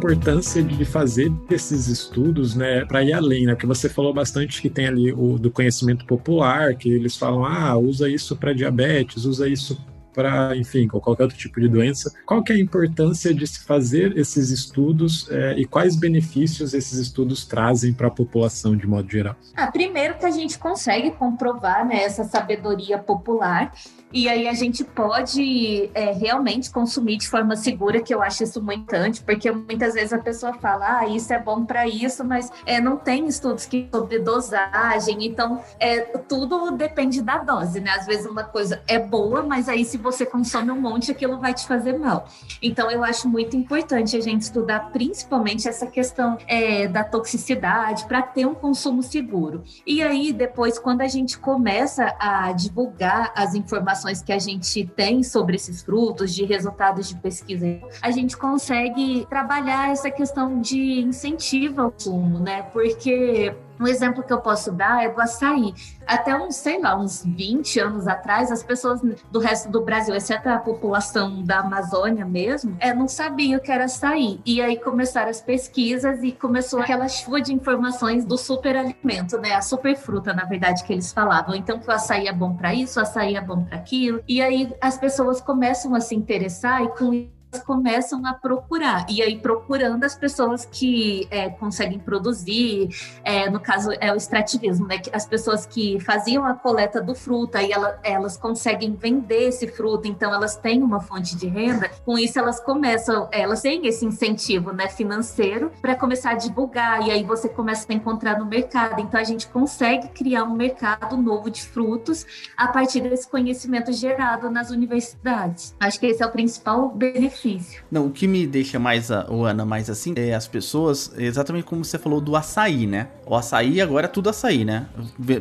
Importância 0.06 0.62
de 0.62 0.84
fazer 0.84 1.32
esses 1.50 1.88
estudos, 1.88 2.54
né, 2.54 2.84
para 2.84 3.02
ir 3.02 3.12
além, 3.12 3.46
né? 3.46 3.54
Porque 3.54 3.66
você 3.66 3.88
falou 3.88 4.12
bastante 4.12 4.60
que 4.60 4.70
tem 4.70 4.86
ali 4.86 5.12
o 5.12 5.38
do 5.38 5.50
conhecimento 5.50 6.04
popular, 6.06 6.74
que 6.74 6.88
eles 6.88 7.16
falam, 7.16 7.44
ah, 7.44 7.76
usa 7.76 8.08
isso 8.08 8.36
para 8.36 8.52
diabetes, 8.52 9.24
usa 9.24 9.48
isso 9.48 9.78
para, 10.14 10.56
enfim, 10.56 10.88
qualquer 10.88 11.24
outro 11.24 11.36
tipo 11.36 11.60
de 11.60 11.68
doença. 11.68 12.10
Qual 12.24 12.42
que 12.42 12.50
é 12.50 12.56
a 12.56 12.58
importância 12.58 13.34
de 13.34 13.46
se 13.46 13.64
fazer 13.64 14.16
esses 14.16 14.50
estudos 14.50 15.28
é, 15.30 15.58
e 15.58 15.66
quais 15.66 15.94
benefícios 15.94 16.72
esses 16.72 16.98
estudos 16.98 17.44
trazem 17.44 17.92
para 17.92 18.06
a 18.06 18.10
população 18.10 18.74
de 18.74 18.86
modo 18.86 19.10
geral? 19.10 19.36
Ah, 19.54 19.70
primeiro 19.70 20.16
que 20.16 20.24
a 20.24 20.30
gente 20.30 20.58
consegue 20.58 21.10
comprovar 21.10 21.86
né, 21.86 22.02
essa 22.02 22.24
sabedoria 22.24 22.96
popular 22.96 23.72
E 24.16 24.30
aí 24.30 24.48
a 24.48 24.54
gente 24.54 24.82
pode 24.82 25.90
é, 25.92 26.10
realmente 26.10 26.70
consumir 26.70 27.18
de 27.18 27.28
forma 27.28 27.54
segura, 27.54 28.00
que 28.00 28.14
eu 28.14 28.22
acho 28.22 28.44
isso 28.44 28.62
muito 28.62 28.80
importante, 28.80 29.22
porque 29.22 29.50
muitas 29.50 29.92
vezes 29.92 30.10
a 30.10 30.18
pessoa 30.18 30.54
fala, 30.54 31.00
ah, 31.00 31.06
isso 31.06 31.30
é 31.34 31.38
bom 31.38 31.66
para 31.66 31.86
isso, 31.86 32.24
mas 32.24 32.50
é, 32.64 32.80
não 32.80 32.96
tem 32.96 33.26
estudos 33.26 33.66
que 33.66 33.86
sobre 33.92 34.18
dosagem, 34.18 35.26
então 35.26 35.60
é, 35.78 36.00
tudo 36.00 36.70
depende 36.70 37.20
da 37.20 37.36
dose, 37.36 37.78
né? 37.78 37.90
Às 37.90 38.06
vezes 38.06 38.24
uma 38.24 38.42
coisa 38.42 38.80
é 38.88 38.98
boa, 38.98 39.42
mas 39.42 39.68
aí 39.68 39.84
se 39.84 39.98
você 39.98 40.24
consome 40.24 40.70
um 40.70 40.80
monte, 40.80 41.10
aquilo 41.10 41.38
vai 41.38 41.52
te 41.52 41.66
fazer 41.66 41.98
mal. 41.98 42.26
Então 42.62 42.90
eu 42.90 43.04
acho 43.04 43.28
muito 43.28 43.54
importante 43.54 44.16
a 44.16 44.20
gente 44.20 44.40
estudar 44.40 44.92
principalmente 44.92 45.68
essa 45.68 45.86
questão 45.86 46.38
é, 46.46 46.88
da 46.88 47.04
toxicidade 47.04 48.06
para 48.06 48.22
ter 48.22 48.46
um 48.46 48.54
consumo 48.54 49.02
seguro. 49.02 49.62
E 49.86 50.02
aí 50.02 50.32
depois, 50.32 50.78
quando 50.78 51.02
a 51.02 51.06
gente 51.06 51.36
começa 51.38 52.16
a 52.18 52.50
divulgar 52.52 53.30
as 53.36 53.54
informações 53.54 54.05
que 54.22 54.32
a 54.32 54.38
gente 54.38 54.86
tem 54.96 55.22
sobre 55.22 55.56
esses 55.56 55.82
frutos, 55.82 56.34
de 56.34 56.44
resultados 56.44 57.08
de 57.08 57.16
pesquisa, 57.16 57.80
a 58.00 58.10
gente 58.10 58.36
consegue 58.36 59.26
trabalhar 59.28 59.90
essa 59.90 60.10
questão 60.10 60.60
de 60.60 61.00
incentivo 61.00 61.82
ao 61.82 61.90
consumo, 61.92 62.38
né? 62.38 62.62
Porque 62.72 63.54
um 63.78 63.86
exemplo 63.86 64.22
que 64.22 64.32
eu 64.32 64.40
posso 64.40 64.72
dar 64.72 65.04
é 65.04 65.08
do 65.08 65.20
açaí. 65.20 65.74
Até 66.06 66.36
uns, 66.36 66.56
sei 66.56 66.80
lá, 66.80 66.96
uns 66.96 67.24
20 67.24 67.80
anos 67.80 68.06
atrás, 68.06 68.50
as 68.50 68.62
pessoas 68.62 69.00
do 69.30 69.38
resto 69.38 69.70
do 69.70 69.82
Brasil, 69.82 70.14
exceto 70.14 70.48
a 70.48 70.58
população 70.58 71.42
da 71.42 71.60
Amazônia 71.60 72.24
mesmo, 72.24 72.76
é, 72.80 72.94
não 72.94 73.08
sabiam 73.08 73.58
o 73.58 73.62
que 73.62 73.72
era 73.72 73.84
açaí. 73.84 74.40
E 74.44 74.60
aí 74.60 74.78
começaram 74.78 75.30
as 75.30 75.40
pesquisas 75.40 76.22
e 76.22 76.32
começou 76.32 76.80
aquela 76.80 77.08
chuva 77.08 77.40
de 77.40 77.52
informações 77.52 78.24
do 78.24 78.36
superalimento, 78.36 79.38
né? 79.38 79.54
A 79.54 79.62
superfruta, 79.62 80.32
na 80.32 80.44
verdade, 80.44 80.84
que 80.84 80.92
eles 80.92 81.12
falavam. 81.12 81.54
Então, 81.54 81.78
que 81.78 81.88
o 81.88 81.92
açaí 81.92 82.28
é 82.28 82.32
bom 82.32 82.54
para 82.54 82.74
isso, 82.74 82.98
o 82.98 83.02
açaí 83.02 83.36
é 83.36 83.40
bom 83.40 83.64
para 83.64 83.76
aquilo. 83.76 84.22
E 84.28 84.40
aí 84.40 84.72
as 84.80 84.98
pessoas 84.98 85.40
começam 85.40 85.94
a 85.94 86.00
se 86.00 86.14
interessar 86.14 86.82
e 86.82 86.88
com 86.88 87.28
começam 87.64 88.24
a 88.26 88.34
procurar. 88.34 89.06
E 89.08 89.22
aí, 89.22 89.38
procurando 89.38 90.04
as 90.04 90.14
pessoas 90.14 90.64
que 90.64 91.26
é, 91.30 91.48
conseguem 91.48 91.98
produzir, 91.98 92.88
é, 93.24 93.48
no 93.48 93.60
caso 93.60 93.90
é 94.00 94.12
o 94.12 94.16
extrativismo, 94.16 94.86
né? 94.86 95.00
As 95.12 95.26
pessoas 95.26 95.64
que 95.64 95.98
faziam 96.00 96.44
a 96.44 96.54
coleta 96.54 97.00
do 97.00 97.14
fruto, 97.14 97.56
aí 97.56 97.72
ela, 97.72 97.98
elas 98.02 98.36
conseguem 98.36 98.94
vender 98.94 99.48
esse 99.48 99.66
fruto, 99.68 100.08
então 100.08 100.32
elas 100.32 100.56
têm 100.56 100.82
uma 100.82 101.00
fonte 101.00 101.36
de 101.36 101.46
renda. 101.46 101.90
Com 102.04 102.18
isso, 102.18 102.38
elas 102.38 102.60
começam, 102.60 103.28
elas 103.32 103.62
têm 103.62 103.86
esse 103.86 104.04
incentivo 104.04 104.72
né, 104.72 104.88
financeiro 104.88 105.70
para 105.80 105.94
começar 105.94 106.30
a 106.30 106.34
divulgar, 106.34 107.06
e 107.06 107.10
aí 107.10 107.22
você 107.22 107.48
começa 107.48 107.86
a 107.88 107.94
encontrar 107.94 108.38
no 108.38 108.46
mercado. 108.46 109.00
Então, 109.00 109.20
a 109.20 109.24
gente 109.24 109.46
consegue 109.48 110.08
criar 110.08 110.44
um 110.44 110.54
mercado 110.54 111.16
novo 111.16 111.50
de 111.50 111.62
frutos 111.62 112.26
a 112.56 112.68
partir 112.68 113.00
desse 113.00 113.28
conhecimento 113.28 113.92
gerado 113.92 114.50
nas 114.50 114.70
universidades. 114.70 115.74
Acho 115.78 116.00
que 116.00 116.06
esse 116.06 116.22
é 116.22 116.26
o 116.26 116.30
principal 116.30 116.88
benefício 116.90 117.45
difícil. 117.46 117.80
Não, 117.90 118.06
o 118.06 118.10
que 118.10 118.26
me 118.26 118.46
deixa 118.46 118.78
mais, 118.78 119.10
o 119.28 119.44
Ana, 119.44 119.64
mais 119.64 119.88
assim, 119.88 120.12
é 120.16 120.34
as 120.34 120.46
pessoas, 120.48 121.12
exatamente 121.16 121.64
como 121.64 121.84
você 121.84 121.98
falou 121.98 122.20
do 122.20 122.34
açaí, 122.36 122.86
né? 122.86 123.08
O 123.24 123.34
açaí 123.34 123.80
agora 123.80 124.06
é 124.06 124.08
tudo 124.08 124.30
açaí, 124.30 124.64
né? 124.64 124.86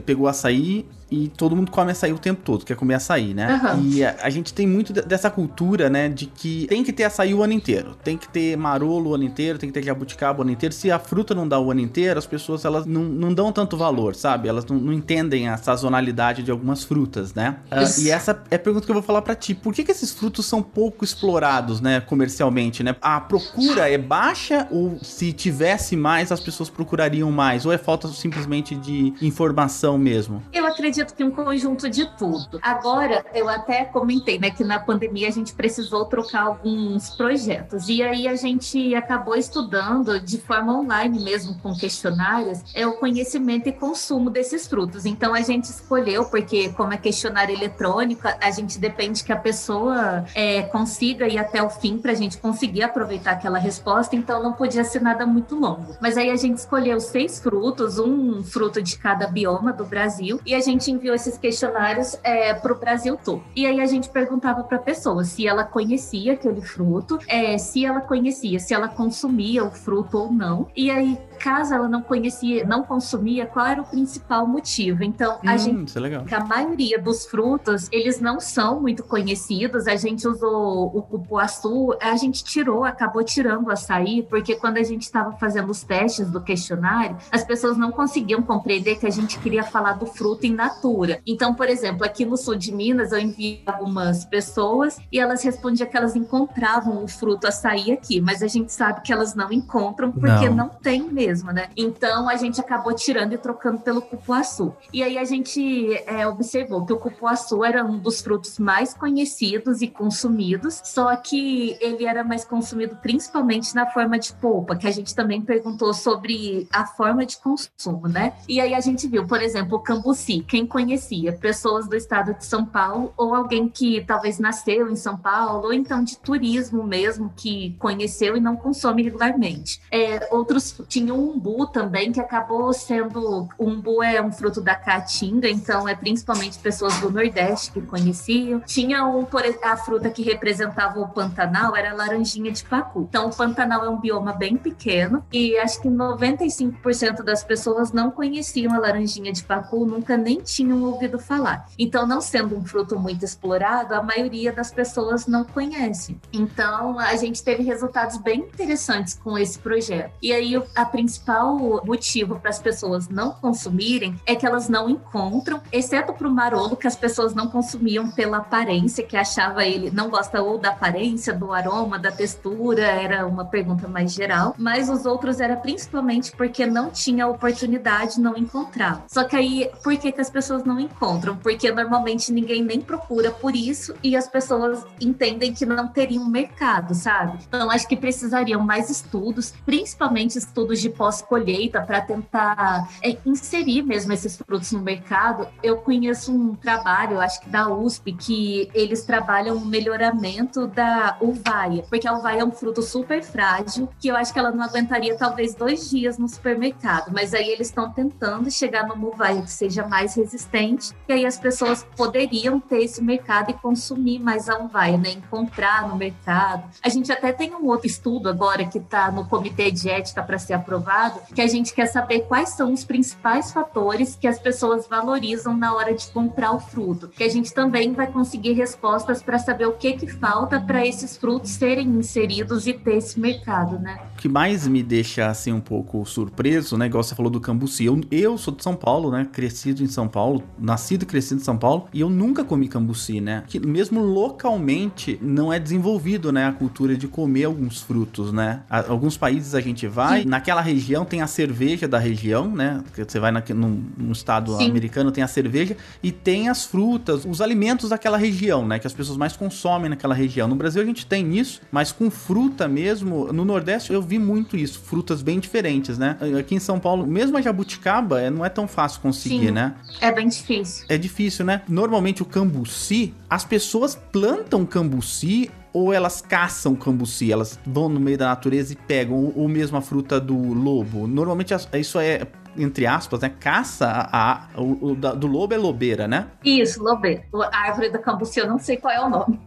Pegou 0.06 0.28
açaí, 0.28 0.86
e 1.10 1.28
todo 1.30 1.56
mundo 1.56 1.70
come 1.70 1.92
açaí 1.92 2.12
o 2.12 2.18
tempo 2.18 2.42
todo, 2.44 2.66
quer 2.66 2.76
comer 2.76 2.96
açaí, 2.96 3.34
né? 3.34 3.62
Uhum. 3.74 3.90
E 3.92 4.04
a, 4.04 4.16
a, 4.24 4.30
gente 4.30 4.54
tem 4.54 4.68
muito 4.68 4.92
dessa 4.92 5.30
cultura, 5.30 5.90
né, 5.90 6.10
de 6.10 6.26
que 6.26 6.66
tem 6.68 6.84
que 6.84 6.92
ter 6.92 7.04
açaí 7.04 7.34
o 7.34 7.44
ano 7.44 7.54
inteiro, 7.54 7.96
tem 8.04 8.18
que 8.18 8.28
ter 8.28 8.58
marolo 8.58 9.12
o 9.12 9.16
ano 9.16 9.24
inteiro, 9.24 9.60
tem 9.60 9.70
que 9.70 9.74
ter 9.74 9.86
jabuticaba 9.86 10.40
o 10.40 10.42
ano 10.42 10.52
inteiro. 10.52 10.74
Se 10.74 10.90
a 10.90 10.98
fruta 10.98 11.36
não 11.36 11.48
dá 11.48 11.60
o 11.60 11.70
ano 11.72 11.82
inteiro, 11.82 12.18
as 12.18 12.26
pessoas 12.26 12.66
elas 12.66 12.86
não, 12.86 13.04
não 13.04 13.34
dão 13.34 13.52
tanto 13.52 13.78
valor, 13.78 14.16
sabe? 14.16 14.50
Elas 14.50 14.66
não, 14.66 14.78
não 14.78 14.94
entendem 14.94 15.48
a 15.48 15.58
sazonalidade 15.58 16.42
de 16.42 16.50
algumas 16.50 16.84
frutas, 16.84 17.34
né? 17.34 17.58
Uh, 17.72 18.02
e 18.02 18.10
essa 18.10 18.44
é 18.50 18.56
a 18.56 18.60
pergunta 18.60 18.86
que 18.86 18.92
eu 18.92 18.96
vou 18.96 19.04
falar 19.04 19.22
para 19.22 19.36
ti. 19.36 19.54
Por 19.54 19.74
que, 19.74 19.84
que 19.84 19.92
esses 19.92 20.12
frutos 20.12 20.46
são 20.46 20.62
pouco 20.62 21.06
explorados, 21.06 21.80
né, 21.80 22.02
comercialmente, 22.02 22.84
né? 22.84 22.96
A 23.02 23.22
procura 23.22 23.90
é 23.90 23.98
baixa 23.98 24.68
ou 24.72 24.98
se 25.02 25.32
tivesse 25.32 25.96
mais, 25.96 26.32
as 26.32 26.40
pessoas 26.40 26.70
procurariam 26.70 27.32
mais? 27.32 27.66
Ou 27.66 27.72
é 27.72 27.78
falta 27.78 28.08
simplesmente 28.08 28.76
de 28.76 29.14
informação 29.22 29.98
mesmo? 29.98 30.42
Eu 30.52 30.66
acredito 30.66 30.95
acredito 30.96 31.14
que 31.14 31.24
um 31.24 31.32
conjunto 31.32 31.90
de 31.90 32.06
tudo. 32.18 32.60
Agora, 32.62 33.26
eu 33.34 33.50
até 33.50 33.84
comentei, 33.84 34.40
né, 34.40 34.50
que 34.50 34.64
na 34.64 34.80
pandemia 34.80 35.28
a 35.28 35.32
gente 35.32 35.54
precisou 35.54 36.06
trocar 36.06 36.44
alguns 36.44 37.10
projetos. 37.10 37.90
E 37.90 38.02
aí 38.02 38.28
a 38.28 38.36
gente 38.36 38.96
acabou 38.96 39.36
estudando 39.36 40.20
de 40.20 40.38
forma 40.38 40.80
online 40.80 41.20
mesmo, 41.24 41.58
com 41.60 41.76
questionários, 41.76 42.64
é 42.74 42.88
o 42.88 42.94
conhecimento 42.94 43.68
e 43.68 43.74
consumo 43.74 44.30
desses 44.30 44.68
frutos. 44.68 45.06
Então 45.06 45.34
a 45.34 45.42
gente 45.42 45.66
escolheu, 45.66 46.26
porque 46.26 46.70
como 46.70 46.94
é 46.94 46.98
questionário 46.98 47.56
eletrônico, 47.56 48.28
a 48.42 48.52
gente 48.52 48.80
depende 48.80 49.24
que 49.24 49.34
a 49.34 49.38
pessoa 49.38 50.26
é, 50.34 50.64
consiga 50.64 51.28
ir 51.28 51.38
até 51.38 51.62
o 51.62 51.70
fim 51.70 51.98
para 51.98 52.12
a 52.12 52.16
gente 52.16 52.38
conseguir 52.38 52.84
aproveitar 52.84 53.32
aquela 53.32 53.60
resposta, 53.60 54.16
então 54.16 54.42
não 54.42 54.54
podia 54.54 54.84
ser 54.84 55.02
nada 55.02 55.26
muito 55.26 55.56
longo. 55.56 55.96
Mas 56.02 56.18
aí 56.18 56.30
a 56.30 56.36
gente 56.36 56.58
escolheu 56.58 57.00
seis 57.00 57.40
frutos, 57.40 58.00
um 58.00 58.44
fruto 58.44 58.82
de 58.82 58.98
cada 58.98 59.28
bioma 59.28 59.74
do 59.74 59.86
Brasil, 59.86 60.40
e 60.46 60.54
a 60.54 60.62
gente 60.62 60.85
gente 60.86 60.92
enviou 60.92 61.16
esses 61.16 61.38
questionários 61.38 62.18
é, 62.24 62.54
para 62.54 62.72
o 62.72 62.76
Brasil 62.76 63.18
todo. 63.24 63.44
E 63.56 63.66
aí 63.66 63.82
a 63.82 63.86
gente 63.86 64.10
perguntava 64.10 64.64
para 64.64 64.78
a 64.78 64.82
pessoa 64.82 65.24
se 65.24 65.48
ela 65.48 65.64
conhecia 65.64 66.34
aquele 66.34 66.62
fruto, 66.62 67.18
é, 67.28 67.58
se 67.58 67.86
ela 67.86 68.02
conhecia, 68.02 68.60
se 68.60 68.74
ela 68.74 68.88
consumia 68.88 69.64
o 69.64 69.72
fruto 69.72 70.18
ou 70.18 70.32
não. 70.32 70.68
E 70.76 70.92
aí 70.92 71.18
caso 71.36 71.74
ela 71.74 71.88
não 71.88 72.02
conhecia, 72.02 72.66
não 72.66 72.84
consumia, 72.84 73.46
qual 73.46 73.66
era 73.66 73.82
o 73.82 73.86
principal 73.86 74.48
motivo? 74.48 75.04
Então, 75.04 75.40
a 75.46 75.54
hum, 75.54 75.58
gente, 75.58 75.94
é 75.98 76.36
a 76.36 76.44
maioria 76.44 77.00
dos 77.00 77.26
frutos, 77.26 77.88
eles 77.92 78.20
não 78.20 78.40
são 78.40 78.82
muito 78.82 79.04
conhecidos. 79.04 79.88
A 79.88 79.96
gente 79.96 80.28
usou 80.28 80.88
o 80.96 81.02
cupuaçu, 81.02 81.96
a 82.02 82.16
gente 82.16 82.44
tirou, 82.44 82.84
acabou 82.84 83.24
tirando 83.24 83.68
o 83.68 83.72
açaí, 83.72 84.24
porque 84.24 84.56
quando 84.56 84.78
a 84.78 84.84
gente 84.84 85.04
estava 85.04 85.34
fazendo 85.34 85.70
os 85.70 85.84
testes 85.84 86.30
do 86.30 86.42
questionário, 86.42 87.18
as 87.32 87.44
pessoas 87.44 87.78
não 87.78 87.92
conseguiam 87.92 88.42
compreender 88.42 88.96
que 88.98 89.06
a 89.06 89.12
gente 89.12 89.40
queria 89.40 89.64
falar 89.64 89.94
do 89.94 90.06
fruto 90.06 90.46
in 90.46 90.54
natura. 90.54 91.22
Então, 91.26 91.54
por 91.54 91.70
exemplo, 91.70 92.06
aqui 92.06 92.26
no 92.26 92.38
sul 92.38 92.56
de 92.56 92.72
Minas, 92.72 93.12
eu 93.12 93.20
enviei 93.20 93.62
algumas 93.66 94.26
pessoas 94.26 94.98
e 95.12 95.20
elas 95.20 95.44
respondiam 95.44 95.90
que 95.90 95.98
elas 95.98 96.16
encontravam 96.16 97.04
o 97.04 97.08
fruto 97.08 97.48
açaí 97.48 97.92
aqui, 97.92 98.22
mas 98.22 98.42
a 98.42 98.48
gente 98.48 98.72
sabe 98.72 99.02
que 99.02 99.12
elas 99.12 99.36
não 99.36 99.52
encontram 99.52 100.12
porque 100.12 100.50
não, 100.50 100.56
não 100.56 100.70
tem 100.70 101.04
mesmo 101.04 101.25
mesmo, 101.26 101.52
né? 101.52 101.70
Então 101.76 102.30
a 102.30 102.36
gente 102.36 102.60
acabou 102.60 102.94
tirando 102.94 103.34
e 103.34 103.38
trocando 103.38 103.80
pelo 103.80 104.02
cupuaçu. 104.02 104.74
E 104.94 105.04
aí 105.04 105.18
a 105.18 105.24
gente 105.24 105.94
é, 106.06 106.28
observou 106.28 106.86
que 106.86 106.94
o 106.94 106.98
cupuaçu 106.98 107.64
era 107.64 107.84
um 107.84 107.98
dos 107.98 108.22
frutos 108.22 108.60
mais 108.60 108.94
conhecidos 108.94 109.82
e 109.82 109.88
consumidos, 109.88 110.82
só 110.84 111.16
que 111.16 111.78
ele 111.82 112.06
era 112.06 112.24
mais 112.24 112.46
consumido 112.46 112.96
principalmente 113.02 113.74
na 113.74 113.86
forma 113.88 114.20
de 114.20 114.34
polpa, 114.34 114.76
que 114.76 114.88
a 114.88 114.92
gente 114.92 115.16
também 115.16 115.42
perguntou 115.42 115.94
sobre 115.94 116.68
a 116.72 116.86
forma 116.86 117.26
de 117.26 117.38
consumo, 117.38 118.08
né? 118.08 118.34
E 118.48 118.60
aí 118.60 118.74
a 118.74 118.80
gente 118.80 119.08
viu, 119.08 119.26
por 119.26 119.42
exemplo, 119.42 119.78
o 119.78 119.82
cambuci, 119.82 120.46
quem 120.48 120.66
conhecia? 120.66 121.34
Pessoas 121.34 121.88
do 121.88 121.96
estado 121.96 122.34
de 122.34 122.46
São 122.46 122.66
Paulo 122.66 123.14
ou 123.18 123.34
alguém 123.34 123.68
que 123.68 124.04
talvez 124.06 124.40
nasceu 124.40 124.90
em 124.90 124.96
São 124.96 125.18
Paulo, 125.18 125.66
ou 125.66 125.74
então 125.74 126.04
de 126.04 126.18
turismo 126.18 126.84
mesmo, 126.84 127.32
que 127.36 127.76
conheceu 127.80 128.38
e 128.38 128.40
não 128.40 128.56
consome 128.56 129.04
regularmente. 129.04 129.82
É, 129.92 130.28
outros 130.32 130.80
tinham 130.88 131.15
umbu 131.16 131.68
também, 131.68 132.12
que 132.12 132.20
acabou 132.20 132.72
sendo. 132.74 133.48
Umbu 133.60 134.04
é 134.04 134.22
um 134.22 134.32
fruto 134.32 134.62
da 134.62 134.76
caatinga, 134.76 135.50
então 135.50 135.88
é 135.88 135.96
principalmente 135.96 136.60
pessoas 136.60 137.00
do 137.00 137.10
Nordeste 137.10 137.72
que 137.72 137.82
conheciam. 137.82 138.62
Tinha 138.62 139.06
um, 139.06 139.26
a 139.64 139.78
fruta 139.78 140.10
que 140.10 140.24
representava 140.24 141.00
o 141.00 141.10
Pantanal, 141.10 141.76
era 141.76 141.92
a 141.92 141.94
laranjinha 141.94 142.52
de 142.52 142.64
pacu. 142.64 143.08
Então, 143.10 143.28
o 143.28 143.36
Pantanal 143.36 143.86
é 143.86 143.90
um 143.90 144.00
bioma 144.00 144.34
bem 144.34 144.58
pequeno 144.58 145.24
e 145.32 145.58
acho 145.58 145.82
que 145.82 145.90
95% 145.90 147.24
das 147.24 147.44
pessoas 147.44 147.92
não 147.92 148.12
conheciam 148.12 148.74
a 148.74 148.80
laranjinha 148.80 149.32
de 149.32 149.44
pacu, 149.44 149.86
nunca 149.86 150.18
nem 150.18 150.42
tinham 150.42 150.84
ouvido 150.84 151.20
falar. 151.20 151.68
Então, 151.78 152.06
não 152.08 152.22
sendo 152.22 152.58
um 152.58 152.66
fruto 152.66 153.00
muito 153.00 153.24
explorado, 153.26 153.94
a 153.94 154.04
maioria 154.04 154.52
das 154.52 154.72
pessoas 154.72 155.28
não 155.28 155.44
conhece. 155.44 156.18
Então, 156.32 157.00
a 157.00 157.16
gente 157.16 157.44
teve 157.44 157.64
resultados 157.64 158.18
bem 158.18 158.42
interessantes 158.42 159.14
com 159.14 159.38
esse 159.38 159.60
projeto. 159.60 160.12
E 160.22 160.32
aí, 160.32 160.62
a 160.76 160.86
principal 161.06 161.84
motivo 161.86 162.40
para 162.40 162.50
as 162.50 162.58
pessoas 162.58 163.08
não 163.08 163.32
consumirem 163.32 164.20
é 164.26 164.36
que 164.36 164.46
elas 164.46 164.68
não 164.68 164.90
encontram, 164.90 165.62
exceto 165.72 166.12
para 166.14 166.28
o 166.28 166.32
marolo, 166.32 166.76
que 166.76 166.88
as 166.88 166.96
pessoas 166.96 167.36
não 167.36 167.48
consumiam 167.48 168.10
pela 168.10 168.38
aparência, 168.38 169.06
que 169.06 169.16
achava 169.16 169.64
ele 169.64 169.92
não 169.92 170.10
gosta 170.10 170.42
ou 170.42 170.58
da 170.58 170.70
aparência, 170.70 171.32
do 171.32 171.54
aroma, 171.54 172.00
da 172.00 172.12
textura, 172.12 172.82
era 172.82 173.28
uma 173.28 173.46
pergunta 173.46 173.88
mais 173.88 174.14
geral, 174.14 174.56
mas 174.58 174.90
os 174.90 175.06
outros 175.06 175.40
era 175.40 175.56
principalmente 175.56 176.32
porque 176.32 176.66
não 176.66 176.90
tinha 176.90 177.28
oportunidade, 177.28 178.20
não 178.20 178.36
encontrava. 178.36 179.04
Só 179.08 179.26
que 179.26 179.36
aí, 179.36 179.70
por 179.84 179.96
que, 179.98 180.12
que 180.12 180.22
as 180.22 180.30
pessoas 180.30 180.64
não 180.64 180.80
encontram? 180.80 181.38
Porque 181.38 181.72
normalmente 181.72 182.34
ninguém 182.34 182.64
nem 182.64 182.82
procura 182.82 183.30
por 183.30 183.56
isso 183.56 183.94
e 184.02 184.16
as 184.16 184.28
pessoas 184.28 184.84
entendem 185.00 185.54
que 185.54 185.68
não 185.68 185.88
teriam 185.88 186.28
mercado, 186.28 186.96
sabe? 186.96 187.38
Então 187.48 187.70
acho 187.70 187.88
que 187.88 187.96
precisariam 187.96 188.62
mais 188.62 188.90
estudos, 188.90 189.54
principalmente 189.66 190.38
estudos 190.38 190.82
de 190.82 190.95
pós-colheita 190.98 191.82
para 191.82 192.02
tentar 192.02 192.90
é, 193.02 193.18
inserir 193.26 193.84
mesmo 193.84 194.14
esses 194.14 194.38
frutos 194.38 194.72
no 194.72 194.82
mercado. 194.82 195.48
Eu 195.62 195.78
conheço 195.78 196.32
um 196.34 196.56
trabalho, 196.56 197.20
acho 197.20 197.42
que 197.42 197.50
da 197.50 197.70
USP, 197.70 198.14
que 198.14 198.70
eles 198.74 199.04
trabalham 199.04 199.58
o 199.58 199.66
melhoramento 199.66 200.68
da 200.68 201.18
uvaia, 201.22 201.84
porque 201.90 202.08
a 202.08 202.14
uvaia 202.14 202.42
é 202.42 202.46
um 202.46 202.52
fruto 202.52 202.82
super 202.82 203.24
frágil, 203.24 203.90
que 204.00 204.08
eu 204.08 204.16
acho 204.16 204.34
que 204.34 204.40
ela 204.40 204.52
não 204.52 204.64
aguentaria 204.64 205.16
talvez 205.18 205.54
dois 205.56 205.90
dias 205.90 206.18
no 206.18 206.28
supermercado, 206.28 207.12
mas 207.14 207.34
aí 207.34 207.50
eles 207.50 207.68
estão 207.68 207.92
tentando 207.92 208.50
chegar 208.50 208.88
numa 208.88 209.08
uvaia 209.08 209.42
que 209.42 209.52
seja 209.52 209.88
mais 209.88 210.16
resistente, 210.16 210.94
e 211.08 211.14
aí 211.14 211.26
as 211.26 211.38
pessoas 211.38 211.86
poderiam 211.96 212.60
ter 212.60 212.84
esse 212.84 213.04
mercado 213.04 213.52
e 213.52 213.54
consumir 213.54 214.20
mais 214.20 214.50
a 214.50 214.58
uvaia, 214.58 214.98
né? 214.98 215.12
Encontrar 215.12 215.88
no 215.88 215.96
mercado. 215.96 216.70
A 216.84 216.90
gente 216.90 217.12
até 217.12 217.32
tem 217.32 217.54
um 217.54 217.66
outro 217.66 217.88
estudo 217.88 218.30
agora 218.30 218.66
que 218.66 218.78
está 218.78 219.12
no 219.12 219.28
comitê 219.28 219.72
de 219.72 219.90
ética 219.90 220.24
para 220.24 220.38
ser 220.38 220.54
aprovado, 220.54 220.85
que 221.34 221.42
a 221.42 221.48
gente 221.48 221.74
quer 221.74 221.88
saber 221.88 222.22
quais 222.22 222.50
são 222.50 222.74
os 222.74 222.84
principais 222.84 223.52
fatores 223.52 224.16
que 224.20 224.28
as 224.28 224.40
pessoas 224.40 224.88
valorizam 224.88 225.56
na 225.58 225.74
hora 225.74 225.94
de 225.94 226.08
comprar 226.08 226.52
o 226.52 226.60
fruto, 226.60 227.08
que 227.08 227.24
a 227.24 227.30
gente 227.30 227.54
também 227.54 227.94
vai 227.94 228.08
conseguir 228.08 228.54
respostas 228.54 229.22
para 229.22 229.38
saber 229.40 229.66
o 229.66 229.74
que 229.74 229.94
que 229.94 230.08
falta 230.08 230.60
para 230.60 230.86
esses 230.86 231.18
frutos 231.18 231.52
serem 231.52 231.88
inseridos 231.88 232.68
e 232.68 232.74
ter 232.74 232.98
esse 232.98 233.20
mercado, 233.20 233.80
né? 233.80 234.00
O 234.14 234.18
que 234.18 234.30
mais 234.30 234.68
me 234.68 234.82
deixa 234.82 235.28
assim 235.28 235.52
um 235.52 235.60
pouco 235.60 236.06
surpreso, 236.06 236.78
né? 236.78 236.86
Igual 236.86 237.04
você 237.04 237.16
falou 237.16 237.32
do 237.32 237.40
cambuci. 237.40 237.86
Eu, 237.86 238.02
eu 238.12 238.38
sou 238.38 238.54
de 238.54 238.64
São 238.64 238.76
Paulo, 238.76 239.12
né? 239.12 239.28
Crescido 239.32 239.84
em 239.84 239.88
São 239.88 240.08
Paulo, 240.08 240.44
nascido 240.58 241.04
e 241.04 241.06
crescido 241.06 241.42
em 241.42 241.44
São 241.44 241.58
Paulo, 241.58 241.88
e 241.94 242.02
eu 242.02 242.10
nunca 242.10 242.44
comi 242.44 242.68
cambuci, 242.68 243.20
né? 243.20 243.44
Que 243.48 243.60
mesmo 243.60 244.02
localmente 244.02 245.20
não 245.22 245.52
é 245.52 245.60
desenvolvido, 245.60 246.32
né? 246.32 246.46
A 246.46 246.52
cultura 246.52 246.96
de 246.96 247.08
comer 247.08 247.46
alguns 247.46 247.82
frutos, 247.82 248.32
né? 248.32 248.62
Alguns 248.70 249.18
países 249.18 249.56
a 249.56 249.62
gente 249.62 249.88
vai, 249.88 250.22
Sim. 250.22 250.28
naquela 250.28 250.62
região 250.62 250.75
tem 251.06 251.22
a 251.22 251.28
cerveja 251.28 251.88
da 251.88 251.98
região, 251.98 252.50
né? 252.50 252.84
Você 252.96 253.20
vai 253.20 253.32
na, 253.32 253.44
num, 253.50 253.84
num 253.98 254.12
estado 254.12 254.56
Sim. 254.58 254.70
americano, 254.70 255.12
tem 255.12 255.24
a 255.24 255.28
cerveja 255.28 255.78
e 256.02 256.12
tem 256.12 256.50
as 256.50 256.66
frutas, 256.66 257.26
os 257.26 257.42
alimentos 257.42 257.90
daquela 257.90 258.18
região, 258.18 258.68
né? 258.68 258.80
Que 258.80 258.88
as 258.88 258.94
pessoas 258.94 259.18
mais 259.18 259.36
consomem 259.36 259.90
naquela 259.90 260.16
região. 260.16 260.48
No 260.48 260.56
Brasil 260.56 260.82
a 260.82 260.86
gente 260.86 261.06
tem 261.06 261.38
isso, 261.38 261.62
mas 261.72 261.92
com 261.92 262.10
fruta 262.10 262.68
mesmo, 262.68 263.32
no 263.32 263.46
Nordeste 263.46 263.94
eu 263.94 264.02
vi 264.02 264.20
muito 264.20 264.58
isso, 264.58 264.80
frutas 264.80 265.22
bem 265.22 265.40
diferentes, 265.40 265.98
né? 265.98 266.18
Aqui 266.40 266.56
em 266.56 266.60
São 266.60 266.80
Paulo, 266.80 267.06
mesmo 267.06 267.38
a 267.38 267.42
jabuticaba, 267.42 268.22
é, 268.22 268.30
não 268.30 268.44
é 268.44 268.50
tão 268.50 268.68
fácil 268.68 269.02
conseguir, 269.02 269.48
Sim, 269.48 269.52
né? 269.52 269.76
É 270.02 270.12
bem 270.12 270.28
difícil. 270.28 270.86
É 270.90 270.98
difícil, 270.98 271.46
né? 271.46 271.62
Normalmente 271.68 272.22
o 272.22 272.26
cambuci, 272.26 273.14
as 273.30 273.44
pessoas 273.44 273.96
plantam 274.12 274.66
cambuci 274.66 275.50
ou 275.76 275.92
elas 275.92 276.22
caçam 276.22 276.74
cambuci, 276.74 277.34
elas 277.34 277.60
vão 277.66 277.90
no 277.90 278.00
meio 278.00 278.18
da 278.18 278.28
natureza 278.28 278.72
e 278.72 278.78
pegam, 278.78 279.34
ou 279.36 279.46
mesmo 279.50 279.78
a 279.78 279.82
fruta 279.82 280.22
do 280.22 280.54
lobo. 280.54 281.06
Normalmente 281.06 281.54
isso 281.74 282.00
é 282.00 282.26
entre 282.58 282.88
aspas, 282.88 283.20
né? 283.20 283.34
Caça 283.38 283.86
a, 283.86 284.46
a 284.56 284.62
o, 284.62 284.92
o, 284.92 284.96
do 284.96 285.28
lobo 285.28 285.54
é 285.54 285.58
lobeira, 285.58 286.08
né? 286.08 286.28
Isso, 286.46 286.82
lobeira. 286.82 287.26
A 287.52 287.68
árvore 287.68 287.90
da 287.90 288.00
cambuci, 288.00 288.40
eu 288.40 288.48
não 288.48 288.58
sei 288.58 288.78
qual 288.78 288.94
é 288.94 289.06
o 289.06 289.10
nome 289.10 289.38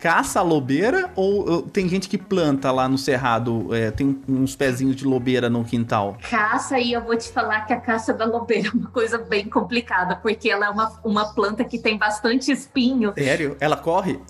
caça 0.00 0.40
a 0.40 0.42
lobeira 0.42 1.10
ou, 1.16 1.62
tem 1.62 1.88
gente 1.88 2.08
que 2.08 2.18
planta 2.18 2.70
lá 2.70 2.88
no 2.88 2.98
cerrado, 2.98 3.74
é, 3.74 3.90
tem 3.90 4.20
uns 4.28 4.54
pezinhos 4.54 4.96
de 4.96 5.04
lobeira 5.04 5.48
no 5.48 5.64
quintal? 5.64 6.16
Caça 6.28 6.78
e 6.78 6.92
eu 6.92 7.02
vou 7.02 7.16
te 7.16 7.30
falar 7.30 7.62
que 7.62 7.72
a 7.72 7.80
caça 7.80 8.12
da 8.12 8.24
lobeira 8.24 8.68
é 8.68 8.70
uma 8.70 8.90
coisa 8.90 9.18
bem 9.18 9.48
complicada, 9.48 10.16
porque 10.16 10.50
ela 10.50 10.66
é 10.66 10.70
uma, 10.70 10.92
uma 11.04 11.34
planta 11.34 11.64
que 11.64 11.78
tem 11.78 11.96
bastante 11.96 12.50
espinho. 12.50 13.12
Sério? 13.14 13.56
Ela 13.60 13.76
corre? 13.76 14.20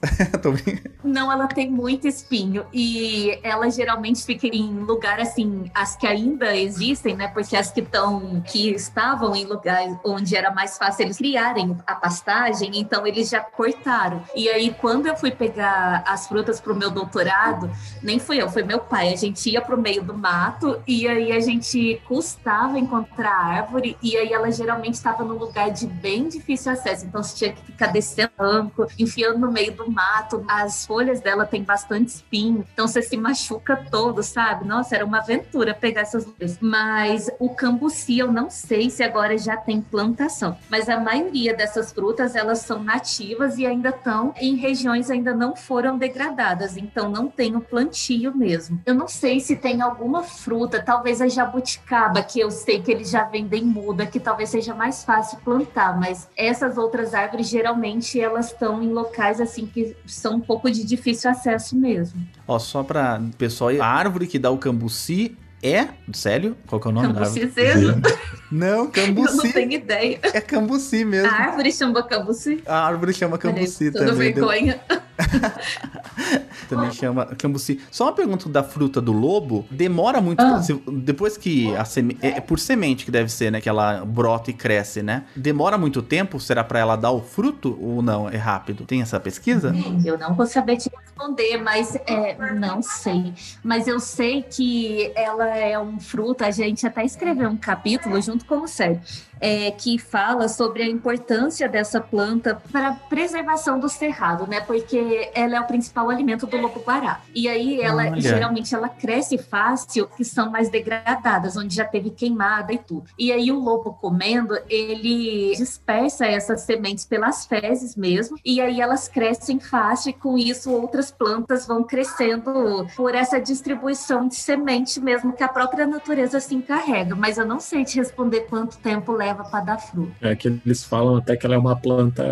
Não, 1.03 1.31
ela 1.31 1.47
tem 1.47 1.71
muito 1.71 2.07
espinho 2.07 2.65
e 2.73 3.39
ela 3.43 3.71
geralmente 3.71 4.25
fica 4.25 4.47
em 4.47 4.81
lugar 4.81 5.21
assim, 5.21 5.71
as 5.75 5.97
que 5.97 6.07
ainda 6.07 6.57
existem, 6.57 7.17
né? 7.17 7.29
Porque 7.29 7.57
as 7.57 7.71
que 7.71 7.81
estão, 7.81 8.41
que 8.47 8.71
estavam 8.71 9.35
em 9.35 9.45
lugares 9.45 9.97
onde 10.05 10.37
era 10.37 10.51
mais 10.53 10.79
fácil 10.79 11.05
eles 11.05 11.19
criarem 11.19 11.77
a 11.87 11.95
pastagem, 11.95 12.71
então 12.75 13.07
eles 13.07 13.29
já 13.29 13.41
cortaram. 13.41 14.23
E 14.35 14.49
aí 14.49 14.75
quando 14.81 15.07
eu 15.07 15.17
fui 15.17 15.32
pegar 15.35 16.05
as 16.07 16.27
frutas 16.27 16.61
para 16.61 16.73
o 16.73 16.77
meu 16.77 16.91
doutorado, 16.91 17.71
nem 18.03 18.19
fui 18.19 18.41
eu, 18.41 18.49
foi 18.49 18.63
meu 18.63 18.81
pai. 18.81 19.13
A 19.13 19.17
gente 19.17 19.51
ia 19.51 19.61
para 19.61 19.75
o 19.75 19.81
meio 19.81 20.03
do 20.03 20.17
mato 20.17 20.81
e 20.87 21.07
aí 21.09 21.33
a 21.33 21.41
gente 21.41 22.01
custava 22.07 22.79
encontrar 22.79 23.33
a 23.33 23.45
árvore 23.45 23.97
e 24.03 24.17
aí 24.17 24.33
ela 24.33 24.51
geralmente 24.51 24.95
estava 24.95 25.25
num 25.25 25.37
lugar 25.37 25.71
de 25.71 25.87
bem 25.87 26.29
difícil 26.29 26.73
acesso. 26.73 27.07
Então 27.07 27.23
você 27.23 27.37
tinha 27.37 27.53
que 27.53 27.63
ficar 27.63 27.87
descendo 27.89 28.33
banco, 28.37 28.87
enfiando 28.99 29.39
no 29.39 29.53
meio 29.53 29.73
do 29.73 29.91
mato. 29.91 30.45
As 30.49 30.85
folhas 30.85 31.21
dela 31.21 31.47
têm 31.47 31.63
bastante 31.63 32.09
espinho, 32.09 32.67
então 32.73 32.89
você 32.89 33.01
se 33.01 33.17
machuca 33.17 33.77
todo, 33.91 34.23
sabe? 34.23 34.67
Nossa, 34.67 34.97
era 34.97 35.05
uma 35.05 35.19
aventura 35.19 35.75
pegar 35.75 36.03
essas 36.03 36.25
flores. 36.25 36.59
Mas 36.61 37.31
o 37.39 37.51
cambuci, 37.51 38.19
eu 38.19 38.33
não 38.33 38.51
sei 38.51 38.91
se 38.91 39.03
agora 39.03 39.39
já 39.39 39.57
tem 39.57 39.81
plantação, 39.81 40.57
mas 40.69 40.89
a 40.89 40.99
maioria 40.99 41.55
dessas 41.55 41.93
frutas 41.93 42.35
elas 42.35 42.61
são 42.61 42.83
nativas 42.83 43.59
e 43.59 43.67
ainda 43.67 43.91
estão 43.91 44.35
em 44.41 44.57
regiões 44.57 45.11
ainda 45.11 45.22
ainda 45.23 45.35
não 45.35 45.55
foram 45.55 45.97
degradadas, 45.97 46.77
então 46.77 47.09
não 47.09 47.29
tem 47.29 47.55
o 47.55 47.61
plantio 47.61 48.37
mesmo. 48.37 48.83
Eu 48.85 48.95
não 48.95 49.07
sei 49.07 49.39
se 49.39 49.55
tem 49.55 49.81
alguma 49.81 50.25
fruta, 50.25 50.83
talvez 50.83 51.21
a 51.21 51.29
jabuticaba, 51.29 52.23
que 52.23 52.41
eu 52.41 52.51
sei 52.51 52.83
que 52.83 52.91
eles 52.91 53.09
já 53.09 53.23
vendem 53.23 53.65
muda, 53.65 54.05
que 54.05 54.19
talvez 54.19 54.51
seja 54.51 54.75
mais 54.75 55.05
fácil 55.05 55.39
plantar, 55.45 55.99
mas 55.99 56.29
essas 56.37 56.77
outras 56.77 57.15
árvores 57.15 57.49
geralmente 57.49 58.21
elas 58.21 58.47
estão 58.47 58.83
em 58.83 58.93
locais 58.93 59.41
assim 59.41 59.65
que 59.67 59.97
são 60.07 60.37
um 60.37 60.41
pouco 60.41 60.69
de 60.71 60.85
difícil 60.85 61.31
acesso 61.31 61.77
mesmo. 61.77 62.21
Ó, 62.47 62.59
só 62.59 62.83
para 62.83 63.23
pessoal, 63.39 63.71
a 63.81 63.87
árvore 63.87 64.27
que 64.27 64.39
dá 64.39 64.51
o 64.51 64.59
cambuci 64.59 65.37
é? 65.63 65.87
Sério? 66.13 66.57
Qual 66.67 66.81
que 66.81 66.89
é 66.89 66.91
o 66.91 66.93
nome 66.93 67.15
cambuci 67.15 67.47
da 67.47 67.63
árvore? 67.63 68.03
Não, 68.51 68.91
cambuci. 68.91 69.39
Eu 69.39 69.45
não 69.45 69.53
tenho 69.53 69.73
ideia. 69.73 70.19
É 70.25 70.41
cambuci 70.41 71.05
mesmo. 71.05 71.29
A 71.29 71.33
árvore 71.33 71.73
chama 71.73 72.03
cambuci? 72.03 72.63
A 72.67 72.87
árvore 72.87 73.15
chama 73.15 73.39
cambuci 73.39 73.85
Olha, 73.85 73.93
também. 73.93 74.33
vergonha. 74.33 74.81
também 76.69 76.93
chama 76.93 77.27
cambuci. 77.27 77.81
Só 77.91 78.05
uma 78.05 78.13
pergunta 78.13 78.49
da 78.49 78.63
fruta 78.63 79.01
do 79.01 79.13
lobo. 79.13 79.67
Demora 79.71 80.21
muito. 80.21 80.41
Ah. 80.41 80.61
depois 80.93 81.37
que 81.37 81.75
a 81.77 81.85
seme, 81.85 82.17
é, 82.21 82.39
é 82.39 82.41
por 82.41 82.59
semente 82.59 83.05
que 83.05 83.11
deve 83.11 83.29
ser, 83.31 83.51
né? 83.51 83.61
Que 83.61 83.69
ela 83.69 84.05
brota 84.05 84.51
e 84.51 84.55
cresce, 84.55 85.03
né? 85.03 85.25
Demora 85.37 85.77
muito 85.77 86.03
tempo? 86.03 86.41
Será 86.41 86.65
para 86.65 86.79
ela 86.79 86.97
dar 86.97 87.11
o 87.11 87.21
fruto 87.21 87.79
ou 87.81 88.03
não? 88.03 88.29
É 88.29 88.37
rápido? 88.37 88.85
Tem 88.85 89.03
essa 89.03 89.19
pesquisa? 89.21 89.75
Eu 90.05 90.19
não 90.19 90.35
vou 90.35 90.47
saber 90.47 90.77
te 90.77 90.91
responder, 90.91 91.59
mas 91.59 91.95
é, 92.07 92.55
não 92.55 92.83
sei. 92.83 93.33
Mas 93.63 93.87
eu 93.87 94.01
sei 94.01 94.43
que 94.43 95.13
ela 95.15 95.49
é 95.49 95.79
um 95.79 95.99
fruto. 96.01 96.45
A 96.45 96.51
gente 96.51 96.87
até 96.87 97.05
escreveu 97.05 97.49
um 97.49 97.57
capítulo 97.57 98.21
junto 98.21 98.45
com 98.45 98.63
o 98.63 98.69
Sérgio 98.69 99.32
é, 99.43 99.73
que 99.73 99.99
fala 99.99 100.47
sobre 100.47 100.85
a 100.85 100.87
importância 100.87 101.69
dessa 101.69 102.01
planta 102.01 102.63
para 102.71 102.91
a 102.91 102.93
preservação 102.95 103.81
do 103.81 103.89
cerrado, 103.89 104.47
né? 104.47 104.61
Porque 104.61 105.31
ela 105.35 105.57
é 105.57 105.61
o 105.61 105.67
principal 105.67 106.09
alimento 106.09 106.47
do 106.47 106.57
lobo-guará. 106.57 107.21
E 107.35 107.49
aí 107.49 107.81
ela 107.81 108.05
Olha. 108.05 108.21
geralmente 108.21 108.73
ela 108.73 108.89
cresce 108.89 109.37
fácil, 109.37 110.07
que 110.07 110.25
são 110.25 110.49
mais 110.49 110.71
degradadas, 110.71 111.57
onde 111.57 111.75
já 111.75 111.85
teve 111.85 112.11
queimada 112.11 112.73
e 112.73 112.79
tudo. 112.79 113.11
E 113.19 113.33
aí 113.33 113.51
o 113.51 113.59
lobo 113.59 113.95
comendo, 113.95 114.57
ele 114.69 115.57
dispersa 115.57 116.25
essas 116.25 116.61
sementes 116.61 117.05
pelas 117.05 117.45
fezes 117.45 117.97
mesmo, 117.97 118.39
e 118.45 118.61
aí 118.61 118.81
elas 118.81 119.09
crescem 119.09 119.59
fácil 119.59 120.11
e 120.11 120.13
com 120.13 120.39
isso 120.39 120.71
outras 120.71 121.11
plantas 121.11 121.67
vão 121.67 121.83
crescendo 121.83 122.87
por 122.95 123.13
essa 123.13 123.41
distribuição 123.41 124.29
de 124.29 124.37
semente 124.37 125.01
mesmo 125.01 125.33
que 125.33 125.43
a 125.43 125.49
própria 125.49 125.85
natureza 125.85 126.39
se 126.39 126.55
encarrega. 126.55 127.17
Mas 127.17 127.39
eu 127.39 127.47
não 127.47 127.59
sei 127.59 127.85
te 127.85 127.99
responder 127.99 128.43
quanto 128.43 128.79
tempo 128.79 129.11
leva 129.11 129.32
leva 129.33 129.45
para 129.45 129.65
dar 129.65 129.79
fruto. 129.79 130.13
É 130.21 130.37
que 130.37 130.49
eles 130.49 130.85
falam 130.85 131.17
até 131.17 131.37
que 131.37 131.45
ela 131.47 131.55
é 131.55 131.59
uma 131.59 131.75
planta. 131.75 132.23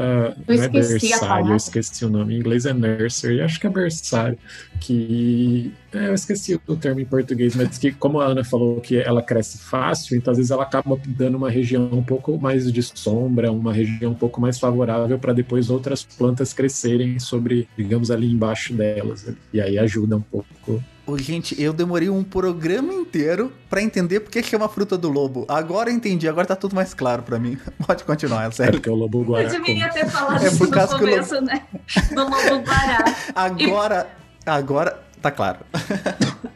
Eu 0.46 0.57
não 0.57 0.62
é 0.62 0.68
berçário, 0.68 1.51
eu 1.51 1.57
esqueci 1.57 2.05
o 2.05 2.11
nome. 2.11 2.34
Em 2.34 2.38
inglês 2.38 2.66
é 2.66 2.72
nursery, 2.72 3.40
acho 3.40 3.59
que 3.59 3.66
é 3.66 3.70
berçário. 3.70 4.38
Que. 4.78 5.72
É, 5.92 6.09
eu 6.09 6.14
esqueci 6.14 6.61
o 6.68 6.76
termo 6.76 7.01
em 7.01 7.05
português, 7.05 7.57
mas 7.57 7.76
que, 7.76 7.90
como 7.90 8.20
a 8.20 8.26
Ana 8.26 8.44
falou 8.44 8.80
que 8.80 8.96
ela 8.96 9.20
cresce 9.20 9.59
fácil, 9.59 10.16
então 10.16 10.30
às 10.30 10.36
vezes 10.36 10.53
ela 10.53 10.62
acaba 10.62 10.96
dando 11.05 11.36
uma 11.36 11.51
região 11.51 11.88
um 11.92 12.03
pouco 12.03 12.38
mais 12.38 12.70
de 12.70 12.82
sombra, 12.82 13.51
uma 13.51 13.72
região 13.72 14.12
um 14.12 14.14
pouco 14.14 14.40
mais 14.40 14.59
favorável 14.59 15.18
para 15.18 15.32
depois 15.32 15.68
outras 15.68 16.05
plantas 16.05 16.53
crescerem 16.53 17.18
sobre, 17.18 17.68
digamos, 17.76 18.11
ali 18.11 18.30
embaixo 18.30 18.72
delas. 18.72 19.26
E 19.53 19.61
aí 19.61 19.78
ajuda 19.78 20.16
um 20.16 20.20
pouco 20.20 20.80
gente, 21.19 21.61
eu 21.61 21.73
demorei 21.73 22.09
um 22.09 22.23
programa 22.23 22.93
inteiro 22.93 23.53
para 23.69 23.83
entender 23.83 24.21
porque 24.21 24.43
chama 24.43 24.69
fruta 24.69 24.97
do 24.97 25.09
lobo. 25.09 25.45
Agora 25.49 25.91
eu 25.91 25.95
entendi, 25.95 26.29
agora 26.29 26.47
tá 26.47 26.57
tudo 26.57 26.75
mais 26.75 26.95
claro 26.95 27.23
para 27.23 27.39
mim. 27.39 27.59
Pode 27.87 28.05
continuar, 28.05 28.49
é 28.49 28.51
sério. 28.51 28.71
É 28.71 28.73
porque 28.73 28.91
o 28.91 28.95
lobo 28.95 29.23
guará. 29.23 29.45
Eu 29.45 29.51
deveria 29.51 29.89
ter 29.89 30.09
falado 30.09 30.43
é 30.43 30.49
isso 30.49 30.65
no 30.65 30.71
começo, 30.71 31.35
lobo... 31.35 31.47
né? 31.47 31.63
Do 32.11 32.23
lobo 32.23 32.65
guará. 32.65 33.05
Agora, 33.35 34.11
e... 34.47 34.51
agora 34.51 35.03
tá 35.21 35.31
claro. 35.31 35.59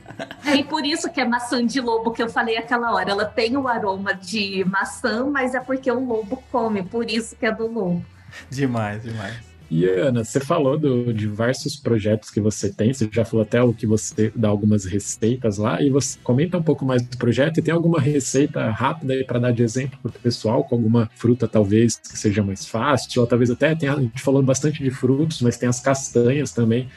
É, 0.47 0.57
e 0.57 0.65
por 0.65 0.85
isso 0.85 1.11
que 1.11 1.21
é 1.21 1.25
maçã 1.25 1.67
de 1.67 1.81
lobo 1.81 2.13
que 2.13 2.23
eu 2.23 2.29
falei 2.29 2.57
aquela 2.57 2.93
hora. 2.93 3.11
Ela 3.11 3.25
tem 3.25 3.57
o 3.57 3.67
aroma 3.67 4.15
de 4.15 4.65
maçã, 4.65 5.25
mas 5.25 5.55
é 5.55 5.61
porque 5.61 5.91
o 5.91 5.99
lobo 5.99 6.43
come, 6.53 6.83
por 6.83 7.11
isso 7.11 7.35
que 7.35 7.47
é 7.47 7.51
do 7.51 7.67
lobo. 7.67 8.05
Demais, 8.51 9.03
demais. 9.03 9.35
E 9.77 9.87
Ana, 9.87 10.22
você 10.22 10.39
falou 10.39 10.79
do, 10.79 11.12
de 11.12 11.25
diversos 11.25 11.75
projetos 11.75 12.31
que 12.31 12.41
você 12.41 12.72
tem, 12.72 12.95
você 12.95 13.09
já 13.11 13.25
falou 13.25 13.43
até 13.43 13.61
o 13.61 13.75
que 13.75 13.89
você 13.89 14.31
dá 14.33 14.47
algumas 14.49 14.85
receitas 14.85 15.59
lá, 15.59 15.83
e 15.83 15.91
você 15.91 16.16
comenta 16.22 16.57
um 16.57 16.62
pouco 16.62 16.85
mais 16.85 17.03
do 17.03 17.18
projeto 17.18 17.59
e 17.59 17.62
tem 17.62 17.75
alguma 17.75 17.99
receita 17.99 18.70
rápida 18.70 19.14
aí 19.14 19.25
para 19.25 19.41
dar 19.41 19.51
de 19.51 19.64
exemplo 19.64 19.99
para 20.01 20.11
o 20.11 20.12
pessoal, 20.12 20.62
com 20.62 20.77
alguma 20.77 21.11
fruta 21.16 21.49
talvez 21.49 21.97
que 21.97 22.16
seja 22.16 22.41
mais 22.41 22.64
fácil, 22.64 23.20
ou 23.20 23.27
talvez 23.27 23.51
até, 23.51 23.75
tem, 23.75 23.89
a 23.89 23.97
gente 23.97 24.22
falou 24.22 24.41
bastante 24.45 24.81
de 24.81 24.93
frutos, 24.93 25.43
mas 25.43 25.57
tem 25.57 25.68
as 25.68 25.81
castanhas 25.81 26.53
também. 26.53 26.89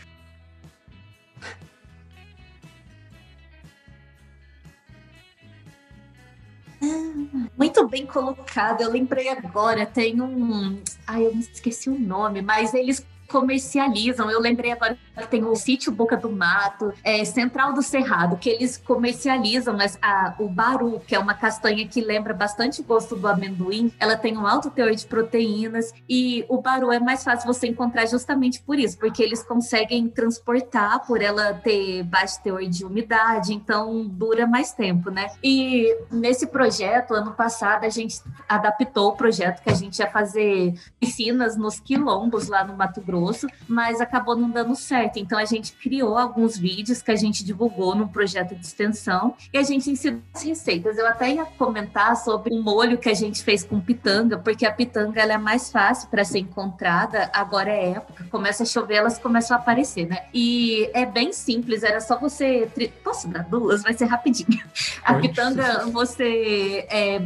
Muito 7.57 7.87
bem 7.87 8.05
colocado. 8.05 8.81
Eu 8.81 8.91
lembrei 8.91 9.29
agora, 9.29 9.85
tem 9.85 10.21
um. 10.21 10.79
Ai, 11.07 11.25
eu 11.25 11.33
me 11.33 11.41
esqueci 11.41 11.89
o 11.89 11.97
nome, 11.97 12.41
mas 12.41 12.73
eles 12.73 13.03
comercializam. 13.27 14.31
Eu 14.31 14.39
lembrei 14.39 14.71
agora 14.71 14.97
que 15.15 15.27
tem 15.27 15.43
o 15.43 15.55
sítio 15.55 15.91
Boca 15.91 16.15
do 16.15 16.29
Mato, 16.31 16.93
é, 17.03 17.23
Central 17.25 17.73
do 17.73 17.81
Cerrado, 17.81 18.37
que 18.37 18.49
eles 18.49 18.77
comercializam 18.77 19.75
mas, 19.75 19.97
a, 20.01 20.35
o 20.39 20.47
baru, 20.47 20.99
que 21.05 21.15
é 21.15 21.19
uma 21.19 21.33
castanha 21.33 21.87
que 21.87 22.01
lembra 22.01 22.33
bastante 22.33 22.81
o 22.81 22.83
gosto 22.83 23.15
do 23.15 23.27
amendoim. 23.27 23.91
Ela 23.99 24.15
tem 24.15 24.37
um 24.37 24.45
alto 24.45 24.69
teor 24.69 24.93
de 24.93 25.05
proteínas 25.05 25.93
e 26.07 26.45
o 26.47 26.61
baru 26.61 26.91
é 26.91 26.99
mais 26.99 27.23
fácil 27.23 27.51
você 27.51 27.67
encontrar 27.67 28.05
justamente 28.05 28.61
por 28.61 28.79
isso, 28.79 28.97
porque 28.97 29.21
eles 29.21 29.43
conseguem 29.43 30.07
transportar 30.07 31.05
por 31.05 31.21
ela 31.21 31.53
ter 31.53 32.03
baixo 32.03 32.41
teor 32.41 32.65
de 32.65 32.85
umidade, 32.85 33.53
então 33.53 34.07
dura 34.07 34.47
mais 34.47 34.71
tempo, 34.71 35.09
né? 35.09 35.27
E 35.43 35.95
nesse 36.11 36.47
projeto, 36.47 37.13
ano 37.13 37.33
passado, 37.33 37.83
a 37.83 37.89
gente 37.89 38.21
adaptou 38.47 39.09
o 39.09 39.13
projeto 39.13 39.61
que 39.61 39.69
a 39.69 39.73
gente 39.73 39.99
ia 39.99 40.09
fazer 40.09 40.73
piscinas 40.99 41.57
nos 41.57 41.79
quilombos 41.79 42.47
lá 42.47 42.63
no 42.63 42.75
Mato 42.75 43.01
Grosso 43.01 43.16
Grosso, 43.17 43.47
mas 43.67 43.99
acabou 43.99 44.35
não 44.35 44.49
dando 44.49 44.75
certo. 44.75 45.17
Então 45.17 45.37
a 45.37 45.45
gente 45.45 45.73
criou 45.73 46.17
alguns 46.17 46.57
vídeos 46.57 47.01
que 47.01 47.11
a 47.11 47.15
gente 47.15 47.43
divulgou 47.43 47.95
no 47.95 48.07
projeto 48.07 48.55
de 48.55 48.65
extensão 48.65 49.35
e 49.51 49.57
a 49.57 49.63
gente 49.63 49.89
ensinou 49.89 50.21
as 50.33 50.43
receitas. 50.43 50.97
Eu 50.97 51.07
até 51.07 51.33
ia 51.33 51.45
comentar 51.45 52.15
sobre 52.15 52.53
um 52.53 52.61
molho 52.61 52.97
que 52.97 53.09
a 53.09 53.13
gente 53.13 53.43
fez 53.43 53.63
com 53.63 53.79
pitanga, 53.79 54.37
porque 54.37 54.65
a 54.65 54.71
pitanga 54.71 55.19
ela 55.19 55.33
é 55.33 55.37
mais 55.37 55.71
fácil 55.71 56.09
para 56.09 56.23
ser 56.23 56.39
encontrada. 56.39 57.29
Agora 57.33 57.71
é 57.71 57.91
época, 57.91 58.25
começa 58.29 58.63
a 58.63 58.65
chover, 58.65 58.95
elas 58.95 59.17
começam 59.17 59.57
a 59.57 59.59
aparecer, 59.59 60.07
né? 60.07 60.25
E 60.33 60.89
é 60.93 61.05
bem 61.05 61.33
simples, 61.33 61.83
era 61.83 61.99
só 61.99 62.19
você. 62.19 62.69
Tri... 62.73 62.93
Posso 63.03 63.27
dar 63.27 63.43
duas? 63.43 63.81
Vai 63.83 63.93
ser 63.93 64.05
rapidinho. 64.05 64.63
A 65.03 65.15
pitanga, 65.15 65.85
você 65.87 66.85
é, 66.89 67.19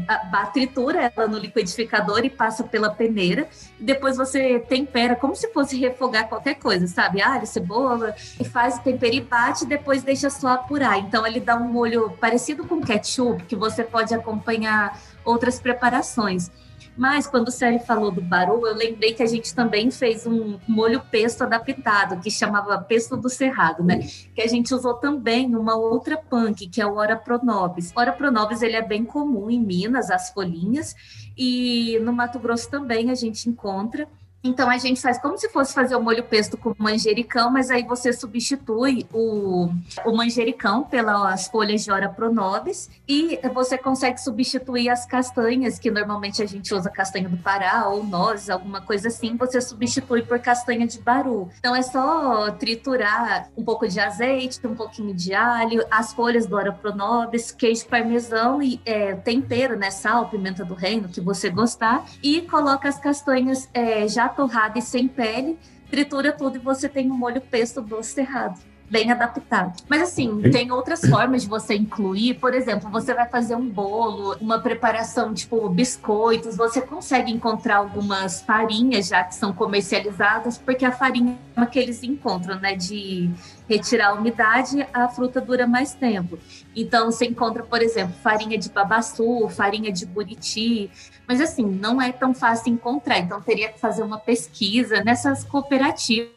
tritura 0.53 1.11
ela 1.15 1.27
no 1.27 1.37
liquidificador 1.37 2.23
e 2.23 2.29
passa 2.29 2.63
pela 2.63 2.89
peneira. 2.89 3.47
Depois 3.79 4.17
você 4.17 4.59
tempera 4.59 5.15
como 5.15 5.35
se 5.35 5.51
fosse 5.51 5.80
refogar 5.81 6.29
qualquer 6.29 6.55
coisa, 6.55 6.87
sabe? 6.87 7.21
Alho, 7.21 7.45
cebola, 7.45 8.15
e 8.39 8.45
faz 8.45 8.77
o 8.77 8.81
tempero 8.81 9.15
e 9.15 9.21
bate, 9.21 9.65
depois 9.65 10.03
deixa 10.03 10.29
só 10.29 10.49
apurar. 10.49 10.99
Então 10.99 11.25
ele 11.25 11.39
dá 11.39 11.55
um 11.55 11.67
molho 11.67 12.11
parecido 12.19 12.65
com 12.65 12.81
ketchup, 12.81 13.43
que 13.45 13.55
você 13.55 13.83
pode 13.83 14.13
acompanhar 14.13 14.99
outras 15.25 15.59
preparações. 15.59 16.49
Mas 16.97 17.25
quando 17.25 17.47
o 17.47 17.51
Sérgio 17.51 17.85
falou 17.85 18.11
do 18.11 18.21
baru, 18.21 18.67
eu 18.67 18.75
lembrei 18.75 19.13
que 19.13 19.23
a 19.23 19.25
gente 19.25 19.55
também 19.55 19.89
fez 19.89 20.27
um 20.27 20.59
molho 20.67 21.01
pesto 21.09 21.43
adaptado, 21.43 22.21
que 22.21 22.29
chamava 22.29 22.77
pesto 22.79 23.15
do 23.15 23.29
cerrado, 23.29 23.83
né? 23.83 23.99
Que 24.35 24.41
a 24.41 24.47
gente 24.47 24.73
usou 24.73 24.95
também 24.95 25.55
uma 25.55 25.75
outra 25.75 26.17
punk, 26.17 26.67
que 26.67 26.81
é 26.81 26.85
o 26.85 26.95
Ora 26.95 27.15
Pronobis. 27.15 27.91
Ora 27.95 28.11
Pronobis, 28.11 28.61
ele 28.61 28.75
é 28.75 28.81
bem 28.81 29.05
comum 29.05 29.49
em 29.49 29.59
Minas, 29.59 30.11
as 30.11 30.31
folhinhas, 30.31 30.93
e 31.37 31.97
no 32.03 32.11
Mato 32.11 32.39
Grosso 32.39 32.69
também 32.69 33.09
a 33.09 33.15
gente 33.15 33.49
encontra. 33.49 34.07
Então 34.43 34.69
a 34.69 34.77
gente 34.77 34.99
faz 34.99 35.19
como 35.19 35.37
se 35.37 35.49
fosse 35.49 35.73
fazer 35.73 35.95
o 35.95 36.01
molho 36.01 36.23
pesto 36.23 36.57
com 36.57 36.73
manjericão, 36.77 37.51
mas 37.51 37.69
aí 37.69 37.83
você 37.83 38.11
substitui 38.11 39.05
o, 39.13 39.69
o 40.05 40.15
manjericão 40.15 40.83
pelas 40.83 41.47
folhas 41.47 41.83
de 41.83 41.91
ora 41.91 42.09
pronobis 42.09 42.89
e 43.07 43.39
você 43.53 43.77
consegue 43.77 44.19
substituir 44.19 44.89
as 44.89 45.05
castanhas, 45.05 45.77
que 45.77 45.91
normalmente 45.91 46.41
a 46.41 46.45
gente 46.47 46.73
usa 46.73 46.89
castanha 46.89 47.29
do 47.29 47.37
Pará 47.37 47.87
ou 47.87 48.03
nozes, 48.03 48.49
alguma 48.49 48.81
coisa 48.81 49.09
assim, 49.09 49.35
você 49.35 49.61
substitui 49.61 50.23
por 50.23 50.39
castanha 50.39 50.87
de 50.87 50.99
baru. 50.99 51.49
Então 51.59 51.75
é 51.75 51.83
só 51.83 52.49
triturar 52.51 53.49
um 53.55 53.63
pouco 53.63 53.87
de 53.87 53.99
azeite, 53.99 54.65
um 54.65 54.75
pouquinho 54.75 55.13
de 55.13 55.35
alho, 55.35 55.85
as 55.91 56.13
folhas 56.13 56.47
do 56.47 56.55
ora 56.55 56.71
pronobis, 56.71 57.51
queijo 57.51 57.85
parmesão 57.85 58.61
e 58.61 58.81
é, 58.85 59.13
tempero, 59.13 59.77
né, 59.77 59.91
sal, 59.91 60.29
pimenta 60.29 60.65
do 60.65 60.73
reino, 60.73 61.09
que 61.09 61.21
você 61.21 61.49
gostar, 61.49 62.05
e 62.23 62.41
coloca 62.41 62.89
as 62.89 62.99
castanhas 62.99 63.69
é, 63.73 64.07
já 64.07 64.30
torrada 64.31 64.79
e 64.79 64.81
sem 64.81 65.07
pele, 65.07 65.57
tritura 65.89 66.31
tudo 66.31 66.55
e 66.55 66.59
você 66.59 66.89
tem 66.89 67.11
um 67.11 67.17
molho 67.17 67.41
pesto 67.41 67.81
doce 67.81 68.13
cerrado 68.13 68.59
bem 68.91 69.09
adaptado. 69.09 69.81
Mas 69.87 70.01
assim, 70.01 70.41
tem 70.51 70.69
outras 70.69 70.99
formas 70.99 71.43
de 71.43 71.47
você 71.47 71.75
incluir. 71.75 72.33
Por 72.35 72.53
exemplo, 72.53 72.89
você 72.89 73.13
vai 73.13 73.27
fazer 73.29 73.55
um 73.55 73.67
bolo, 73.67 74.35
uma 74.41 74.59
preparação 74.59 75.33
tipo 75.33 75.69
biscoitos, 75.69 76.57
você 76.57 76.81
consegue 76.81 77.31
encontrar 77.31 77.77
algumas 77.77 78.41
farinhas 78.41 79.07
já 79.07 79.23
que 79.23 79.33
são 79.33 79.53
comercializadas, 79.53 80.57
porque 80.57 80.83
a 80.83 80.91
farinha 80.91 81.39
é 81.55 81.59
uma 81.59 81.65
que 81.65 81.79
eles 81.79 82.03
encontram, 82.03 82.59
né, 82.59 82.75
de 82.75 83.31
retirar 83.67 84.09
a 84.09 84.13
umidade, 84.13 84.85
a 84.93 85.07
fruta 85.07 85.39
dura 85.39 85.65
mais 85.65 85.93
tempo. 85.93 86.37
Então, 86.75 87.11
você 87.11 87.25
encontra, 87.25 87.63
por 87.63 87.81
exemplo, 87.81 88.13
farinha 88.21 88.57
de 88.57 88.69
babaçu, 88.69 89.47
farinha 89.49 89.91
de 89.91 90.05
buriti, 90.05 90.89
mas 91.27 91.39
assim, 91.39 91.65
não 91.65 92.01
é 92.01 92.11
tão 92.11 92.33
fácil 92.33 92.73
encontrar, 92.73 93.19
então 93.19 93.41
teria 93.41 93.71
que 93.71 93.79
fazer 93.79 94.03
uma 94.03 94.17
pesquisa 94.17 95.01
nessas 95.03 95.43
cooperativas. 95.43 96.31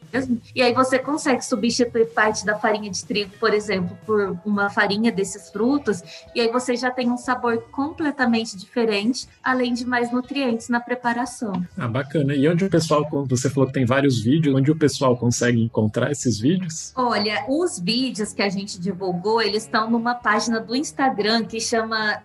E 0.55 0.61
aí 0.61 0.73
você 0.73 0.97
consegue 0.97 1.43
substituir 1.43 2.05
parte 2.07 2.45
da 2.45 2.57
farinha 2.57 2.89
de 2.89 3.03
trigo, 3.03 3.31
por 3.37 3.53
exemplo, 3.53 3.97
por 4.05 4.37
uma 4.45 4.69
farinha 4.69 5.11
desses 5.11 5.49
frutos, 5.49 6.01
e 6.33 6.39
aí 6.39 6.49
você 6.49 6.77
já 6.77 6.89
tem 6.91 7.11
um 7.11 7.17
sabor 7.17 7.61
completamente 7.71 8.55
diferente, 8.55 9.27
além 9.43 9.73
de 9.73 9.85
mais 9.85 10.11
nutrientes 10.11 10.69
na 10.69 10.79
preparação. 10.79 11.65
Ah, 11.77 11.89
bacana. 11.89 12.33
E 12.33 12.47
onde 12.47 12.63
o 12.63 12.69
pessoal, 12.69 13.05
você 13.27 13.49
falou 13.49 13.67
que 13.67 13.73
tem 13.73 13.85
vários 13.85 14.21
vídeos, 14.21 14.55
onde 14.55 14.71
o 14.71 14.77
pessoal 14.77 15.17
consegue 15.17 15.61
encontrar 15.61 16.09
esses 16.09 16.39
vídeos? 16.39 16.93
Olha, 16.95 17.14
os 17.47 17.79
vídeos 17.79 18.33
que 18.33 18.41
a 18.41 18.49
gente 18.49 18.79
divulgou, 18.79 19.41
eles 19.41 19.63
estão 19.63 19.89
numa 19.89 20.15
página 20.15 20.59
do 20.59 20.75
Instagram 20.75 21.45
que 21.45 21.59
chama 21.59 22.21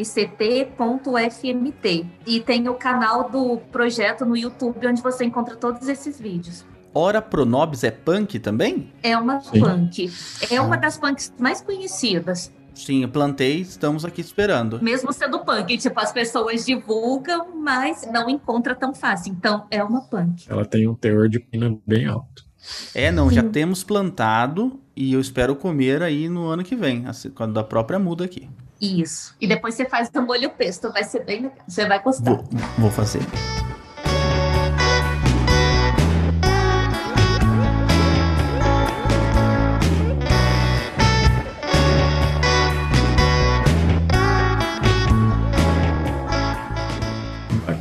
snct.com 0.00 1.16
FMT. 1.30 2.06
E 2.26 2.40
tem 2.40 2.68
o 2.68 2.74
canal 2.74 3.30
do 3.30 3.58
projeto 3.70 4.24
no 4.24 4.36
YouTube, 4.36 4.86
onde 4.86 5.02
você 5.02 5.24
encontra 5.24 5.56
todos 5.56 5.88
esses 5.88 6.20
vídeos. 6.20 6.64
Ora 6.94 7.20
Pronobis 7.20 7.84
é 7.84 7.90
punk 7.90 8.38
também? 8.38 8.90
É 9.02 9.16
uma 9.18 9.40
Sim. 9.40 9.60
punk. 9.60 10.10
É 10.50 10.60
uma 10.60 10.76
das 10.76 10.96
punks 10.96 11.32
mais 11.38 11.60
conhecidas. 11.60 12.50
Sim, 12.76 13.02
eu 13.02 13.08
plantei, 13.08 13.60
estamos 13.60 14.04
aqui 14.04 14.20
esperando. 14.20 14.82
Mesmo 14.82 15.12
sendo 15.12 15.40
punk, 15.40 15.76
tipo, 15.78 15.98
as 15.98 16.12
pessoas 16.12 16.64
divulgam, 16.64 17.54
mas 17.56 18.06
não 18.10 18.28
encontra 18.28 18.74
tão 18.74 18.94
fácil. 18.94 19.32
Então, 19.32 19.66
é 19.70 19.82
uma 19.82 20.02
punk. 20.02 20.44
Ela 20.48 20.64
tem 20.64 20.86
um 20.86 20.94
teor 20.94 21.28
de 21.28 21.40
pina 21.40 21.76
bem 21.86 22.06
alto. 22.06 22.45
É, 22.94 23.10
não, 23.10 23.28
Sim. 23.28 23.36
já 23.36 23.42
temos 23.42 23.84
plantado 23.84 24.80
e 24.94 25.12
eu 25.12 25.20
espero 25.20 25.54
comer 25.54 26.02
aí 26.02 26.28
no 26.28 26.46
ano 26.46 26.64
que 26.64 26.74
vem, 26.74 27.06
assim, 27.06 27.30
quando 27.30 27.52
da 27.52 27.62
própria 27.62 27.98
muda 27.98 28.24
aqui. 28.24 28.48
Isso. 28.80 29.34
E 29.40 29.46
depois 29.46 29.74
você 29.74 29.86
faz 29.86 30.10
o 30.14 30.22
molho 30.22 30.50
pesto, 30.50 30.92
vai 30.92 31.04
ser 31.04 31.24
bem 31.24 31.42
legal. 31.42 31.58
Você 31.66 31.86
vai 31.86 32.02
gostar. 32.02 32.30
Vou, 32.30 32.44
vou 32.78 32.90
fazer. 32.90 33.20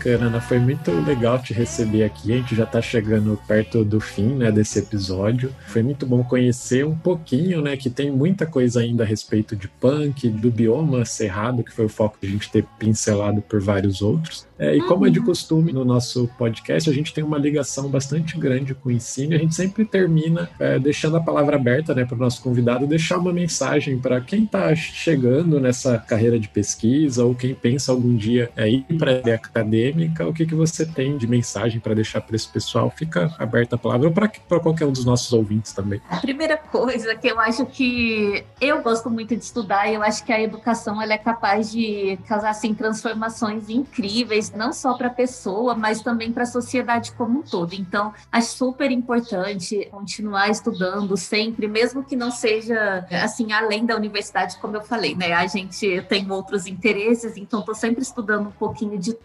Bacana, 0.06 0.28
Ana. 0.28 0.40
Foi 0.40 0.60
muito 0.60 0.92
legal 1.02 1.40
te 1.40 1.52
receber 1.54 2.04
aqui. 2.04 2.34
A 2.34 2.38
gente 2.38 2.56
já 2.56 2.64
está 2.64 2.82
chegando 2.82 3.40
perto 3.48 3.84
do 3.84 4.00
fim, 4.00 4.36
né, 4.36 4.52
desse 4.52 4.78
episódio. 4.80 5.54
Foi 5.68 5.82
muito 5.82 6.06
bom 6.06 6.24
conhecer 6.24 6.86
um 6.86 6.96
pouquinho, 6.96 7.62
né, 7.62 7.76
que 7.76 7.90
tem 7.90 8.12
muita 8.12 8.46
coisa 8.46 8.82
ainda 8.82 9.04
a 9.04 9.06
respeito 9.06 9.56
de 9.56 9.68
punk, 9.68 10.30
do 10.30 10.52
bioma 10.52 11.04
cerrado, 11.06 11.64
que 11.64 11.74
foi 11.74 11.86
o 11.86 11.90
foco 11.90 12.18
de 12.22 12.28
a 12.28 12.32
gente 12.32 12.52
ter 12.52 12.64
pincelado 12.78 13.42
por 13.42 13.60
vários 13.60 14.02
outros. 14.02 14.48
É, 14.58 14.76
e 14.76 14.82
como 14.82 15.06
é 15.06 15.10
de 15.10 15.20
uhum. 15.20 15.26
costume 15.26 15.72
no 15.72 15.84
nosso 15.84 16.30
podcast, 16.38 16.90
a 16.90 16.94
gente 16.94 17.14
tem 17.14 17.24
uma 17.24 17.38
ligação 17.38 17.90
bastante 17.90 18.38
grande 18.38 18.74
com 18.74 18.90
o 18.90 18.92
ensino. 18.92 19.36
A 19.36 19.38
gente 19.38 19.56
sempre 19.56 19.86
termina 19.86 20.50
é, 20.60 20.80
deixando 20.80 21.18
a 21.18 21.22
palavra 21.22 21.56
aberta 21.56 21.94
né, 21.94 22.06
para 22.06 22.16
o 22.16 22.20
nosso 22.20 22.42
convidado 22.42 22.88
deixar 22.88 23.18
uma 23.18 23.34
mensagem 23.34 23.98
para 23.98 24.22
quem 24.22 24.44
está 24.44 24.74
chegando 24.76 25.60
nessa 25.60 25.98
carreira 25.98 26.40
de 26.40 26.48
pesquisa 26.48 27.26
ou 27.26 27.36
quem 27.36 27.54
pensa 27.54 27.92
algum 27.92 28.16
dia 28.16 28.50
é, 28.56 28.70
ir 28.70 28.84
para 28.98 29.12
a 29.12 29.36
acadêmica 29.36 29.76
acadêmica, 29.76 30.28
o 30.28 30.34
que, 30.34 30.46
que 30.46 30.56
você 30.56 30.86
tem 30.86 31.18
de 31.18 31.28
mensagem 31.28 31.80
para 31.80 31.94
deixar 31.94 32.22
para 32.22 32.36
esse 32.36 32.48
pessoal? 32.48 32.90
Fica 32.90 33.34
aberta 33.40 33.76
a 33.76 33.80
palavra, 33.80 34.12
para 34.12 34.60
qualquer 34.60 34.86
um 34.86 34.92
dos 34.92 35.06
nossos 35.06 35.32
ouvintes 35.34 35.74
também. 35.74 36.02
A 36.10 36.18
primeira 36.18 36.58
coisa 36.58 37.16
que 37.16 37.28
eu 37.28 37.40
acho 37.40 37.66
que 37.66 38.44
eu 38.60 38.82
gosto 38.82 39.10
muito 39.10 39.36
de 39.36 39.44
estudar, 39.44 39.90
e 39.90 39.96
eu 39.96 40.04
acho 40.04 40.24
que 40.24 40.32
a 40.32 40.42
educação 40.42 41.02
ela 41.02 41.14
é 41.14 41.18
capaz 41.18 41.72
de 41.72 42.18
causar 42.28 42.50
assim, 42.50 42.74
transformações 42.74 43.70
incríveis, 43.70 44.45
não 44.52 44.74
só 44.74 44.94
para 44.96 45.08
a 45.08 45.14
pessoa, 45.14 45.76
mas 45.76 46.02
também 46.02 46.32
para 46.32 46.44
a 46.44 46.48
sociedade 46.48 47.12
como 47.14 47.40
um 47.40 47.42
todo. 47.42 47.74
Então, 47.74 48.14
acho 48.32 48.50
super 48.50 48.92
importante 48.92 49.88
continuar 49.92 50.50
estudando 50.50 51.16
sempre, 51.18 51.68
mesmo 51.68 52.04
que 52.04 52.16
não 52.16 52.32
seja 52.32 53.06
assim 53.12 53.52
além 53.52 53.86
da 53.86 53.96
universidade, 53.96 54.58
como 54.58 54.76
eu 54.76 54.82
falei, 54.82 55.16
né? 55.16 55.34
A 55.34 55.48
gente 55.48 56.02
tem 56.04 56.30
outros 56.32 56.68
interesses, 56.68 57.38
então 57.38 57.60
estou 57.60 57.76
sempre 57.76 58.02
estudando 58.02 58.48
um 58.48 58.52
pouquinho 58.52 58.98
de. 58.98 59.16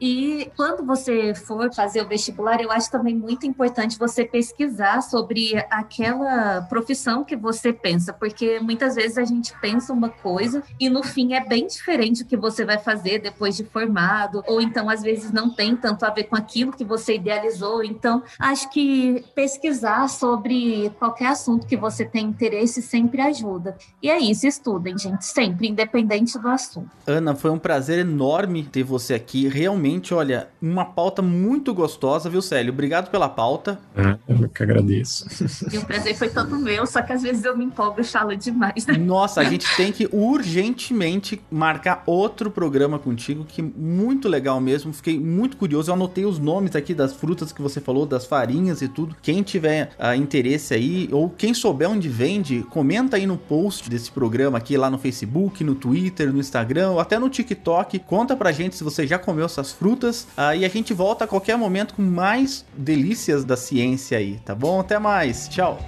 E 0.00 0.50
quando 0.56 0.84
você 0.84 1.34
for 1.34 1.72
fazer 1.72 2.02
o 2.02 2.08
vestibular, 2.08 2.60
eu 2.60 2.70
acho 2.70 2.90
também 2.90 3.14
muito 3.14 3.46
importante 3.46 3.98
você 3.98 4.24
pesquisar 4.24 5.00
sobre 5.00 5.56
aquela 5.70 6.62
profissão 6.62 7.24
que 7.24 7.34
você 7.34 7.72
pensa, 7.72 8.12
porque 8.12 8.60
muitas 8.60 8.94
vezes 8.94 9.16
a 9.16 9.24
gente 9.24 9.54
pensa 9.60 9.92
uma 9.92 10.10
coisa 10.10 10.62
e 10.78 10.90
no 10.90 11.02
fim 11.02 11.34
é 11.34 11.44
bem 11.44 11.66
diferente 11.66 12.22
o 12.22 12.26
que 12.26 12.36
você 12.36 12.64
vai 12.64 12.78
fazer 12.78 13.20
depois 13.20 13.56
de 13.56 13.64
formado, 13.64 14.42
ou 14.46 14.60
então 14.60 14.90
às 14.90 15.02
vezes 15.02 15.32
não 15.32 15.48
tem 15.50 15.74
tanto 15.74 16.04
a 16.04 16.10
ver 16.10 16.24
com 16.24 16.36
aquilo 16.36 16.72
que 16.72 16.84
você 16.84 17.14
idealizou. 17.14 17.82
Então, 17.82 18.22
acho 18.38 18.70
que 18.70 19.24
pesquisar 19.34 20.08
sobre 20.08 20.90
qualquer 20.98 21.28
assunto 21.28 21.66
que 21.66 21.76
você 21.76 22.04
tem 22.04 22.26
interesse 22.26 22.82
sempre 22.82 23.20
ajuda. 23.22 23.76
E 24.02 24.10
é 24.10 24.18
isso, 24.18 24.46
estudem, 24.46 24.96
gente, 24.98 25.24
sempre, 25.24 25.68
independente 25.68 26.38
do 26.38 26.48
assunto. 26.48 26.90
Ana, 27.06 27.34
foi 27.34 27.50
um 27.50 27.58
prazer 27.58 27.98
enorme 28.00 28.64
ter 28.64 28.82
você 28.82 29.14
aqui. 29.14 29.48
Realmente 29.48 29.85
realmente, 29.86 30.12
olha, 30.12 30.48
uma 30.60 30.84
pauta 30.84 31.22
muito 31.22 31.72
gostosa, 31.72 32.28
viu, 32.28 32.42
Célio? 32.42 32.72
Obrigado 32.72 33.10
pela 33.10 33.28
pauta. 33.28 33.78
Ah, 33.96 34.18
eu 34.28 34.48
que 34.48 34.62
agradeço. 34.62 35.26
E 35.72 35.78
o 35.78 35.84
prazer 35.84 36.14
foi 36.16 36.28
todo 36.28 36.58
meu, 36.58 36.86
só 36.86 37.02
que 37.02 37.12
às 37.12 37.22
vezes 37.22 37.44
eu 37.44 37.56
me 37.56 37.64
empolgo 37.64 38.00
e 38.00 38.04
falo 38.04 38.34
demais, 38.36 38.86
né? 38.86 38.96
Nossa, 38.96 39.40
a 39.40 39.44
gente 39.44 39.66
tem 39.76 39.90
que 39.90 40.08
urgentemente 40.12 41.40
marcar 41.50 42.02
outro 42.06 42.50
programa 42.50 42.98
contigo, 42.98 43.44
que 43.44 43.60
muito 43.62 44.28
legal 44.28 44.60
mesmo. 44.60 44.92
Fiquei 44.92 45.18
muito 45.18 45.56
curioso. 45.56 45.90
Eu 45.90 45.94
anotei 45.94 46.24
os 46.24 46.38
nomes 46.38 46.76
aqui 46.76 46.94
das 46.94 47.12
frutas 47.12 47.52
que 47.52 47.60
você 47.60 47.80
falou, 47.80 48.06
das 48.06 48.26
farinhas 48.26 48.80
e 48.80 48.88
tudo. 48.88 49.16
Quem 49.20 49.42
tiver 49.42 49.90
uh, 49.98 50.14
interesse 50.14 50.72
aí, 50.72 51.08
ou 51.12 51.28
quem 51.30 51.52
souber 51.52 51.90
onde 51.90 52.08
vende, 52.08 52.64
comenta 52.70 53.16
aí 53.16 53.26
no 53.26 53.36
post 53.36 53.90
desse 53.90 54.10
programa 54.10 54.58
aqui, 54.58 54.76
lá 54.76 54.88
no 54.88 54.98
Facebook, 54.98 55.64
no 55.64 55.74
Twitter, 55.74 56.32
no 56.32 56.38
Instagram, 56.38 56.90
ou 56.90 57.00
até 57.00 57.18
no 57.18 57.28
TikTok. 57.28 57.98
Conta 58.00 58.36
pra 58.36 58.52
gente 58.52 58.76
se 58.76 58.84
você 58.84 59.06
já 59.06 59.18
comeu 59.18 59.46
essas 59.46 59.72
frutas. 59.76 60.26
Uh, 60.36 60.56
e 60.56 60.64
a 60.64 60.68
gente 60.68 60.92
volta 60.92 61.24
a 61.24 61.28
qualquer 61.28 61.56
momento 61.56 61.94
com 61.94 62.02
mais 62.02 62.64
delícias 62.76 63.44
da 63.44 63.56
ciência 63.56 64.18
aí, 64.18 64.40
tá 64.44 64.54
bom? 64.54 64.80
Até 64.80 64.98
mais. 64.98 65.48
Tchau. 65.48 65.78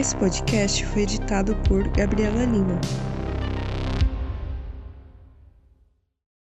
Esse 0.00 0.16
podcast 0.16 0.86
foi 0.86 1.02
editado 1.02 1.54
por 1.68 1.86
Gabriela 1.88 2.46
Lima. 2.46 2.80